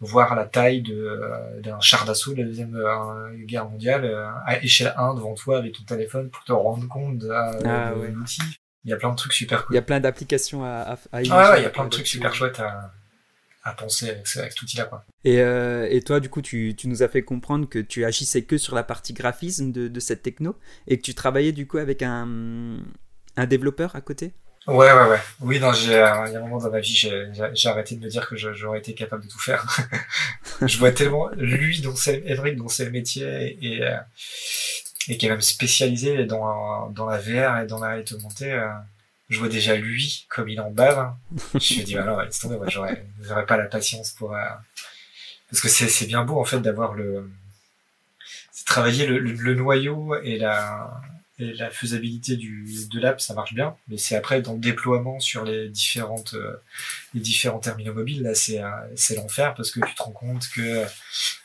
voir 0.00 0.34
la 0.34 0.44
taille 0.44 0.84
euh, 0.90 1.60
d'un 1.60 1.80
char 1.80 2.04
d'assaut 2.04 2.32
de 2.32 2.38
la 2.38 2.44
deuxième 2.44 2.76
euh, 2.76 3.34
guerre 3.44 3.68
mondiale 3.68 4.04
euh, 4.04 4.28
à 4.44 4.62
échelle 4.62 4.92
1 4.96 5.14
devant 5.14 5.34
toi 5.34 5.58
avec 5.58 5.74
ton 5.74 5.84
téléphone 5.84 6.30
pour 6.30 6.44
te 6.44 6.52
rendre 6.52 6.86
compte 6.88 7.18
de, 7.18 7.30
ah, 7.30 7.92
l'outil. 8.12 8.42
Il 8.84 8.90
y 8.90 8.92
a 8.92 8.96
plein 8.96 9.10
de 9.10 9.16
trucs 9.16 9.32
super 9.32 9.64
cool. 9.64 9.74
Il 9.74 9.76
y 9.76 9.78
a 9.78 9.82
plein 9.82 9.98
d'applications 9.98 10.64
à, 10.64 10.68
à, 10.68 10.92
à 10.92 10.98
ah 11.12 11.50
ouais, 11.50 11.60
il 11.60 11.62
y 11.62 11.66
a 11.66 11.70
plein 11.70 11.84
de 11.84 11.90
trucs 11.90 12.06
super 12.06 12.34
chouettes 12.34 12.60
à, 12.60 12.92
à 13.64 13.72
penser 13.72 14.10
avec, 14.10 14.24
avec 14.36 14.52
cet 14.52 14.62
outil-là. 14.62 15.04
Et, 15.24 15.40
euh, 15.40 15.88
et 15.90 16.00
toi, 16.02 16.20
du 16.20 16.28
coup, 16.28 16.40
tu, 16.40 16.74
tu, 16.76 16.86
nous 16.86 17.02
as 17.02 17.08
fait 17.08 17.22
comprendre 17.22 17.68
que 17.68 17.80
tu 17.80 18.04
agissais 18.04 18.42
que 18.42 18.58
sur 18.58 18.76
la 18.76 18.84
partie 18.84 19.12
graphisme 19.12 19.72
de, 19.72 19.88
de 19.88 20.00
cette 20.00 20.22
techno 20.22 20.56
et 20.86 20.98
que 20.98 21.02
tu 21.02 21.14
travaillais 21.14 21.50
du 21.50 21.66
coup 21.66 21.78
avec 21.78 22.02
un, 22.02 22.78
un 23.36 23.46
développeur 23.46 23.96
à 23.96 24.00
côté? 24.00 24.34
Ouais, 24.66 24.92
ouais, 24.92 25.08
ouais. 25.08 25.20
Oui, 25.40 25.60
non, 25.60 25.72
j'ai, 25.72 25.94
euh, 25.94 26.26
il 26.26 26.32
y 26.32 26.36
a 26.36 26.38
un 26.38 26.42
moment 26.42 26.58
dans 26.58 26.70
ma 26.70 26.80
vie, 26.80 26.92
j'ai, 26.92 27.68
arrêté 27.68 27.94
de 27.94 28.04
me 28.04 28.08
dire 28.08 28.28
que 28.28 28.36
j'aurais 28.36 28.80
été 28.80 28.94
capable 28.94 29.24
de 29.24 29.28
tout 29.28 29.38
faire. 29.38 29.64
je 30.66 30.78
vois 30.78 30.90
tellement 30.90 31.28
lui, 31.36 31.80
dont 31.82 31.94
c'est, 31.94 32.22
Evric, 32.26 32.56
dont 32.56 32.68
c'est 32.68 32.84
le 32.84 32.90
métier, 32.90 33.24
et, 33.24 33.74
et, 33.74 33.82
euh, 33.84 33.96
et 35.08 35.16
qui 35.16 35.26
est 35.26 35.28
même 35.28 35.40
spécialisé 35.40 36.24
dans, 36.24 36.90
dans 36.90 37.06
la 37.06 37.18
VR 37.18 37.60
et 37.60 37.66
dans 37.66 37.78
la 37.78 37.90
réalité 37.90 38.14
augmentée. 38.16 38.52
Euh, 38.52 38.68
je 39.28 39.38
vois 39.38 39.48
déjà 39.48 39.76
lui, 39.76 40.26
comme 40.28 40.48
il 40.48 40.60
en 40.60 40.70
bave. 40.70 41.14
Je 41.54 41.80
me 41.80 41.82
dis, 41.84 41.96
alors, 41.96 42.22
laisse 42.22 42.38
tomber, 42.40 42.56
ouais, 42.56 42.70
j'aurais, 42.70 43.06
j'aurais 43.22 43.46
pas 43.46 43.56
la 43.56 43.66
patience 43.66 44.10
pour, 44.12 44.30
parce 45.50 45.60
que 45.60 45.68
c'est, 45.68 45.88
c'est 45.88 46.06
bien 46.06 46.24
beau, 46.24 46.40
en 46.40 46.44
fait, 46.44 46.58
d'avoir 46.58 46.94
le, 46.94 47.30
travailler 48.66 49.06
le, 49.06 49.18
le, 49.18 49.32
le 49.32 49.54
noyau 49.54 50.16
et 50.22 50.38
la, 50.38 51.00
et 51.38 51.52
la 51.52 51.70
faisabilité 51.70 52.36
du, 52.36 52.66
de 52.90 53.00
l'app, 53.00 53.20
ça 53.20 53.34
marche 53.34 53.52
bien, 53.52 53.76
mais 53.88 53.98
c'est 53.98 54.16
après 54.16 54.40
dans 54.40 54.54
le 54.54 54.58
déploiement 54.58 55.20
sur 55.20 55.44
les 55.44 55.68
différentes 55.68 56.32
euh, 56.32 56.56
les 57.12 57.20
différents 57.20 57.58
terminaux 57.58 57.92
mobiles, 57.92 58.22
là 58.22 58.34
c'est 58.34 58.62
euh, 58.62 58.70
c'est 58.94 59.16
l'enfer 59.16 59.54
parce 59.54 59.70
que 59.70 59.80
tu 59.86 59.94
te 59.94 60.02
rends 60.02 60.12
compte 60.12 60.48
que 60.48 60.84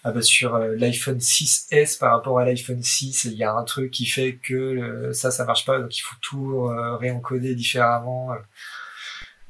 ah 0.05 0.11
bah, 0.11 0.21
sur 0.21 0.55
euh, 0.55 0.75
l'iPhone 0.77 1.17
6S 1.17 1.99
par 1.99 2.13
rapport 2.13 2.39
à 2.39 2.45
l'iPhone 2.45 2.81
6, 2.81 3.25
il 3.25 3.33
y 3.33 3.43
a 3.43 3.53
un 3.53 3.63
truc 3.63 3.91
qui 3.91 4.05
fait 4.05 4.39
que 4.41 5.11
ça 5.13 5.29
ça 5.29 5.43
marche 5.43 5.65
pas, 5.65 5.79
donc 5.79 5.97
il 5.97 6.01
faut 6.01 6.15
tout 6.21 6.71
réencoder 6.99 7.53
différemment. 7.53 8.29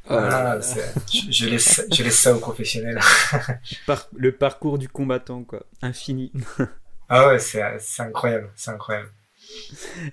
Voilà, 0.06 0.60
je, 0.60 1.32
je, 1.32 1.46
laisse 1.46 1.86
je 1.94 2.04
laisse 2.04 2.20
ça 2.20 2.36
aux 2.36 2.39
professionnels. 2.39 3.00
le 4.16 4.32
parcours 4.32 4.80
du 4.80 4.89
combattant 4.89 5.44
quoi, 5.44 5.68
infini. 5.84 6.32
ah 7.10 7.28
ouais, 7.28 7.38
c'est 7.38 7.62
c'est 7.80 8.02
incroyable, 8.02 8.50
c'est 8.56 8.72
incroyable. 8.72 9.12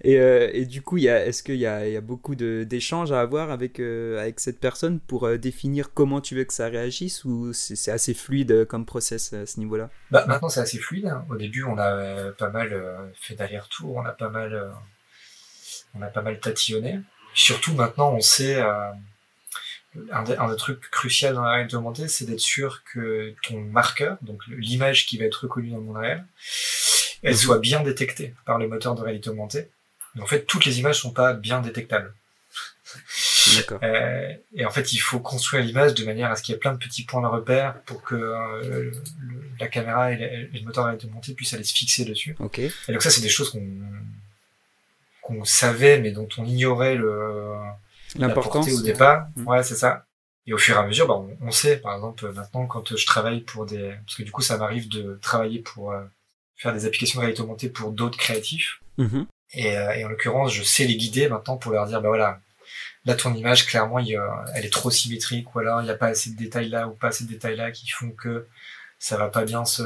Et, 0.05 0.19
euh, 0.19 0.51
et, 0.53 0.67
du 0.67 0.83
coup, 0.83 0.99
est-ce 0.99 1.43
qu'il 1.43 1.57
y, 1.57 1.67
a, 1.67 2.01
beaucoup 2.01 2.35
d'échanges 2.35 3.13
à 3.13 3.21
avoir 3.21 3.51
avec, 3.51 3.81
euh, 3.81 4.21
avec 4.21 4.41
cette 4.41 4.61
personne 4.61 5.01
pour 5.01 5.27
euh, 5.27 5.37
définir 5.37 5.93
comment 5.93 6.21
tu 6.21 6.35
veux 6.37 6.45
que 6.45 6.53
ça 6.53 6.69
réagisse 6.69 7.25
ou 7.25 7.53
c'est 7.53 7.91
assez 7.91 8.15
fluide 8.15 8.65
comme 8.67 8.87
process 8.87 9.33
à 9.33 9.47
ce 9.47 9.61
niveau-là? 9.61 9.91
Bah, 10.11 10.25
Maintenant, 10.27 10.49
c'est 10.49 10.61
assez 10.61 10.79
fluide. 10.79 11.07
Hein. 11.07 11.25
Au 11.29 11.37
début, 11.37 11.65
on 11.65 11.79
a 11.79 12.33
pas 12.33 12.51
mal 12.51 12.81
fait 13.21 13.35
d'aller-retour, 13.35 13.97
on 13.97 14.05
a 14.05 14.13
pas 14.13 14.29
mal, 14.29 14.71
on 15.95 16.03
a 16.03 16.09
pas 16.09 16.23
mal 16.23 16.39
tatillonné. 16.41 17.01
Surtout 17.35 17.75
maintenant, 17.75 18.13
on 18.15 18.21
sait. 18.21 18.61
Un 20.13 20.23
des, 20.23 20.57
trucs 20.57 20.91
cruciaux 20.91 21.33
dans 21.33 21.43
la 21.43 21.53
réalité 21.53 21.75
augmentée, 21.75 22.09
c'est 22.09 22.27
d'être 22.27 22.41
sûr 22.41 22.85
que 22.85 23.35
ton 23.43 23.59
marqueur, 23.59 24.19
donc 24.23 24.43
l'image 24.47 25.07
qui 25.07 25.19
va 25.19 25.25
être 25.25 25.45
reconnue 25.45 25.71
dans 25.71 25.79
le 25.79 25.83
monde 25.83 25.97
elle 27.23 27.37
soit 27.37 27.59
bien 27.59 27.83
détectée 27.83 28.35
par 28.45 28.59
le 28.59 28.69
moteur 28.69 28.95
de 28.95 29.03
réalité 29.03 29.31
augmentée. 29.31 29.69
Mais 30.15 30.23
en 30.23 30.27
fait, 30.27 30.45
toutes 30.45 30.65
les 30.65 30.79
images 30.79 31.01
sont 31.01 31.13
pas 31.13 31.35
bien 31.35 31.61
détectables. 31.61 32.15
D'accord. 33.57 33.81
Euh, 33.83 34.33
et 34.55 34.65
en 34.65 34.71
fait, 34.71 34.93
il 34.93 34.99
faut 34.99 35.21
construire 35.21 35.63
l'image 35.63 35.95
de 35.95 36.05
manière 36.05 36.31
à 36.31 36.37
ce 36.37 36.43
qu'il 36.43 36.55
y 36.55 36.57
ait 36.57 36.59
plein 36.59 36.73
de 36.73 36.79
petits 36.79 37.05
points 37.05 37.23
de 37.23 37.27
repère 37.27 37.81
pour 37.83 38.03
que 38.03 38.15
euh, 38.15 38.91
la 39.61 39.69
caméra 39.69 40.13
et, 40.13 40.49
le 40.53 40.61
moteur 40.63 40.85
de 40.85 40.89
réalité 40.89 41.07
augmentée 41.07 41.35
puissent 41.35 41.55
aller 41.55 41.65
se 41.65 41.75
fixer 41.75 42.05
dessus. 42.05 42.37
Ok. 42.39 42.59
Et 42.59 42.73
donc 42.89 43.03
ça, 43.03 43.11
c'est 43.11 43.21
des 43.21 43.29
choses 43.29 43.51
qu'on 43.51 43.67
qu'on 45.23 45.45
savait, 45.45 46.01
mais 46.01 46.11
dont 46.11 46.29
on 46.39 46.45
ignorait 46.47 46.95
le 46.95 47.53
l'importance 48.17 48.73
au 48.73 48.83
départ. 48.83 49.29
Mmh. 49.37 49.47
Ouais, 49.47 49.63
c'est 49.63 49.75
ça. 49.75 50.07
Et 50.47 50.55
au 50.55 50.59
fur 50.59 50.77
et 50.77 50.79
à 50.79 50.87
mesure, 50.87 51.07
bah, 51.07 51.15
on, 51.15 51.37
on, 51.43 51.51
sait, 51.51 51.77
par 51.77 51.95
exemple, 51.95 52.33
maintenant, 52.33 52.67
quand 52.67 52.97
je 52.97 53.05
travaille 53.05 53.43
pour 53.43 53.67
des, 53.67 53.93
parce 54.07 54.17
que 54.17 54.23
du 54.23 54.31
coup, 54.31 54.41
ça 54.41 54.57
m'arrive 54.57 54.89
de 54.89 55.19
travailler 55.21 55.59
pour 55.59 55.93
euh, 55.93 56.03
faire 56.59 56.75
des 56.75 56.85
applications 56.85 57.19
de 57.19 57.23
réalité 57.23 57.41
augmentée 57.41 57.69
pour 57.71 57.93
d'autres 57.93 58.19
créatifs. 58.19 58.81
Mm-hmm. 58.99 59.27
Et, 59.55 59.77
euh, 59.77 59.93
et, 59.95 60.05
en 60.05 60.09
l'occurrence, 60.09 60.53
je 60.53 60.63
sais 60.63 60.85
les 60.85 60.97
guider 60.97 61.29
maintenant 61.29 61.57
pour 61.57 61.73
leur 61.73 61.87
dire, 61.87 62.03
bah 62.03 62.09
voilà, 62.09 62.41
là 63.07 63.15
ton 63.15 63.33
image, 63.33 63.67
clairement, 63.67 63.99
il, 63.99 64.21
elle 64.55 64.67
est 64.67 64.73
trop 64.73 64.91
symétrique, 64.91 65.55
ou 65.55 65.61
alors 65.61 65.81
il 65.81 65.85
n'y 65.85 65.91
a 65.91 65.95
pas 65.95 66.09
assez 66.09 66.31
de 66.31 66.37
détails 66.37 66.69
là, 66.69 66.89
ou 66.89 66.93
pas 66.93 67.09
assez 67.09 67.25
de 67.25 67.31
détails 67.31 67.57
là 67.57 67.71
qui 67.71 67.89
font 67.89 68.11
que 68.11 68.47
ça 68.99 69.17
va 69.17 69.29
pas 69.29 69.45
bien 69.45 69.65
se, 69.65 69.85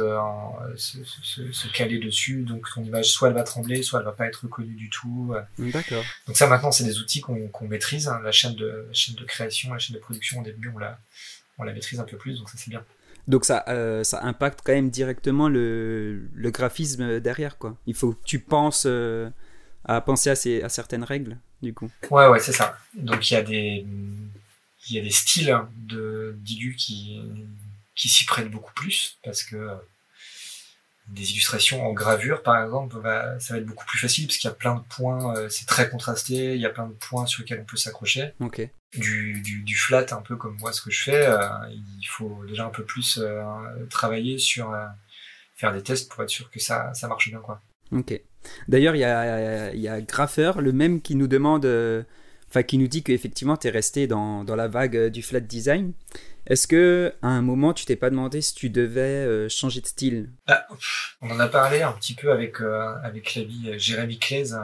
se, 0.77 1.05
se, 1.05 1.53
se, 1.53 1.69
caler 1.69 1.99
dessus. 1.99 2.43
Donc 2.43 2.67
ton 2.75 2.83
image, 2.83 3.11
soit 3.11 3.29
elle 3.29 3.35
va 3.35 3.43
trembler, 3.43 3.83
soit 3.83 4.01
elle 4.01 4.07
va 4.07 4.13
pas 4.13 4.27
être 4.27 4.45
reconnue 4.45 4.75
du 4.75 4.89
tout. 4.89 5.35
D'accord. 5.59 6.03
Donc 6.27 6.37
ça, 6.37 6.47
maintenant, 6.47 6.73
c'est 6.73 6.85
des 6.85 6.99
outils 6.99 7.21
qu'on 7.21 7.49
qu'on 7.49 7.69
maîtrise. 7.69 8.09
Hein. 8.09 8.21
La 8.25 8.33
chaîne 8.33 8.55
de 8.55 8.87
la 8.89 8.95
chaîne 8.95 9.15
de 9.15 9.25
création, 9.25 9.75
la 9.75 9.79
chaîne 9.79 9.95
de 9.95 10.01
production, 10.01 10.41
au 10.41 10.43
début, 10.43 10.73
on 10.75 10.79
la 10.79 10.99
on 11.59 11.65
la 11.65 11.75
maîtrise 11.75 12.01
un 12.01 12.05
peu 12.05 12.17
plus, 12.17 12.39
donc 12.39 12.49
ça 12.49 12.57
c'est 12.57 12.71
bien. 12.71 12.83
Donc 13.29 13.45
ça, 13.45 13.65
euh, 13.69 14.03
ça 14.05 14.23
impacte 14.25 14.61
quand 14.65 14.73
même 14.73 14.91
directement 14.91 15.49
le, 15.49 16.29
graphisme 16.37 17.21
derrière. 17.21 17.59
Quoi. 17.59 17.77
Il 17.87 17.95
faut 17.95 18.13
que 18.13 18.25
tu 18.25 18.41
penses 18.41 18.85
euh, 18.87 19.31
à 19.85 20.01
penser 20.01 20.31
à, 20.31 20.35
ces, 20.35 20.63
à 20.63 20.69
certaines 20.69 21.05
règles 21.05 21.39
du 21.63 21.73
coup. 21.73 21.91
Ouais, 22.11 22.27
ouais, 22.27 22.41
c'est 22.41 22.53
ça. 22.53 22.77
Donc 22.95 23.31
il 23.31 23.35
y 23.35 23.37
a 23.37 23.43
des, 23.43 23.87
il 24.89 24.97
y 24.97 24.99
a 24.99 25.03
des 25.03 25.11
styles 25.11 25.57
de 25.77 26.35
d'Ilu 26.39 26.75
qui, 26.75 27.23
qui 27.95 28.09
s'y 28.09 28.25
prêtent 28.25 28.51
beaucoup 28.51 28.73
plus 28.75 29.19
parce 29.25 29.45
que 29.45 29.55
euh, 29.55 29.75
des 31.07 31.31
illustrations 31.31 31.87
en 31.87 31.93
gravure, 31.93 32.43
par 32.43 32.63
exemple, 32.63 32.97
bah, 33.01 33.39
ça 33.39 33.55
va 33.55 33.61
être 33.61 33.67
beaucoup 33.67 33.87
plus 33.87 33.99
facile 33.99 34.27
parce 34.27 34.39
qu'il 34.39 34.49
y 34.49 34.53
a 34.53 34.57
plein 34.57 34.75
de 34.75 34.83
points, 34.89 35.49
c'est 35.49 35.67
très 35.67 35.89
contrasté, 35.89 36.55
il 36.55 36.61
y 36.61 36.67
a 36.67 36.71
plein 36.71 36.87
de 36.87 36.95
points 36.95 37.27
sur 37.27 37.43
lesquels 37.43 37.61
on 37.61 37.65
peut 37.65 37.77
s'accrocher. 37.77 38.33
Ok. 38.41 38.69
Du, 38.95 39.41
du, 39.41 39.63
du, 39.63 39.75
flat, 39.75 40.07
un 40.11 40.21
peu 40.21 40.37
comme 40.37 40.59
moi 40.59 40.73
ce 40.73 40.83
que 40.83 40.91
je 40.91 41.03
fais, 41.03 41.27
euh, 41.27 41.39
il 41.71 42.07
faut 42.07 42.45
déjà 42.47 42.67
un 42.67 42.71
peu 42.71 42.85
plus 42.85 43.19
euh, 43.19 43.43
travailler 43.89 44.37
sur 44.37 44.77
faire 45.55 45.73
des 45.73 45.83
tests 45.83 46.13
pour 46.13 46.23
être 46.23 46.29
sûr 46.29 46.51
que 46.51 46.61
ça, 46.61 46.93
ça 46.93 47.09
marche 47.09 47.31
bien. 47.31 47.39
Quoi. 47.39 47.63
Ok. 47.91 48.21
D'ailleurs, 48.69 48.95
il 48.95 48.99
y 48.99 49.05
a, 49.05 49.75
y 49.75 49.89
a 49.89 50.01
Grapher, 50.03 50.53
le 50.59 50.73
même 50.73 51.01
qui 51.01 51.15
nous 51.15 51.27
demande, 51.27 51.65
enfin 52.51 52.63
qui 52.63 52.77
nous 52.77 52.89
dit 52.89 53.03
qu'effectivement 53.03 53.57
tu 53.57 53.69
es 53.69 53.71
resté 53.71 54.07
dans, 54.07 54.45
dans 54.45 54.57
la 54.57 54.69
vague 54.69 55.09
du 55.09 55.23
flat 55.23 55.41
design. 55.41 55.95
Est-ce 56.47 56.67
que 56.67 57.15
à 57.23 57.29
un 57.29 57.43
moment 57.43 57.73
tu 57.73 57.85
t'es 57.85 57.97
pas 57.97 58.11
demandé 58.11 58.41
si 58.41 58.55
tu 58.55 58.69
devais 58.69 59.01
euh, 59.01 59.49
changer 59.49 59.81
de 59.81 59.87
style? 59.87 60.31
Ah, 60.49 60.67
On 61.21 61.31
en 61.31 61.39
a 61.39 61.47
parlé 61.47 61.83
un 61.83 61.93
petit 61.93 62.15
peu 62.15 62.33
avec 62.33 62.61
euh, 62.61 62.95
avec 63.05 63.37
l'ami 63.37 63.69
euh, 63.69 63.79
Jérémy 63.79 64.19
Claise, 64.19 64.59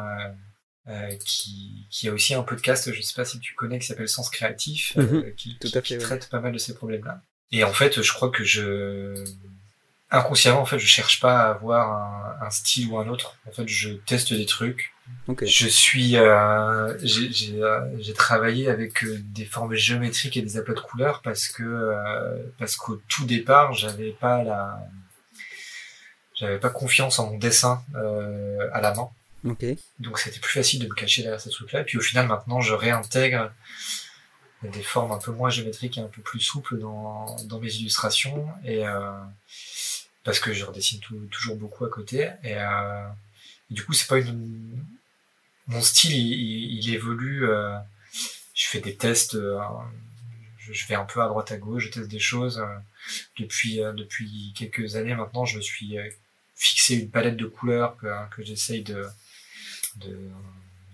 hein, 0.88 1.08
qui, 1.24 1.86
qui 1.90 2.08
a 2.08 2.12
aussi 2.12 2.34
un 2.34 2.42
podcast, 2.42 2.92
je 2.92 3.00
sais 3.00 3.14
pas 3.14 3.24
si 3.24 3.38
tu 3.40 3.54
connais, 3.54 3.78
qui 3.78 3.86
s'appelle 3.86 4.08
Sens 4.08 4.30
Créatif, 4.30 4.96
mhm. 4.96 5.34
qui, 5.36 5.58
traite 5.98 6.28
pas 6.28 6.40
mal 6.40 6.52
de 6.52 6.58
ces 6.58 6.74
problèmes-là. 6.74 7.20
Et 7.52 7.64
en 7.64 7.72
fait, 7.72 8.02
je 8.02 8.12
crois 8.12 8.30
que 8.30 8.44
je 8.44 9.14
inconsciemment, 10.10 10.62
en 10.62 10.66
fait, 10.66 10.78
je 10.78 10.86
cherche 10.86 11.20
pas 11.20 11.42
à 11.42 11.50
avoir 11.50 11.92
un, 12.40 12.46
un 12.46 12.50
style 12.50 12.88
ou 12.88 12.98
un 12.98 13.08
autre. 13.08 13.36
En 13.46 13.52
fait, 13.52 13.68
je 13.68 13.90
teste 13.90 14.32
des 14.32 14.46
trucs 14.46 14.92
je 15.42 15.68
suis, 15.68 16.16
euh, 16.16 16.96
j'ai 17.02 17.62
euh, 17.62 18.14
travaillé 18.14 18.68
avec 18.70 19.04
euh, 19.04 19.18
des 19.34 19.44
formes 19.44 19.74
géométriques 19.74 20.36
et 20.36 20.42
des 20.42 20.56
aplats 20.56 20.74
de 20.74 20.80
couleurs 20.80 21.20
parce 21.22 21.48
que 21.48 21.62
euh, 21.62 22.36
parce 22.58 22.76
qu'au 22.76 22.96
tout 23.08 23.26
départ, 23.26 23.74
j'avais 23.74 24.12
pas 24.12 24.42
la, 24.42 24.80
j'avais 26.34 26.58
pas 26.58 26.70
confiance 26.70 27.18
en 27.18 27.30
mon 27.30 27.38
dessin 27.38 27.82
euh, 27.94 28.68
à 28.72 28.80
la 28.80 28.94
main. 28.94 29.10
Donc 29.98 30.18
c'était 30.18 30.40
plus 30.40 30.52
facile 30.52 30.80
de 30.80 30.86
me 30.86 30.94
cacher 30.94 31.22
derrière 31.22 31.40
ces 31.40 31.50
trucs-là. 31.50 31.80
Et 31.80 31.84
puis 31.84 31.98
au 31.98 32.00
final, 32.00 32.26
maintenant, 32.26 32.60
je 32.60 32.74
réintègre 32.74 33.52
des 34.62 34.82
formes 34.82 35.12
un 35.12 35.18
peu 35.18 35.30
moins 35.30 35.50
géométriques 35.50 35.98
et 35.98 36.00
un 36.00 36.08
peu 36.08 36.20
plus 36.22 36.40
souples 36.40 36.78
dans, 36.78 37.36
mes 37.60 37.72
illustrations 37.74 38.48
et 38.64 38.82
parce 40.24 40.40
que 40.40 40.52
je 40.52 40.64
redessine 40.64 40.98
toujours 41.30 41.54
beaucoup 41.54 41.84
à 41.84 41.88
côté 41.88 42.28
et, 42.42 42.54
et 42.54 43.74
du 43.74 43.84
coup 43.84 43.92
c'est 43.92 44.08
pas 44.08 44.18
une 44.18 44.84
mon 45.68 45.82
style, 45.82 46.16
il, 46.16 46.94
évolue. 46.94 47.48
Euh, 47.48 47.76
je 48.54 48.66
fais 48.66 48.80
des 48.80 48.96
tests. 48.96 49.34
Euh, 49.34 49.60
je, 50.58 50.86
vais 50.86 50.94
un 50.94 51.04
peu 51.04 51.22
à 51.22 51.28
droite 51.28 51.52
à 51.52 51.58
gauche. 51.58 51.84
Je 51.84 51.90
teste 51.90 52.08
des 52.08 52.18
choses. 52.18 52.58
Euh, 52.58 52.78
depuis 53.38 53.76
depuis 53.96 54.52
quelques 54.56 54.96
années 54.96 55.14
maintenant, 55.14 55.44
je 55.44 55.58
me 55.58 55.62
suis 55.62 55.96
fixé 56.54 56.96
une 56.96 57.10
palette 57.10 57.36
de 57.36 57.46
couleurs 57.46 57.96
que 57.96 58.42
j'essaye 58.42 58.82
de, 58.82 59.06
de 60.00 60.18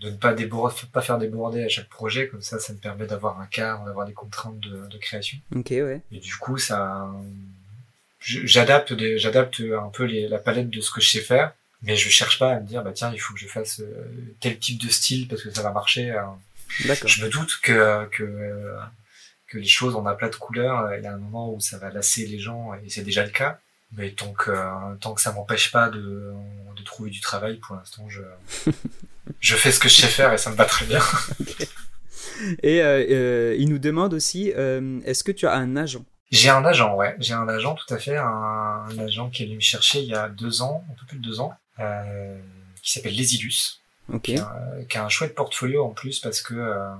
de 0.00 0.10
ne 0.10 0.16
pas 0.16 0.34
déborder, 0.34 0.74
pas 0.92 1.00
faire 1.00 1.16
déborder 1.16 1.64
à 1.64 1.68
chaque 1.70 1.88
projet, 1.88 2.28
comme 2.28 2.42
ça, 2.42 2.58
ça 2.58 2.74
me 2.74 2.78
permet 2.78 3.06
d'avoir 3.06 3.40
un 3.40 3.46
cadre, 3.46 3.86
d'avoir 3.86 4.06
des 4.06 4.12
contraintes 4.12 4.60
de, 4.60 4.86
de, 4.86 4.98
création. 4.98 5.38
Ok, 5.56 5.70
ouais. 5.70 6.02
Et 6.12 6.18
du 6.18 6.36
coup, 6.36 6.58
ça, 6.58 7.10
j'adapte, 8.20 8.94
j'adapte 9.16 9.60
un 9.60 9.88
peu 9.88 10.04
les, 10.04 10.28
la 10.28 10.38
palette 10.38 10.68
de 10.68 10.82
ce 10.82 10.90
que 10.90 11.00
je 11.00 11.08
sais 11.08 11.20
faire 11.20 11.54
mais 11.84 11.96
je 11.96 12.08
cherche 12.08 12.38
pas 12.38 12.52
à 12.52 12.60
me 12.60 12.66
dire 12.66 12.82
bah 12.82 12.92
tiens 12.92 13.12
il 13.12 13.18
faut 13.18 13.34
que 13.34 13.40
je 13.40 13.46
fasse 13.46 13.80
euh, 13.80 14.34
tel 14.40 14.58
type 14.58 14.82
de 14.82 14.88
style 14.88 15.28
parce 15.28 15.42
que 15.42 15.50
ça 15.50 15.62
va 15.62 15.70
marcher 15.70 16.10
hein. 16.10 16.36
je 16.78 17.24
me 17.24 17.28
doute 17.28 17.60
que 17.62 18.06
que 18.06 18.74
que 19.46 19.58
les 19.58 19.66
choses 19.66 19.94
en 19.94 20.06
aplat 20.06 20.30
de 20.30 20.36
couleurs 20.36 20.94
il 20.96 21.04
y 21.04 21.06
a 21.06 21.12
un 21.12 21.18
moment 21.18 21.52
où 21.52 21.60
ça 21.60 21.78
va 21.78 21.90
lasser 21.90 22.26
les 22.26 22.38
gens 22.38 22.74
et 22.74 22.88
c'est 22.88 23.04
déjà 23.04 23.24
le 23.24 23.30
cas 23.30 23.60
mais 23.96 24.12
tant 24.12 24.32
que 24.32 24.50
tant 25.00 25.14
que 25.14 25.20
ça 25.20 25.32
m'empêche 25.32 25.70
pas 25.70 25.88
de 25.88 26.32
de 26.76 26.82
trouver 26.82 27.10
du 27.10 27.20
travail 27.20 27.56
pour 27.58 27.76
l'instant 27.76 28.08
je 28.08 28.22
je 29.40 29.56
fais 29.56 29.72
ce 29.72 29.78
que 29.78 29.88
je 29.88 29.96
sais 29.96 30.08
faire 30.08 30.32
et 30.32 30.38
ça 30.38 30.50
me 30.50 30.56
va 30.56 30.64
très 30.64 30.86
bien 30.86 31.00
et 32.62 32.80
euh, 32.82 33.04
euh, 33.10 33.56
il 33.58 33.68
nous 33.68 33.78
demande 33.78 34.14
aussi 34.14 34.52
euh, 34.56 35.00
est-ce 35.04 35.24
que 35.24 35.32
tu 35.32 35.46
as 35.46 35.54
un 35.54 35.76
agent? 35.76 36.04
J'ai 36.30 36.50
un 36.50 36.64
agent, 36.64 36.96
ouais. 36.96 37.14
J'ai 37.20 37.34
un 37.34 37.48
agent, 37.48 37.74
tout 37.74 37.92
à 37.94 37.98
fait. 37.98 38.16
Un, 38.16 38.24
un, 38.26 38.98
agent 38.98 39.30
qui 39.30 39.42
est 39.42 39.46
venu 39.46 39.56
me 39.56 39.60
chercher 39.60 40.00
il 40.00 40.08
y 40.08 40.14
a 40.14 40.28
deux 40.28 40.62
ans, 40.62 40.84
un 40.90 40.94
peu 40.94 41.06
plus 41.06 41.18
de 41.18 41.22
deux 41.22 41.38
ans, 41.38 41.52
euh, 41.78 42.36
qui 42.82 42.92
s'appelle 42.92 43.16
Lesilus. 43.16 43.80
Okay. 44.12 44.40
Qui, 44.88 44.98
a, 44.98 45.04
un 45.04 45.08
chouette 45.08 45.34
portfolio 45.34 45.84
en 45.84 45.90
plus 45.90 46.18
parce 46.18 46.42
que 46.42 46.54
euh, 46.54 46.90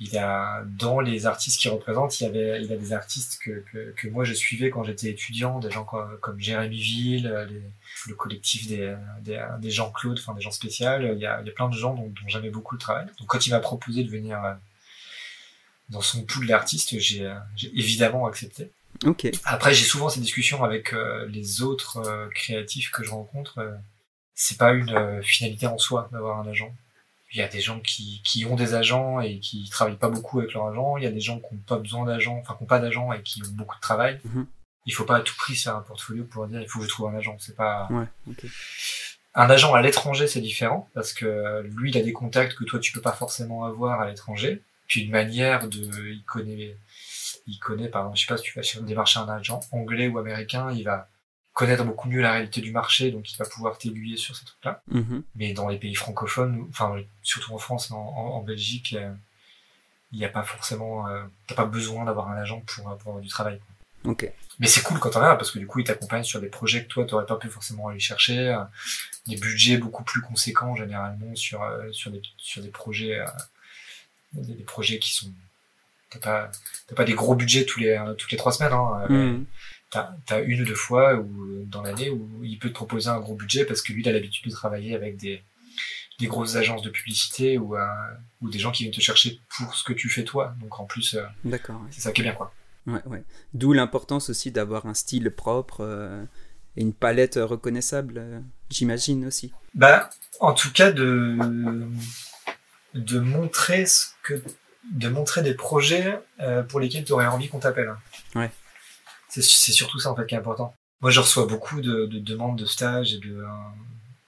il 0.00 0.16
a 0.18 0.64
dans 0.66 0.98
les 0.98 1.26
artistes 1.26 1.60
qu'il 1.60 1.70
représente, 1.70 2.18
il 2.20 2.24
y 2.24 2.26
avait 2.26 2.62
il 2.62 2.72
a 2.72 2.76
des 2.76 2.92
artistes 2.92 3.38
que, 3.42 3.62
que, 3.70 3.92
que 3.96 4.08
moi 4.08 4.24
je 4.24 4.32
suivais 4.32 4.70
quand 4.70 4.82
j'étais 4.82 5.10
étudiant, 5.10 5.60
des 5.60 5.70
gens 5.70 5.84
comme, 5.84 6.18
comme 6.20 6.40
Jérémy 6.40 6.80
Ville, 6.80 7.46
les, 7.50 7.62
le 8.08 8.14
collectif 8.14 8.66
des, 8.66 8.96
des, 9.20 9.40
des 9.60 9.70
gens 9.70 9.92
Claude, 9.92 10.18
enfin 10.18 10.34
des 10.34 10.40
gens 10.40 10.50
spéciaux. 10.50 10.86
Il 10.98 11.18
y 11.18 11.26
a, 11.26 11.40
il 11.40 11.46
y 11.46 11.50
a 11.50 11.52
plein 11.52 11.68
de 11.68 11.76
gens 11.76 11.94
dont, 11.94 12.08
dont 12.08 12.28
j'aimais 12.28 12.50
beaucoup 12.50 12.74
le 12.74 12.80
travail. 12.80 13.06
Donc 13.18 13.28
quand 13.28 13.46
il 13.46 13.50
m'a 13.50 13.60
proposé 13.60 14.02
de 14.02 14.10
venir 14.10 14.42
euh, 14.44 14.54
dans 15.90 16.00
son 16.00 16.24
pool 16.24 16.46
d'artistes, 16.46 16.98
j'ai 16.98 17.28
évidemment 17.56 18.26
accepté. 18.26 18.70
Okay. 19.04 19.32
Après, 19.44 19.72
j'ai 19.74 19.84
souvent 19.84 20.08
ces 20.08 20.20
discussions 20.20 20.62
avec 20.64 20.92
euh, 20.92 21.26
les 21.26 21.62
autres 21.62 21.98
euh, 21.98 22.28
créatifs 22.34 22.90
que 22.90 23.02
je 23.02 23.10
rencontre. 23.10 23.58
Euh, 23.58 23.74
c'est 24.34 24.58
pas 24.58 24.72
une 24.72 25.22
finalité 25.22 25.66
en 25.66 25.78
soi 25.78 26.08
d'avoir 26.12 26.38
un 26.40 26.46
agent. 26.48 26.74
Il 27.32 27.38
y 27.38 27.42
a 27.42 27.48
des 27.48 27.60
gens 27.60 27.80
qui, 27.80 28.22
qui 28.24 28.44
ont 28.44 28.56
des 28.56 28.74
agents 28.74 29.20
et 29.20 29.38
qui 29.38 29.68
travaillent 29.70 29.96
pas 29.96 30.08
beaucoup 30.08 30.40
avec 30.40 30.52
leur 30.52 30.66
agent. 30.66 30.96
Il 30.96 31.04
y 31.04 31.06
a 31.06 31.10
des 31.10 31.20
gens 31.20 31.38
qui 31.38 31.54
n'ont 31.54 31.60
pas 31.60 31.78
besoin 31.78 32.04
d'agent, 32.04 32.38
enfin 32.38 32.54
qui 32.54 32.62
n'ont 32.62 32.68
pas 32.68 32.80
d'agent 32.80 33.12
et 33.12 33.22
qui 33.22 33.42
ont 33.42 33.52
beaucoup 33.52 33.76
de 33.76 33.80
travail. 33.80 34.20
Mm-hmm. 34.26 34.46
Il 34.86 34.94
faut 34.94 35.04
pas 35.04 35.16
à 35.16 35.20
tout 35.20 35.36
prix 35.36 35.54
faire 35.54 35.76
un 35.76 35.82
portfolio 35.82 36.24
pour 36.24 36.46
dire 36.46 36.60
il 36.60 36.68
faut 36.68 36.80
que 36.80 36.86
je 36.86 36.90
trouve 36.90 37.08
un 37.08 37.16
agent. 37.16 37.36
C'est 37.38 37.56
pas. 37.56 37.86
Ouais, 37.90 38.06
okay. 38.30 38.48
Un 39.34 39.48
agent 39.48 39.72
à 39.74 39.80
l'étranger, 39.80 40.26
c'est 40.26 40.40
différent 40.40 40.88
parce 40.92 41.12
que 41.12 41.62
lui, 41.76 41.90
il 41.90 41.98
a 41.98 42.02
des 42.02 42.12
contacts 42.12 42.54
que 42.54 42.64
toi 42.64 42.80
tu 42.80 42.90
peux 42.92 43.00
pas 43.00 43.12
forcément 43.12 43.64
avoir 43.64 44.00
à 44.00 44.08
l'étranger. 44.08 44.62
Puis 44.88 45.02
une 45.02 45.12
manière 45.12 45.68
de, 45.68 46.10
il 46.10 46.24
connaît 46.24 46.76
il 47.46 47.58
connaît, 47.58 47.88
par 47.88 48.02
exemple, 48.02 48.16
je 48.18 48.26
sais 48.26 48.34
pas 48.54 48.62
si 48.62 48.72
tu 48.72 48.78
vas 48.78 48.84
démarcher 48.84 49.20
un 49.20 49.28
agent 49.28 49.60
anglais 49.72 50.08
ou 50.08 50.18
américain, 50.18 50.70
il 50.72 50.84
va 50.84 51.08
connaître 51.60 51.84
beaucoup 51.84 52.08
mieux 52.08 52.22
la 52.22 52.32
réalité 52.32 52.62
du 52.62 52.72
marché, 52.72 53.10
donc 53.10 53.30
il 53.30 53.36
va 53.36 53.44
pouvoir 53.44 53.76
t'aiguiller 53.76 54.16
sur 54.16 54.34
ces 54.34 54.46
trucs-là. 54.46 54.82
Mm-hmm. 54.90 55.22
Mais 55.36 55.52
dans 55.52 55.68
les 55.68 55.76
pays 55.76 55.94
francophones, 55.94 56.66
enfin 56.70 56.96
surtout 57.22 57.52
en 57.52 57.58
France, 57.58 57.90
en, 57.90 57.98
en, 57.98 58.40
Belgique, 58.42 58.96
euh, 58.98 59.12
il 60.10 60.18
n'y 60.18 60.24
a 60.24 60.30
pas 60.30 60.42
forcément, 60.42 61.06
euh, 61.06 61.22
t'as 61.46 61.54
pas 61.54 61.66
besoin 61.66 62.06
d'avoir 62.06 62.30
un 62.30 62.36
agent 62.38 62.60
pour, 62.60 62.96
pour 62.96 63.08
avoir 63.10 63.20
du 63.20 63.28
travail. 63.28 63.60
Ok. 64.04 64.32
Mais 64.58 64.66
c'est 64.66 64.82
cool 64.82 64.98
quand 64.98 65.10
t'en 65.10 65.20
as 65.20 65.36
parce 65.36 65.50
que 65.50 65.58
du 65.58 65.66
coup 65.66 65.80
il 65.80 65.84
t'accompagne 65.84 66.24
sur 66.24 66.40
des 66.40 66.48
projets 66.48 66.84
que 66.84 66.88
toi 66.88 67.04
t'aurais 67.04 67.26
pas 67.26 67.36
pu 67.36 67.50
forcément 67.50 67.88
aller 67.88 68.00
chercher, 68.00 68.48
euh, 68.48 68.64
des 69.26 69.36
budgets 69.36 69.76
beaucoup 69.76 70.02
plus 70.02 70.22
conséquents 70.22 70.74
généralement 70.76 71.34
sur 71.34 71.62
euh, 71.62 71.92
sur 71.92 72.10
des 72.10 72.22
sur 72.38 72.62
des 72.62 72.70
projets 72.70 73.22
des, 74.32 74.54
des 74.54 74.64
projets 74.64 74.98
qui 74.98 75.12
sont 75.12 75.30
t'as 76.08 76.18
pas 76.18 76.50
t'as 76.86 76.94
pas 76.94 77.04
des 77.04 77.12
gros 77.12 77.34
budgets 77.34 77.66
tous 77.66 77.80
les 77.80 78.02
toutes 78.16 78.32
les 78.32 78.38
trois 78.38 78.52
semaines 78.52 78.72
hein. 78.72 79.06
Mmh. 79.10 79.44
T'as 79.90 80.12
as 80.30 80.40
une 80.40 80.62
ou 80.62 80.64
deux 80.64 80.74
fois 80.74 81.16
ou 81.16 81.64
dans 81.64 81.82
l'année 81.82 82.10
où 82.10 82.28
il 82.42 82.58
peut 82.58 82.68
te 82.68 82.74
proposer 82.74 83.08
un 83.08 83.18
gros 83.18 83.34
budget 83.34 83.64
parce 83.64 83.82
que 83.82 83.92
lui 83.92 84.02
il 84.02 84.08
a 84.08 84.12
l'habitude 84.12 84.46
de 84.46 84.50
travailler 84.52 84.94
avec 84.94 85.16
des 85.16 85.42
des 86.18 86.26
grosses 86.26 86.56
agences 86.56 86.82
de 86.82 86.90
publicité 86.90 87.58
ou 87.58 87.76
euh, 87.76 87.86
ou 88.40 88.50
des 88.50 88.58
gens 88.58 88.70
qui 88.70 88.84
viennent 88.84 88.94
te 88.94 89.00
chercher 89.00 89.40
pour 89.56 89.74
ce 89.74 89.82
que 89.84 89.92
tu 89.92 90.08
fais 90.08 90.24
toi 90.24 90.54
donc 90.60 90.78
en 90.78 90.84
plus 90.84 91.14
euh, 91.14 91.24
d'accord 91.44 91.80
ouais. 91.80 91.88
c'est 91.90 92.02
ça 92.02 92.12
qui 92.12 92.20
est 92.20 92.24
bien 92.24 92.34
quoi 92.34 92.52
ouais 92.86 93.02
ouais 93.06 93.24
d'où 93.54 93.72
l'importance 93.72 94.30
aussi 94.30 94.52
d'avoir 94.52 94.86
un 94.86 94.94
style 94.94 95.30
propre 95.30 95.80
euh, 95.80 96.24
et 96.76 96.82
une 96.82 96.92
palette 96.92 97.38
reconnaissable 97.40 98.42
j'imagine 98.70 99.26
aussi 99.26 99.52
bah 99.74 100.10
en 100.40 100.52
tout 100.52 100.72
cas 100.72 100.92
de 100.92 101.88
de 102.94 103.18
montrer 103.18 103.86
ce 103.86 104.06
que 104.22 104.42
de 104.92 105.08
montrer 105.08 105.42
des 105.42 105.54
projets 105.54 106.18
pour 106.68 106.80
lesquels 106.80 107.04
tu 107.04 107.12
aurais 107.12 107.26
envie 107.26 107.48
qu'on 107.48 107.60
t'appelle. 107.60 107.94
Ouais. 108.34 108.50
C'est, 109.30 109.42
surtout 109.42 109.98
ça 109.98 110.10
en 110.10 110.16
fait 110.16 110.26
qui 110.26 110.34
est 110.34 110.38
important. 110.38 110.74
Moi, 111.00 111.10
je 111.10 111.20
reçois 111.20 111.46
beaucoup 111.46 111.80
de, 111.80 112.06
de 112.06 112.18
demandes 112.18 112.58
de 112.58 112.66
stages 112.66 113.14
et 113.14 113.18
de 113.18 113.44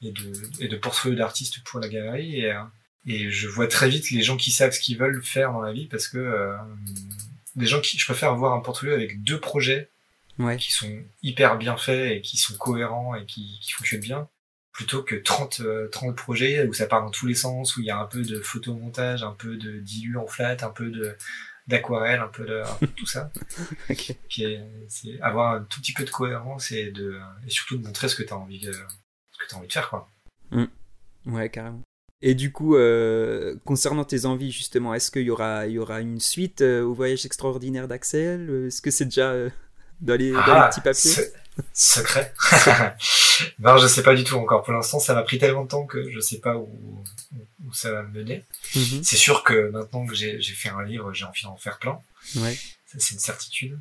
et 0.00 0.10
de 0.10 0.32
et 0.60 0.68
de 0.68 0.76
portfolios 0.76 1.16
d'artistes 1.16 1.62
pour 1.64 1.80
la 1.80 1.88
galerie 1.88 2.40
et 2.40 2.52
euh, 2.52 2.62
et 3.06 3.30
je 3.30 3.48
vois 3.48 3.66
très 3.66 3.88
vite 3.88 4.10
les 4.10 4.22
gens 4.22 4.36
qui 4.36 4.52
savent 4.52 4.72
ce 4.72 4.80
qu'ils 4.80 4.96
veulent 4.96 5.22
faire 5.24 5.52
dans 5.52 5.60
la 5.60 5.72
vie 5.72 5.86
parce 5.86 6.08
que 6.08 6.18
euh, 6.18 6.56
des 7.56 7.66
gens 7.66 7.80
qui 7.80 7.98
je 7.98 8.04
préfère 8.04 8.30
avoir 8.30 8.54
un 8.54 8.60
portfolio 8.60 8.94
avec 8.94 9.22
deux 9.22 9.40
projets 9.40 9.90
ouais. 10.38 10.56
qui 10.56 10.72
sont 10.72 10.90
hyper 11.22 11.58
bien 11.58 11.76
faits 11.76 12.12
et 12.12 12.20
qui 12.20 12.36
sont 12.36 12.54
cohérents 12.54 13.14
et 13.14 13.26
qui, 13.26 13.58
qui 13.60 13.72
fonctionnent 13.72 14.00
bien 14.00 14.28
plutôt 14.72 15.02
que 15.02 15.14
30, 15.14 15.62
30 15.90 16.10
euh, 16.10 16.12
projets 16.12 16.66
où 16.66 16.72
ça 16.72 16.86
part 16.86 17.02
dans 17.02 17.10
tous 17.10 17.26
les 17.26 17.34
sens, 17.34 17.76
où 17.76 17.80
il 17.80 17.86
y 17.86 17.90
a 17.90 17.98
un 17.98 18.06
peu 18.06 18.22
de 18.22 18.40
photomontage, 18.40 19.22
un 19.22 19.32
peu 19.32 19.56
de 19.56 19.78
dilu 19.78 20.16
en 20.16 20.26
flat, 20.26 20.56
un 20.62 20.70
peu 20.70 20.88
de 20.90 21.14
d'aquarelle, 21.66 22.20
un 22.20 22.28
peu 22.28 22.44
de 22.44 22.62
un 22.62 22.74
peu 22.74 22.86
tout 22.88 23.06
ça. 23.06 23.30
okay. 23.90 24.18
Qui 24.28 24.44
est, 24.44 24.60
c'est 24.88 25.20
avoir 25.20 25.54
un 25.54 25.62
tout 25.62 25.80
petit 25.80 25.92
peu 25.92 26.04
de 26.04 26.10
cohérence 26.10 26.72
et 26.72 26.90
de 26.90 27.18
et 27.46 27.50
surtout 27.50 27.78
de 27.78 27.86
montrer 27.86 28.08
ce 28.08 28.16
que 28.16 28.22
tu 28.22 28.32
as 28.32 28.38
envie 28.38 28.60
de, 28.60 28.72
ce 28.72 29.38
que 29.38 29.54
as 29.54 29.58
envie 29.58 29.68
de 29.68 29.72
faire 29.72 29.88
quoi. 29.88 30.08
Mm. 30.50 30.64
Ouais, 31.26 31.48
carrément. 31.48 31.82
Et 32.24 32.34
du 32.34 32.52
coup, 32.52 32.76
euh, 32.76 33.56
concernant 33.64 34.04
tes 34.04 34.26
envies, 34.26 34.52
justement, 34.52 34.94
est-ce 34.94 35.10
qu'il 35.10 35.22
y 35.22 35.30
aura, 35.30 35.66
il 35.66 35.72
y 35.72 35.78
aura 35.80 36.00
une 36.00 36.20
suite 36.20 36.62
euh, 36.62 36.82
au 36.82 36.94
voyage 36.94 37.26
extraordinaire 37.26 37.88
d'Axel? 37.88 38.66
Est-ce 38.68 38.80
que 38.80 38.92
c'est 38.92 39.06
déjà 39.06 39.32
euh, 39.32 39.50
dans, 40.00 40.16
les, 40.16 40.30
dans 40.30 40.38
les 40.38 40.52
Ah, 40.52 40.68
petits 40.68 40.80
papiers? 40.80 41.32
Secret. 41.74 42.32
non, 43.58 43.76
je 43.78 43.86
sais 43.86 44.02
pas 44.02 44.14
du 44.14 44.24
tout 44.24 44.36
encore. 44.36 44.62
Pour 44.62 44.72
l'instant, 44.72 44.98
ça 44.98 45.14
m'a 45.14 45.22
pris 45.22 45.38
tellement 45.38 45.64
de 45.64 45.68
temps 45.68 45.86
que 45.86 46.10
je 46.10 46.20
sais 46.20 46.38
pas 46.38 46.56
où, 46.56 47.04
où, 47.64 47.72
ça 47.72 47.92
va 47.92 48.02
me 48.02 48.10
mener. 48.20 48.44
Mhm. 48.74 49.02
C'est 49.02 49.16
sûr 49.16 49.44
que 49.44 49.70
maintenant 49.70 50.06
que 50.06 50.14
j'ai 50.14 50.40
j'ai 50.40 50.54
fait 50.54 50.70
un 50.70 50.82
livre, 50.82 51.12
j'ai 51.12 51.24
envie 51.24 51.42
d'en 51.42 51.56
faire 51.56 51.78
plein. 51.78 52.00
Ouais. 52.36 52.54
Ça, 52.86 52.98
c'est 52.98 53.14
une 53.14 53.20
certitude. 53.20 53.78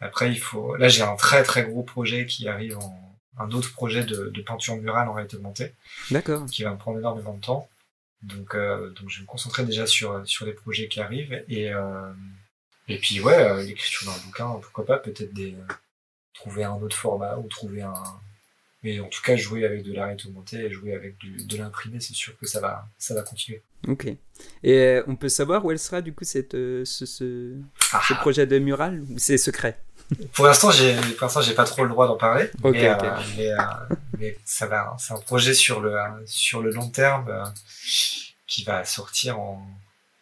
Après, 0.00 0.30
il 0.30 0.38
faut. 0.38 0.76
Là, 0.76 0.88
j'ai 0.88 1.02
un 1.02 1.16
très 1.16 1.42
très 1.42 1.64
gros 1.64 1.82
projet 1.82 2.26
qui 2.26 2.48
arrive 2.48 2.78
en 2.78 3.16
un 3.38 3.50
autre 3.50 3.72
projet 3.72 4.04
de, 4.04 4.28
de 4.28 4.42
peinture 4.42 4.76
murale 4.76 5.08
en 5.08 5.12
réalité 5.12 5.36
augmentée, 5.36 5.72
D'accord. 6.10 6.46
qui 6.46 6.62
va 6.62 6.70
me 6.70 6.78
prendre 6.78 6.98
énormément 6.98 7.34
de 7.34 7.40
temps. 7.40 7.68
Donc, 8.22 8.54
euh, 8.54 8.90
donc, 8.90 9.10
je 9.10 9.16
vais 9.18 9.22
me 9.22 9.26
concentrer 9.26 9.64
déjà 9.64 9.86
sur 9.86 10.26
sur 10.26 10.46
les 10.46 10.52
projets 10.52 10.88
qui 10.88 11.00
arrivent 11.00 11.44
et 11.48 11.72
euh, 11.72 12.12
et 12.88 12.98
puis 12.98 13.20
ouais, 13.20 13.34
euh, 13.34 13.62
l'écriture 13.62 14.10
d'un 14.10 14.18
bouquin, 14.24 14.60
pourquoi 14.60 14.84
pas, 14.84 14.98
peut-être 14.98 15.32
des 15.32 15.54
euh, 15.54 15.74
trouver 16.34 16.64
un 16.64 16.74
autre 16.74 16.96
format 16.96 17.36
ou 17.38 17.48
trouver 17.48 17.82
un. 17.82 17.94
Mais 18.82 19.00
en 19.00 19.08
tout 19.08 19.22
cas, 19.22 19.34
jouer 19.34 19.64
avec 19.64 19.82
de 19.82 19.94
la 19.94 20.04
réalité 20.04 20.28
augmentée 20.28 20.58
et 20.58 20.70
jouer 20.70 20.94
avec 20.94 21.16
du, 21.16 21.42
de 21.46 21.56
l'imprimé, 21.56 22.00
c'est 22.00 22.12
sûr 22.12 22.36
que 22.36 22.46
ça 22.46 22.60
va 22.60 22.86
ça 22.98 23.14
va 23.14 23.22
continuer. 23.22 23.62
Ok. 23.88 24.06
Et 24.62 24.72
euh, 24.72 25.02
on 25.06 25.16
peut 25.16 25.30
savoir 25.30 25.64
où 25.64 25.70
elle 25.70 25.78
sera, 25.78 26.02
du 26.02 26.12
coup, 26.12 26.24
cette, 26.24 26.54
euh, 26.54 26.84
ce, 26.84 27.06
ce, 27.06 27.56
Ah, 27.92 28.02
ce 28.06 28.12
projet 28.14 28.46
de 28.46 28.58
mural 28.58 29.00
ou 29.00 29.14
C'est 29.16 29.38
secret? 29.38 29.80
Pour 30.34 30.44
l'instant, 30.44 30.70
j'ai 30.70 30.94
pour 30.94 31.22
l'instant 31.22 31.40
j'ai 31.40 31.54
pas 31.54 31.64
trop 31.64 31.82
le 31.82 31.88
droit 31.88 32.06
d'en 32.06 32.18
parler. 32.18 32.50
Ok, 32.62 32.74
mais, 32.74 32.88
euh, 32.88 32.96
mais, 33.38 33.50
euh, 33.52 33.56
mais 34.18 34.38
ça 34.44 34.66
va. 34.66 34.94
C'est 34.98 35.14
un 35.14 35.20
projet 35.20 35.54
sur 35.54 35.80
le 35.80 35.96
sur 36.26 36.60
le 36.60 36.70
long 36.70 36.90
terme 36.90 37.52
qui 38.46 38.64
va 38.64 38.84
sortir 38.84 39.40
en 39.40 39.66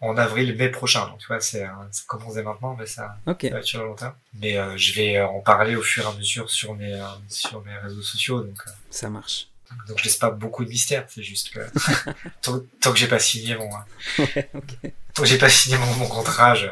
en 0.03 0.17
avril 0.19 0.55
mai 0.57 0.69
prochain. 0.69 1.07
Donc 1.07 1.19
tu 1.19 1.27
vois, 1.29 1.41
c'est 1.41 1.65
euh, 1.65 1.69
ça 1.93 2.03
commence 2.07 2.35
dès 2.35 2.43
maintenant, 2.43 2.77
mais 2.79 2.87
ça, 2.87 3.17
va 3.25 3.33
être 3.41 3.63
sur 3.65 3.81
le 3.81 3.87
long 3.89 3.95
terme. 3.95 4.15
Mais 4.35 4.59
euh, 4.59 4.77
je 4.77 4.93
vais 4.95 5.17
euh, 5.17 5.27
en 5.27 5.41
parler 5.41 5.77
au 5.77 5.83
fur 5.83 6.05
et 6.05 6.07
à 6.07 6.13
mesure 6.13 6.51
sur 6.51 6.75
mes 6.75 6.93
euh, 6.93 7.05
sur 7.29 7.65
mes 7.65 7.75
réseaux 7.79 8.03
sociaux. 8.03 8.43
Donc 8.43 8.59
euh, 8.67 8.71
Ça 8.91 9.09
marche. 9.09 9.49
donc 9.89 9.99
je 9.99 10.05
laisse 10.05 10.17
pas 10.17 10.31
beaucoup 10.31 10.65
de 10.65 10.69
mystère. 10.71 11.05
C'est 11.09 11.23
juste 11.23 11.51
que 11.55 11.61
tant, 12.43 12.61
tant 12.81 12.93
que 12.93 12.99
j'ai 12.99 13.07
pas 13.09 13.21
signé 13.21 13.55
mon 13.57 13.69
Ouais, 14.19 14.51
ok. 14.55 14.91
tant 15.15 15.23
que 15.23 15.29
j'ai 15.29 15.39
pas 15.39 15.49
signé 15.49 15.79
mon, 15.79 15.95
mon 15.95 16.09
contrat, 16.09 16.55
je 16.55 16.67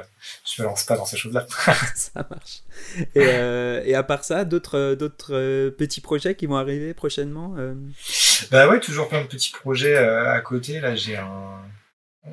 je 0.45 0.62
me 0.62 0.66
lance 0.66 0.83
pas 0.85 0.97
dans 0.97 1.07
ces 1.07 1.16
choses-là. 1.16 1.47
ça 1.95 2.26
marche. 2.28 2.62
Et, 3.14 3.20
euh, 3.24 3.81
et 3.85 3.95
à 3.95 4.03
part 4.03 4.24
ça, 4.24 4.45
d'autres 4.45 4.76
euh, 4.76 4.97
d'autres 4.97 5.35
euh, 5.35 5.70
petits 5.70 6.01
projets 6.01 6.35
qui 6.35 6.47
vont 6.47 6.57
arriver 6.57 6.93
prochainement 6.95 7.55
Bah 8.51 8.68
ouais, 8.68 8.81
toujours 8.81 9.09
plein 9.09 9.22
de 9.22 9.28
petits 9.28 9.53
projets 9.53 9.97
euh, 9.97 10.33
à 10.33 10.41
côté. 10.41 10.81
Là, 10.81 10.97
j'ai 10.97 11.16
un. 11.16 11.61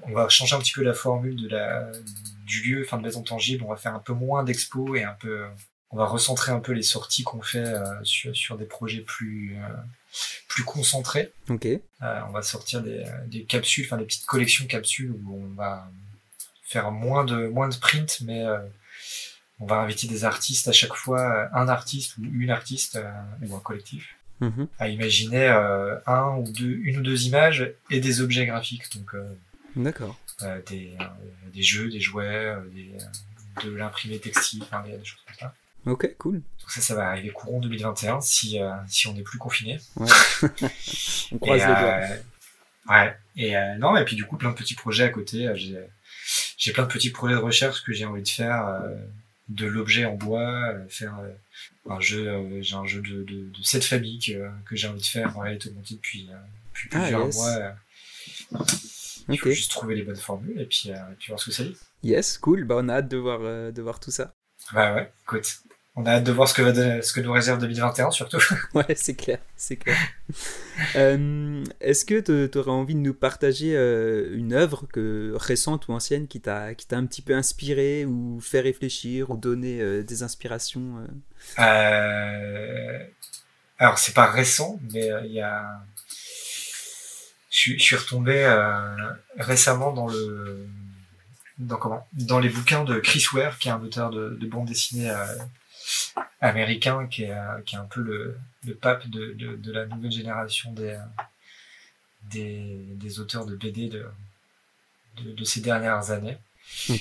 On 0.04 0.12
va 0.12 0.28
changer 0.30 0.56
un 0.56 0.60
petit 0.60 0.74
peu 0.74 0.84
la 0.84 0.94
formule 0.94 1.36
de 1.36 1.48
la 1.48 1.92
du 2.46 2.62
lieu, 2.64 2.84
enfin 2.86 2.98
de 2.98 3.04
maison 3.04 3.24
tangible. 3.24 3.64
On 3.66 3.70
va 3.70 3.78
faire 3.78 3.96
un 3.96 4.00
peu 4.00 4.14
moins 4.14 4.44
d'expos 4.44 4.98
et 4.98 5.04
un 5.04 5.14
peu. 5.20 5.46
On 5.92 5.98
va 5.98 6.06
recentrer 6.06 6.52
un 6.52 6.60
peu 6.60 6.74
les 6.74 6.84
sorties 6.84 7.24
qu'on 7.24 7.42
fait 7.42 7.60
euh, 7.60 7.84
sur 8.04 8.36
sur 8.36 8.58
des 8.58 8.66
projets 8.66 9.00
plus 9.00 9.56
euh, 9.56 9.76
plus 10.50 10.64
concentrés. 10.64 11.32
Ok. 11.50 11.66
Euh, 11.66 11.80
on 12.28 12.32
va 12.32 12.42
sortir 12.42 12.82
des, 12.82 13.06
des 13.28 13.44
capsules, 13.44 13.86
enfin 13.86 13.98
des 13.98 14.06
petites 14.06 14.26
collections 14.26 14.66
capsules 14.66 15.12
où 15.12 15.42
on 15.46 15.54
va 15.56 15.90
faire 16.64 16.92
moins 16.92 17.24
de 17.24 17.48
moins 17.48 17.70
de 17.70 17.76
print, 17.76 18.20
mais 18.26 18.44
euh, 18.44 18.58
on 19.60 19.66
va 19.66 19.78
inviter 19.78 20.08
des 20.08 20.26
artistes 20.26 20.68
à 20.68 20.74
chaque 20.74 20.94
fois, 20.94 21.48
un 21.54 21.68
artiste 21.70 22.18
ou 22.18 22.24
une 22.26 22.50
artiste 22.50 22.98
euh, 22.98 23.10
ou 23.48 23.56
un 23.56 23.60
collectif 23.60 24.14
Mhm. 24.40 24.68
à 24.78 24.88
imaginer 24.88 25.48
euh, 25.48 25.96
un 26.06 26.36
ou 26.38 26.52
deux, 26.52 26.78
une 26.84 27.00
ou 27.00 27.02
deux 27.02 27.24
images 27.24 27.74
et 27.90 28.00
des 28.00 28.22
objets 28.22 28.46
graphiques, 28.46 28.84
donc 28.96 29.16
euh, 29.16 29.28
D'accord. 29.78 30.18
euh, 30.44 30.62
des, 30.68 30.96
euh, 31.00 31.04
des 31.54 31.62
jeux, 31.64 31.90
des 31.90 32.00
jouets, 32.02 32.26
euh, 32.48 32.60
des, 32.74 32.92
de 33.64 33.72
l'imprimé 33.76 34.20
textile, 34.20 34.62
enfin 34.64 34.84
des, 34.84 34.98
des 34.98 35.06
choses 35.06 35.20
comme 35.26 35.36
ça. 35.40 35.54
Ok, 35.86 36.16
cool. 36.18 36.36
Donc 36.36 36.70
ça, 36.72 36.82
ça 36.82 36.96
va 36.96 37.08
arriver 37.10 37.30
courant 37.30 37.60
2021 37.62 38.20
si 38.22 38.60
euh, 38.62 38.70
si 38.90 39.08
on 39.08 39.14
n'est 39.14 39.24
plus 39.24 39.38
confiné. 39.38 39.80
Ouais. 39.96 40.08
On 41.32 41.38
croise 41.38 41.62
Et, 41.62 41.66
les 41.66 41.74
doigts. 41.74 42.00
euh, 42.02 42.18
ouais. 42.90 43.18
Et 43.38 43.56
euh, 43.58 43.76
non, 43.78 43.96
et 43.96 44.04
puis 44.04 44.16
du 44.18 44.26
coup 44.26 44.36
plein 44.38 44.50
de 44.52 44.56
petits 44.56 44.76
projets 44.76 45.06
à 45.06 45.10
côté. 45.10 45.50
J'ai 46.58 46.74
plein 46.74 46.84
de 46.84 46.92
petits 46.92 47.12
projets 47.12 47.36
de 47.36 47.40
recherche 47.40 47.84
que 47.84 47.94
j'ai 47.94 48.06
envie 48.06 48.24
de 48.24 48.28
faire, 48.28 48.82
de 49.48 49.66
l'objet 49.66 50.04
en 50.04 50.16
bois, 50.16 50.74
faire 50.90 51.14
un 51.90 52.00
jeu. 52.02 52.62
j'ai 52.62 52.76
un 52.76 52.86
jeu 52.86 53.02
de, 53.02 53.24
de, 53.24 53.50
de 53.50 53.64
cette 53.64 53.86
famille 53.86 54.20
que, 54.20 54.50
que 54.66 54.76
j'ai 54.76 54.88
envie 54.90 55.00
de 55.02 55.06
faire 55.06 55.38
en 55.38 55.42
réalité 55.42 55.70
augmentée 55.70 55.96
depuis, 55.96 56.28
depuis 56.74 56.90
Ah, 56.92 57.00
plusieurs 57.00 57.26
yes. 57.28 57.36
mois. 57.38 58.68
Il 59.30 59.40
faut 59.40 59.52
juste 59.52 59.72
trouver 59.72 59.96
les 59.96 60.04
bonnes 60.04 60.16
formules 60.16 60.60
et 60.60 60.66
puis, 60.66 60.92
euh, 60.92 60.96
et 60.96 61.16
puis 61.18 61.28
voir 61.28 61.40
ce 61.40 61.48
que 61.48 61.52
ça 61.52 61.64
dit. 61.64 61.78
Yes, 62.04 62.38
cool. 62.38 62.64
Bah, 62.64 62.76
on 62.78 62.88
a 62.90 62.96
hâte 62.96 63.10
de 63.10 63.18
voir, 63.18 63.40
euh, 63.42 63.72
de 63.72 63.82
voir 63.82 64.00
tout 64.00 64.12
ça. 64.12 64.36
Bah 64.74 64.94
ouais, 64.94 65.12
écoute. 65.24 65.60
On 65.96 66.06
a 66.06 66.12
hâte 66.12 66.26
de 66.26 66.32
voir 66.32 66.48
ce 66.48 66.54
que, 66.54 66.62
va 66.62 67.02
ce 67.02 67.12
que 67.12 67.22
nous 67.22 67.32
réserve 67.32 67.60
2021 67.60 68.12
surtout. 68.12 68.38
Ouais, 68.76 68.94
c'est 68.96 69.16
clair, 69.16 69.40
c'est 69.56 69.78
clair. 69.78 69.98
Euh, 70.96 71.64
Est-ce 71.82 72.06
que 72.06 72.20
tu 72.20 72.56
aurais 72.58 72.70
envie 72.70 72.94
de 72.94 73.00
nous 73.00 73.16
partager 73.16 73.76
euh, 73.76 74.30
une 74.38 74.54
œuvre 74.54 74.86
que, 74.94 75.34
récente 75.36 75.88
ou 75.88 75.94
ancienne 75.94 76.28
qui 76.28 76.40
t'a 76.40 76.76
qui 76.76 76.86
t'a 76.86 76.98
un 76.98 77.08
petit 77.08 77.24
peu 77.24 77.34
inspiré 77.34 78.06
ou 78.06 78.40
fait 78.40 78.60
réfléchir 78.60 79.32
ou 79.32 79.38
donné 79.38 80.04
des 80.04 80.22
inspirations. 80.22 81.08
Alors 81.58 83.08
c'est 83.98 84.14
pas 84.14 84.28
récent, 84.28 84.80
mais 84.94 85.10
il 85.26 85.32
y 85.32 85.42
a. 85.42 85.82
Je 87.58 87.62
suis, 87.64 87.80
je 87.80 87.84
suis 87.84 87.96
retombé 87.96 88.44
euh, 88.44 88.96
récemment 89.40 89.92
dans 89.92 90.06
le 90.08 90.64
dans 91.58 91.78
comment? 91.78 92.08
Dans 92.14 92.38
les 92.38 92.50
bouquins 92.50 92.84
de 92.84 93.00
Chris 93.00 93.26
Ware, 93.34 93.58
qui 93.58 93.68
est 93.68 93.72
un 93.72 93.82
auteur 93.82 94.12
de, 94.12 94.38
de 94.40 94.46
bande 94.46 94.68
dessinée 94.68 95.10
euh, 95.10 95.26
américain, 96.40 97.08
qui 97.08 97.24
est 97.24 97.32
euh, 97.32 97.60
qui 97.66 97.74
est 97.74 97.80
un 97.80 97.86
peu 97.86 98.02
le, 98.02 98.38
le 98.64 98.76
pape 98.76 99.08
de, 99.10 99.34
de, 99.34 99.56
de 99.56 99.72
la 99.72 99.88
nouvelle 99.88 100.12
génération 100.12 100.72
des 100.74 101.00
des, 102.30 102.78
des 102.92 103.20
auteurs 103.20 103.48
de 103.48 103.56
BD 103.56 103.90
de, 103.90 104.06
de 105.24 105.44
ces 105.44 105.62
dernières 105.62 106.12
années. 106.12 106.38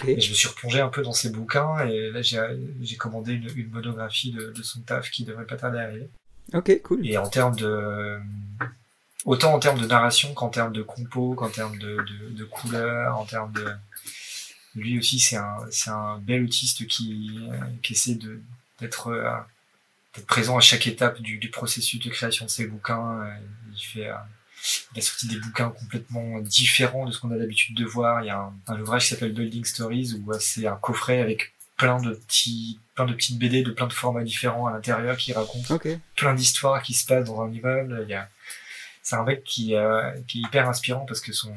Et 0.07 0.19
je 0.23 0.31
me 0.31 0.35
suis 0.35 0.49
replongé 0.49 0.81
un 0.81 0.89
peu 0.89 1.03
dans 1.03 1.13
ses 1.13 1.29
bouquins 1.29 1.81
et 1.87 2.11
là 2.13 2.23
j'ai 2.23 2.97
commandé 2.97 3.33
une, 3.33 3.51
une 3.57 3.69
monographie 3.69 4.33
de, 4.33 4.53
de 4.53 4.63
son 4.63 4.81
taf 4.81 5.11
qui 5.11 5.25
devrait 5.25 5.45
pas 5.45 5.57
tarder 5.57 5.81
à 5.81 5.83
arriver. 5.83 6.09
Ok, 6.55 6.81
cool. 6.83 7.07
Et 7.07 7.19
en 7.19 7.29
termes 7.29 7.57
de 7.57 8.19
autant 9.25 9.55
en 9.55 9.59
termes 9.59 9.81
de 9.81 9.87
narration 9.87 10.35
qu'en 10.35 10.49
termes 10.49 10.73
de 10.73 10.83
compo, 10.83 11.35
qu'en 11.35 11.49
termes 11.51 11.79
de, 11.79 11.97
de, 11.97 12.31
de 12.31 12.45
couleurs, 12.45 13.19
en 13.19 13.25
termes 13.25 13.53
de 13.53 13.67
lui 14.75 14.99
aussi 14.99 15.19
c'est 15.19 15.37
un 15.37 15.57
c'est 15.71 15.91
un 15.91 16.19
bel 16.19 16.45
autiste 16.45 16.87
qui 16.87 17.49
euh, 17.51 17.57
qui 17.83 17.95
essaie 17.95 18.15
de 18.15 18.41
d'être 18.81 19.09
euh, 19.09 19.31
d'être 20.15 20.27
présent 20.27 20.57
à 20.59 20.61
chaque 20.61 20.87
étape 20.87 21.21
du, 21.21 21.39
du 21.39 21.49
processus 21.51 21.99
de 22.05 22.11
création 22.11 22.45
de 22.45 22.51
ses 22.51 22.67
bouquins. 22.67 23.23
Euh, 23.23 23.31
Il 23.75 23.81
fait 23.81 24.11
il 24.95 24.99
a 24.99 25.03
sorti 25.03 25.29
des 25.29 25.39
bouquins 25.39 25.71
complètement 25.71 26.41
différents 26.41 27.07
de 27.07 27.13
ce 27.13 27.21
qu'on 27.21 27.31
a 27.31 27.37
l'habitude 27.37 27.77
de 27.77 27.85
voir. 27.85 28.23
Il 28.23 28.27
y 28.27 28.31
a 28.31 28.39
un, 28.39 28.53
un 28.67 28.81
ouvrage 28.81 29.03
qui 29.05 29.09
s'appelle 29.11 29.33
Building 29.33 29.65
Stories 29.65 30.15
où 30.15 30.33
c'est 30.41 30.67
un 30.67 30.77
coffret 30.77 31.21
avec 31.21 31.53
plein 31.77 32.01
de 32.01 32.15
petits, 32.15 32.81
plein 32.95 33.05
de 33.05 33.13
petites 33.13 33.39
BD 33.39 33.63
de 33.63 33.71
plein 33.71 33.87
de 33.87 33.93
formats 33.93 34.25
différents 34.25 34.67
à 34.67 34.73
l'intérieur 34.73 35.17
qui 35.17 35.33
racontent 35.33 35.79
plein 36.17 36.35
d'histoires 36.35 36.83
qui 36.83 36.95
se 36.95 37.07
passent 37.07 37.27
dans 37.27 37.43
un 37.43 37.53
immeuble. 37.53 38.05
Il 38.05 38.11
y 38.11 38.15
a, 38.15 38.29
c'est 39.07 39.15
un 39.15 39.23
mec 39.23 39.45
qui, 39.45 39.77
euh, 39.77 40.11
qui 40.27 40.39
est 40.39 40.43
hyper 40.43 40.69
inspirant 40.69 41.07
parce 41.07 41.21
que 41.21 41.33
son, 41.33 41.55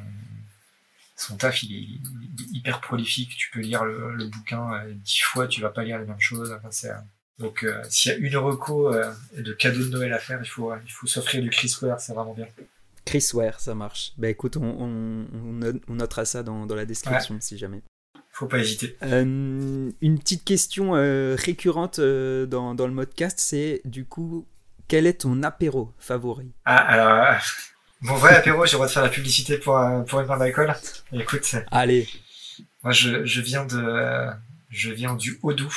son 1.16 1.36
taf, 1.36 1.64
il 1.64 1.76
est, 1.76 1.80
il 1.82 2.44
est 2.44 2.58
hyper 2.60 2.80
prolifique. 2.80 3.36
Tu 3.36 3.50
peux 3.52 3.62
lire 3.62 3.84
le, 3.86 4.14
le 4.14 4.28
bouquin 4.28 4.72
euh, 4.76 4.94
dix 4.94 5.22
fois, 5.22 5.48
tu 5.48 5.60
vas 5.60 5.72
pas 5.72 5.84
lire 5.84 5.98
les 5.98 6.06
mêmes 6.06 6.20
choses. 6.20 6.56
Enfin, 6.64 6.70
euh, 6.90 6.94
donc, 7.40 7.64
euh, 7.64 7.82
s'il 7.90 8.12
y 8.12 8.14
a 8.14 8.18
une 8.20 8.38
reco 8.38 8.94
de 9.36 9.54
cadeau 9.54 9.84
de 9.84 9.90
Noël 9.90 10.14
à 10.14 10.20
faire, 10.20 10.40
il 10.44 10.48
faut, 10.48 10.72
il 10.86 10.92
faut 10.92 11.08
s'offrir 11.08 11.42
du 11.42 11.50
Chris 11.50 11.74
Ware, 11.82 12.00
c'est 12.00 12.14
vraiment 12.14 12.36
bien. 12.36 12.48
Chris 13.06 13.28
Ware, 13.34 13.60
ça 13.60 13.74
marche. 13.74 14.14
Bah 14.18 14.30
écoute, 14.30 14.56
on, 14.58 14.64
on, 14.64 15.26
on 15.34 15.54
note- 15.54 15.82
on 15.88 15.96
notera 15.96 16.26
ça 16.26 16.44
dans, 16.44 16.68
dans 16.68 16.76
la 16.76 16.86
description 16.86 17.36
si 17.40 17.58
jamais. 17.58 17.82
Faut 18.32 18.46
pas 18.46 18.60
hésiter. 18.60 18.96
Euh, 19.02 19.90
une 20.02 20.20
petite 20.20 20.44
question 20.46 20.96
euh, 20.96 21.36
récurrente 21.36 21.98
euh, 21.98 22.46
dans, 22.46 22.76
dans 22.76 22.86
le 22.88 22.94
modcast, 22.94 23.40
c'est 23.40 23.82
du 23.86 24.06
coup, 24.06 24.46
quel 24.90 25.08
est 25.08 25.22
ton 25.22 25.42
apéro 25.44 25.94
favori? 25.98 26.52
Ah, 26.66 26.78
alors, 26.78 27.24
euh, 27.32 27.36
mon 28.02 28.16
vrai 28.16 28.36
apéro, 28.36 28.66
j'ai 28.66 28.72
le 28.72 28.78
droit 28.78 28.88
de 28.88 28.92
faire 28.92 29.04
la 29.04 29.10
publicité 29.10 29.58
pour, 29.58 29.78
euh, 29.78 30.02
pour 30.02 30.20
une 30.20 30.28
marque 30.28 30.40
d'alcool. 30.40 30.74
Écoute, 31.14 31.56
Allez, 31.72 32.10
moi, 32.84 32.92
je, 32.92 33.24
je 33.24 33.40
viens 33.42 33.66
de, 33.66 33.78
euh, 33.78 34.30
je 34.70 34.92
viens 34.92 35.14
du 35.16 35.40
Haut-Doubs, 35.44 35.72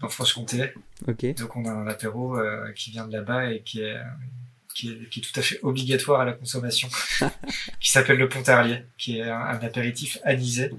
dans 0.00 0.08
Franche-Comté. 0.08 0.72
ok. 1.08 1.34
Donc, 1.34 1.56
on 1.56 1.64
a 1.64 1.70
un 1.72 1.88
apéro 1.88 2.38
euh, 2.38 2.70
qui 2.72 2.90
vient 2.92 3.06
de 3.06 3.12
là-bas 3.12 3.50
et 3.50 3.62
qui 3.62 3.80
est, 3.82 3.96
qui 4.74 4.90
est, 4.92 5.08
qui 5.08 5.20
est 5.20 5.22
tout 5.22 5.40
à 5.40 5.42
fait 5.42 5.58
obligatoire 5.62 6.20
à 6.20 6.24
la 6.24 6.32
consommation, 6.34 6.88
qui 7.80 7.90
s'appelle 7.90 8.18
le 8.18 8.28
Pontarlier, 8.28 8.84
qui 8.98 9.18
est 9.18 9.28
un, 9.28 9.40
un 9.40 9.58
apéritif 9.60 10.18
anisé, 10.24 10.70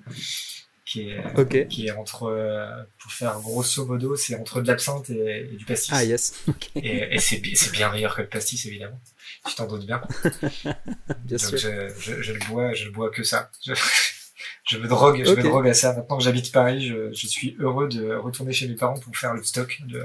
qui 0.89 1.11
est, 1.11 1.67
qui 1.67 1.87
est 1.87 1.91
entre, 1.91 2.85
pour 2.97 3.11
faire 3.11 3.39
grosso 3.39 3.85
modo, 3.85 4.15
c'est 4.15 4.35
entre 4.35 4.61
de 4.61 4.67
l'absinthe 4.67 5.11
et, 5.11 5.43
du 5.43 5.63
pastis. 5.63 5.93
Ah 5.93 6.03
yes. 6.03 6.45
Et, 6.75 7.15
et 7.15 7.19
c'est 7.19 7.71
bien 7.71 7.91
meilleur 7.91 8.15
que 8.15 8.21
le 8.21 8.27
pastis 8.27 8.65
évidemment. 8.65 8.99
Tu 9.47 9.55
t'en 9.55 9.67
doutes 9.67 9.85
bien. 9.85 10.01
bien 10.23 11.37
Donc 11.37 11.39
sûr. 11.39 11.57
Je, 11.57 11.89
je, 11.99 12.21
je, 12.21 12.33
le 12.33 12.39
bois, 12.47 12.73
je 12.73 12.85
le 12.85 12.91
bois 12.91 13.09
que 13.09 13.23
ça. 13.23 13.51
Je, 13.65 13.73
je 14.67 14.77
me 14.77 14.87
drogue, 14.87 15.23
je 15.23 15.31
me 15.31 15.43
drogue 15.43 15.67
à 15.67 15.73
ça. 15.73 15.93
Maintenant 15.93 16.17
que 16.17 16.23
j'habite 16.23 16.51
Paris, 16.51 16.85
je, 16.85 17.13
je, 17.13 17.27
suis 17.27 17.55
heureux 17.59 17.87
de 17.87 18.15
retourner 18.15 18.53
chez 18.53 18.67
mes 18.67 18.75
parents 18.75 18.99
pour 18.99 19.15
faire 19.15 19.33
le 19.33 19.43
stock 19.43 19.79
de, 19.87 20.03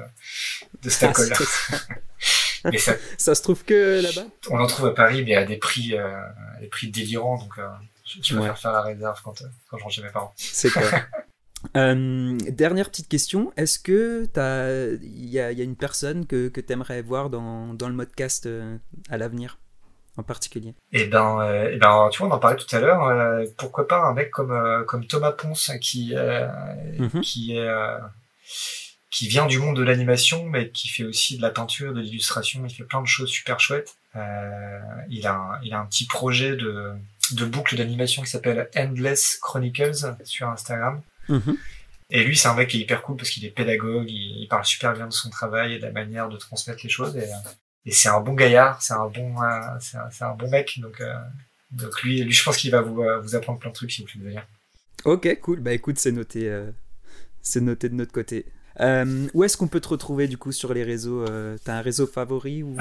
de 0.82 0.91
cet 0.91 1.05
alcool. 1.05 1.32
Ah, 2.64 2.70
mais 2.72 2.78
ça, 2.78 2.95
ça 3.18 3.35
se 3.35 3.43
trouve 3.43 3.62
que 3.64 4.01
là-bas? 4.03 4.26
On 4.51 4.59
en 4.59 4.66
trouve 4.66 4.87
à 4.87 4.95
Paris, 4.95 5.22
mais 5.24 5.35
à 5.35 5.45
des 5.45 5.57
prix, 5.57 5.95
euh, 5.95 6.18
à 6.57 6.61
des 6.61 6.68
prix 6.68 6.89
délirants. 6.89 7.39
Donc, 7.39 7.59
euh, 7.59 7.68
je, 8.22 8.36
préfère 8.36 8.58
faire 8.58 8.72
la 8.72 8.82
réserve 8.82 9.20
quand, 9.22 9.42
euh, 9.42 9.46
quand 9.68 9.78
je 9.78 9.82
rentre 9.82 9.94
chez 9.94 10.02
mes 10.02 10.10
parents. 10.10 10.32
C'est 10.36 10.70
clair. 10.70 11.08
Euh, 11.76 12.38
dernière 12.50 12.88
petite 12.88 13.08
question, 13.08 13.52
est-ce 13.56 13.78
que 13.78 14.26
il 15.02 15.26
y 15.26 15.40
a, 15.40 15.52
y 15.52 15.60
a, 15.60 15.64
une 15.64 15.76
personne 15.76 16.26
que, 16.26 16.48
que 16.48 16.60
tu 16.60 16.72
aimerais 16.72 17.02
voir 17.02 17.30
dans, 17.30 17.74
dans 17.74 17.88
le 17.88 17.94
modcast 17.94 18.46
euh, 18.46 18.76
à 19.10 19.16
l'avenir 19.16 19.58
en 20.16 20.22
particulier? 20.22 20.74
Eh 20.92 21.06
ben, 21.06 21.40
euh, 21.40 21.70
eh 21.72 21.76
ben, 21.76 22.08
tu 22.12 22.18
vois, 22.18 22.28
on 22.28 22.32
en 22.32 22.38
parlait 22.38 22.56
tout 22.56 22.76
à 22.76 22.80
l'heure. 22.80 23.46
Pourquoi 23.56 23.88
pas 23.88 24.02
un 24.04 24.14
mec 24.14 24.30
comme 24.30 24.84
comme 24.86 25.06
Thomas 25.06 25.32
Ponce 25.32 25.70
qui 25.80 26.14
mm-hmm. 26.14 27.20
qui 27.20 27.56
est 27.56 27.68
qui 29.10 29.28
vient 29.28 29.46
du 29.46 29.58
monde 29.58 29.76
de 29.76 29.82
l'animation, 29.82 30.44
mais 30.44 30.70
qui 30.70 30.88
fait 30.88 31.04
aussi 31.04 31.36
de 31.36 31.42
la 31.42 31.50
peinture, 31.50 31.94
de 31.94 32.00
l'illustration. 32.00 32.64
Il 32.66 32.74
fait 32.74 32.84
plein 32.84 33.00
de 33.00 33.06
choses 33.06 33.30
super 33.30 33.60
chouettes. 33.60 33.96
il 35.08 35.26
a 35.26 35.34
un, 35.34 35.60
il 35.62 35.72
a 35.72 35.80
un 35.80 35.86
petit 35.86 36.06
projet 36.06 36.56
de 36.56 36.92
de 37.32 37.44
boucle 37.44 37.76
d'animation 37.76 38.22
qui 38.22 38.30
s'appelle 38.30 38.68
Endless 38.76 39.38
Chronicles 39.40 40.16
sur 40.24 40.48
Instagram. 40.48 41.00
Mhm. 41.28 41.56
Et 42.10 42.22
lui, 42.22 42.36
c'est 42.36 42.48
un 42.48 42.54
mec 42.54 42.68
qui 42.68 42.78
est 42.78 42.80
hyper 42.80 43.02
cool 43.02 43.16
parce 43.16 43.30
qu'il 43.30 43.44
est 43.44 43.50
pédagogue, 43.50 44.08
il, 44.08 44.46
parle 44.48 44.64
super 44.64 44.92
bien 44.92 45.06
de 45.06 45.12
son 45.12 45.30
travail 45.30 45.74
et 45.74 45.78
de 45.78 45.82
la 45.84 45.90
manière 45.90 46.28
de 46.28 46.36
transmettre 46.36 46.80
les 46.84 46.90
choses. 46.90 47.16
Et, 47.16 47.28
et 47.86 47.92
c'est 47.92 48.08
un 48.08 48.20
bon 48.20 48.34
gaillard, 48.34 48.82
c'est 48.82 48.92
un 48.92 49.08
bon, 49.08 49.42
euh, 49.42 49.60
c'est 49.80 49.96
un, 49.96 50.28
un, 50.28 50.34
bon 50.34 50.50
mec. 50.50 50.78
Donc, 50.80 51.00
euh, 51.00 51.14
donc 51.74 52.02
lui, 52.02 52.22
lui, 52.22 52.32
je 52.32 52.44
pense 52.44 52.56
qu'il 52.56 52.70
va 52.70 52.82
vous, 52.82 53.02
euh, 53.02 53.20
vous 53.20 53.34
apprendre 53.34 53.58
plein 53.58 53.70
de 53.70 53.74
trucs 53.74 53.90
si 53.90 54.02
vous 54.02 54.08
voulez 54.14 54.26
venir. 54.26 54.46
Ok, 55.04 55.40
cool. 55.40 55.60
Bah 55.60 55.72
écoute, 55.72 55.98
c'est 55.98 56.12
noté, 56.12 56.48
euh, 56.48 56.70
c'est 57.42 57.60
noté 57.60 57.88
de 57.88 57.94
notre 57.94 58.12
côté. 58.12 58.46
Euh, 58.80 59.28
où 59.34 59.44
est-ce 59.44 59.56
qu'on 59.56 59.68
peut 59.68 59.80
te 59.80 59.88
retrouver 59.88 60.26
du 60.28 60.36
coup 60.36 60.52
sur 60.52 60.74
les 60.74 60.82
réseaux 60.82 61.24
T'as 61.64 61.74
un 61.74 61.80
réseau 61.80 62.06
favori 62.06 62.62
ou? 62.62 62.76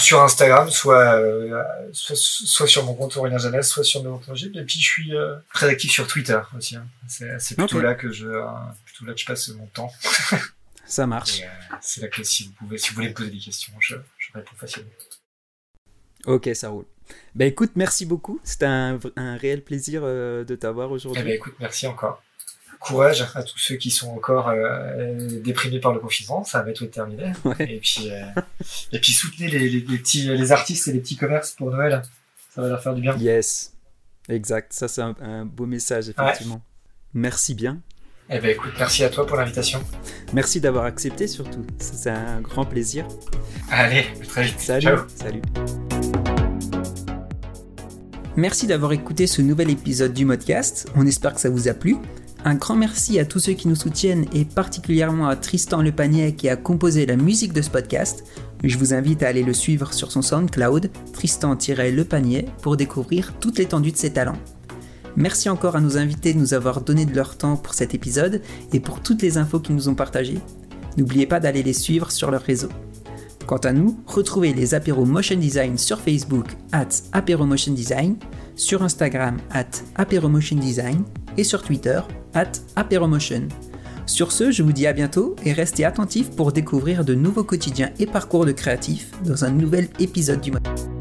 Sur 0.00 0.22
Instagram, 0.22 0.70
soit, 0.70 1.20
euh, 1.20 1.62
soit, 1.92 2.16
soit, 2.16 2.66
sur 2.66 2.84
mon 2.84 2.94
compte 2.94 3.16
Aurélien 3.16 3.38
Janès, 3.38 3.68
soit 3.68 3.84
sur 3.84 4.02
mon 4.02 4.18
compte 4.18 4.38
Et 4.42 4.64
puis 4.64 4.78
je 4.78 4.84
suis 4.84 5.14
euh, 5.14 5.36
très 5.52 5.68
actif 5.68 5.90
sur 5.90 6.06
Twitter 6.06 6.40
aussi. 6.56 6.76
Hein. 6.76 6.86
C'est 7.08 7.56
plutôt 7.56 7.80
là 7.80 7.94
que 7.94 8.10
je 8.10 8.26
euh, 8.26 8.44
plutôt 8.84 9.04
là 9.06 9.14
que 9.14 9.20
je 9.20 9.26
passe 9.26 9.48
mon 9.48 9.66
temps. 9.66 9.92
Ça 10.86 11.06
marche. 11.06 11.40
c'est 11.80 12.02
là 12.02 12.08
que 12.08 12.22
si 12.22 12.44
vous 12.44 12.52
pouvez, 12.52 12.78
si 12.78 12.90
vous 12.90 12.96
voulez 12.96 13.08
me 13.08 13.14
poser 13.14 13.30
des 13.30 13.38
questions, 13.38 13.72
je, 13.80 13.96
je 14.18 14.28
réponds 14.34 14.54
facilement. 14.56 14.90
Ok, 16.26 16.50
ça 16.54 16.68
roule. 16.68 16.84
Bah 17.34 17.46
écoute, 17.46 17.72
merci 17.74 18.04
beaucoup. 18.04 18.38
C'était 18.44 18.66
un, 18.66 18.98
un, 19.16 19.36
réel 19.36 19.62
plaisir 19.62 20.02
de 20.02 20.56
t'avoir 20.60 20.90
aujourd'hui. 20.90 21.22
Eh 21.22 21.26
ben 21.26 21.34
écoute, 21.34 21.54
merci 21.58 21.86
encore 21.86 22.22
courage 22.84 23.26
à 23.34 23.42
tous 23.42 23.58
ceux 23.58 23.76
qui 23.76 23.90
sont 23.90 24.10
encore 24.10 24.48
euh, 24.48 25.40
déprimés 25.40 25.80
par 25.80 25.92
le 25.92 26.00
confinement, 26.00 26.44
ça 26.44 26.58
va 26.58 26.64
bientôt 26.64 26.84
être 26.84 26.92
terminé. 26.92 27.32
Ouais. 27.44 27.54
Et 27.60 27.78
puis 27.78 28.10
euh, 28.10 28.24
et 28.92 28.98
puis 28.98 29.12
soutenez 29.12 29.48
les, 29.48 29.58
les, 29.58 29.80
les, 29.80 29.98
petits 29.98 30.22
les 30.24 30.52
artistes 30.52 30.88
et 30.88 30.92
les 30.92 31.00
petits 31.00 31.16
commerces 31.16 31.52
pour 31.52 31.70
Noël, 31.70 32.02
ça 32.54 32.62
va 32.62 32.68
leur 32.68 32.82
faire 32.82 32.94
du 32.94 33.00
bien. 33.00 33.16
Yes, 33.16 33.72
exact, 34.28 34.72
ça 34.72 34.88
c'est 34.88 35.02
un, 35.02 35.14
un, 35.20 35.44
beau 35.44 35.66
message 35.66 36.10
effectivement. 36.10 36.56
Ouais. 36.56 36.60
Merci 37.14 37.54
bien. 37.54 37.80
Eh 38.30 38.38
ben 38.38 38.50
écoute, 38.50 38.72
merci 38.78 39.04
à 39.04 39.10
toi 39.10 39.26
pour 39.26 39.36
l'invitation. 39.36 39.82
Merci 40.32 40.60
d'avoir 40.60 40.84
accepté 40.84 41.26
surtout, 41.26 41.66
c'est 41.78 42.10
un 42.10 42.40
grand 42.40 42.64
plaisir. 42.64 43.06
Allez, 43.70 44.06
très 44.28 44.44
vite. 44.44 44.60
Salut. 44.60 44.86
Ciao. 44.86 44.98
Salut. 45.14 45.42
Merci 48.36 48.66
d'avoir 48.66 48.92
écouté 48.92 49.28
ce 49.28 49.42
nouvel 49.42 49.70
épisode 49.70 50.12
du 50.12 50.24
Modcast. 50.24 50.90
On 50.96 51.06
espère 51.06 51.34
que 51.34 51.40
ça 51.40 51.48
vous 51.48 51.68
a 51.68 51.74
plu. 51.74 51.98
Un 52.46 52.56
grand 52.56 52.76
merci 52.76 53.18
à 53.18 53.24
tous 53.24 53.38
ceux 53.38 53.54
qui 53.54 53.68
nous 53.68 53.74
soutiennent 53.74 54.26
et 54.34 54.44
particulièrement 54.44 55.28
à 55.28 55.36
Tristan 55.36 55.80
Le 55.80 55.92
Panier 55.92 56.34
qui 56.34 56.50
a 56.50 56.56
composé 56.56 57.06
la 57.06 57.16
musique 57.16 57.54
de 57.54 57.62
ce 57.62 57.70
podcast. 57.70 58.22
Je 58.62 58.76
vous 58.76 58.92
invite 58.92 59.22
à 59.22 59.28
aller 59.28 59.42
le 59.42 59.54
suivre 59.54 59.94
sur 59.94 60.12
son 60.12 60.20
SoundCloud, 60.20 60.90
Tristan-Le 61.14 62.04
Panier, 62.04 62.44
pour 62.60 62.76
découvrir 62.76 63.32
toute 63.40 63.58
l'étendue 63.58 63.92
de 63.92 63.96
ses 63.96 64.12
talents. 64.12 64.36
Merci 65.16 65.48
encore 65.48 65.74
à 65.74 65.80
nos 65.80 65.96
invités 65.96 66.34
de 66.34 66.38
nous 66.38 66.52
avoir 66.52 66.82
donné 66.82 67.06
de 67.06 67.16
leur 67.16 67.38
temps 67.38 67.56
pour 67.56 67.72
cet 67.72 67.94
épisode 67.94 68.42
et 68.74 68.80
pour 68.80 69.00
toutes 69.00 69.22
les 69.22 69.38
infos 69.38 69.60
qu'ils 69.60 69.76
nous 69.76 69.88
ont 69.88 69.94
partagées. 69.94 70.40
N'oubliez 70.98 71.26
pas 71.26 71.40
d'aller 71.40 71.62
les 71.62 71.72
suivre 71.72 72.10
sur 72.10 72.30
leur 72.30 72.42
réseau. 72.42 72.68
Quant 73.46 73.56
à 73.56 73.72
nous, 73.72 73.98
retrouvez 74.06 74.52
les 74.52 74.74
apéros 74.74 75.06
Motion 75.06 75.38
Design 75.38 75.78
sur 75.78 75.98
Facebook 75.98 76.48
at 76.72 76.88
Apéro 77.12 77.46
Design, 77.46 78.16
sur 78.54 78.82
Instagram 78.82 79.38
at 79.50 79.70
Apéro 79.96 80.28
Motion 80.28 80.56
Design 80.56 81.04
et 81.36 81.44
sur 81.44 81.62
Twitter 81.62 82.00
at 82.34 82.52
Aperomotion. 82.76 83.48
Sur 84.06 84.32
ce, 84.32 84.50
je 84.50 84.62
vous 84.62 84.72
dis 84.72 84.86
à 84.86 84.92
bientôt 84.92 85.34
et 85.44 85.52
restez 85.52 85.84
attentifs 85.84 86.30
pour 86.30 86.52
découvrir 86.52 87.04
de 87.04 87.14
nouveaux 87.14 87.44
quotidiens 87.44 87.90
et 87.98 88.06
parcours 88.06 88.44
de 88.44 88.52
créatifs 88.52 89.10
dans 89.24 89.44
un 89.44 89.50
nouvel 89.50 89.88
épisode 89.98 90.40
du 90.40 90.52
mode. 90.52 90.93